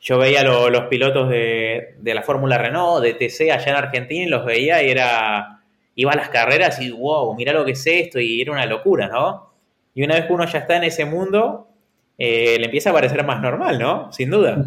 yo 0.00 0.18
veía 0.18 0.42
los 0.42 0.84
pilotos 0.86 1.28
de, 1.28 1.94
de 1.98 2.14
la 2.14 2.22
Fórmula 2.22 2.58
Renault, 2.58 3.04
de 3.04 3.14
TC 3.14 3.52
allá 3.52 3.70
en 3.70 3.76
Argentina 3.76 4.24
y 4.24 4.28
los 4.28 4.44
veía 4.44 4.82
y 4.82 4.90
era 4.90 5.62
iba 5.94 6.12
a 6.12 6.16
las 6.16 6.28
carreras 6.28 6.80
y, 6.80 6.90
wow, 6.90 7.34
mira 7.34 7.52
lo 7.52 7.64
que 7.64 7.72
es 7.72 7.86
esto, 7.86 8.18
y 8.18 8.40
era 8.40 8.52
una 8.52 8.66
locura, 8.66 9.08
¿no? 9.08 9.50
Y 9.94 10.02
una 10.02 10.14
vez 10.14 10.26
que 10.26 10.32
uno 10.32 10.46
ya 10.46 10.60
está 10.60 10.76
en 10.76 10.84
ese 10.84 11.04
mundo, 11.04 11.68
eh, 12.16 12.56
le 12.58 12.66
empieza 12.66 12.90
a 12.90 12.94
parecer 12.94 13.24
más 13.24 13.40
normal, 13.40 13.78
¿no? 13.78 14.12
Sin 14.12 14.30
duda. 14.30 14.64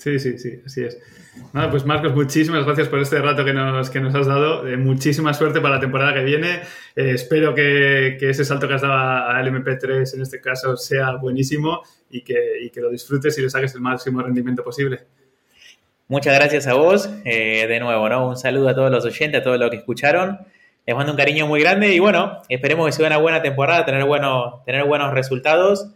Sí, 0.00 0.18
sí, 0.18 0.38
sí, 0.38 0.62
así 0.64 0.82
es. 0.82 0.98
Bueno, 1.52 1.70
pues 1.70 1.84
Marcos, 1.84 2.14
muchísimas 2.14 2.64
gracias 2.64 2.88
por 2.88 3.00
este 3.00 3.20
rato 3.20 3.44
que 3.44 3.52
nos, 3.52 3.90
que 3.90 4.00
nos 4.00 4.14
has 4.14 4.26
dado. 4.26 4.66
Eh, 4.66 4.78
muchísima 4.78 5.34
suerte 5.34 5.60
para 5.60 5.74
la 5.74 5.80
temporada 5.80 6.14
que 6.14 6.24
viene. 6.24 6.62
Eh, 6.96 7.12
espero 7.14 7.54
que, 7.54 8.16
que, 8.18 8.30
ese 8.30 8.46
salto 8.46 8.66
que 8.66 8.74
has 8.74 8.80
dado 8.80 8.94
al 8.94 9.46
MP3 9.46 10.14
en 10.14 10.22
este 10.22 10.40
caso 10.40 10.74
sea 10.78 11.16
buenísimo 11.16 11.82
y 12.08 12.22
que, 12.22 12.62
y 12.62 12.70
que 12.70 12.80
lo 12.80 12.88
disfrutes 12.88 13.36
y 13.36 13.42
le 13.42 13.50
saques 13.50 13.74
el 13.74 13.82
máximo 13.82 14.22
rendimiento 14.22 14.64
posible. 14.64 15.00
Muchas 16.08 16.34
gracias 16.34 16.66
a 16.66 16.72
vos. 16.72 17.10
Eh, 17.26 17.66
de 17.68 17.78
nuevo, 17.78 18.08
¿no? 18.08 18.30
Un 18.30 18.38
saludo 18.38 18.70
a 18.70 18.74
todos 18.74 18.90
los 18.90 19.04
oyentes, 19.04 19.42
a 19.42 19.44
todos 19.44 19.60
los 19.60 19.70
que 19.70 19.76
escucharon. 19.76 20.38
Les 20.86 20.96
mando 20.96 21.12
un 21.12 21.18
cariño 21.18 21.46
muy 21.46 21.60
grande 21.60 21.94
y 21.94 21.98
bueno, 21.98 22.40
esperemos 22.48 22.86
que 22.86 22.92
sea 22.92 23.06
una 23.06 23.18
buena 23.18 23.42
temporada, 23.42 23.84
tener, 23.84 24.06
bueno, 24.06 24.62
tener 24.64 24.84
buenos 24.84 25.12
resultados. 25.12 25.90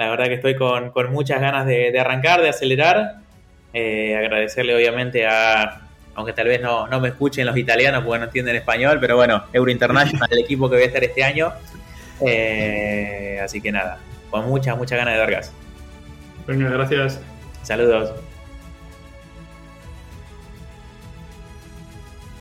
La 0.00 0.08
verdad 0.08 0.28
que 0.28 0.34
estoy 0.34 0.56
con, 0.56 0.92
muchas 1.12 1.42
ganas 1.42 1.66
de, 1.66 1.96
arrancar, 2.00 2.40
de 2.40 2.48
acelerar. 2.48 3.19
Eh, 3.72 4.16
agradecerle 4.16 4.74
obviamente 4.74 5.26
a, 5.26 5.82
aunque 6.14 6.32
tal 6.32 6.48
vez 6.48 6.60
no, 6.60 6.88
me 7.00 7.08
escuchen 7.08 7.46
los 7.46 7.56
italianos 7.56 8.02
porque 8.04 8.18
no 8.18 8.24
entienden 8.26 8.56
español, 8.56 8.98
pero 9.00 9.16
bueno, 9.16 9.44
Euro 9.52 9.70
International, 9.70 10.28
el 10.30 10.40
equipo 10.40 10.68
que 10.68 10.76
voy 10.76 10.84
a 10.84 10.86
estar 10.86 11.04
este 11.04 11.22
año. 11.24 11.52
Eh, 12.26 13.40
así 13.42 13.60
que 13.60 13.72
nada, 13.72 13.98
con 14.30 14.46
muchas, 14.46 14.76
muchas 14.76 14.98
ganas 14.98 15.14
de 15.14 15.20
ver 15.20 15.30
gas. 15.30 15.52
Venga, 16.46 16.68
gracias. 16.68 17.20
Saludos. 17.62 18.12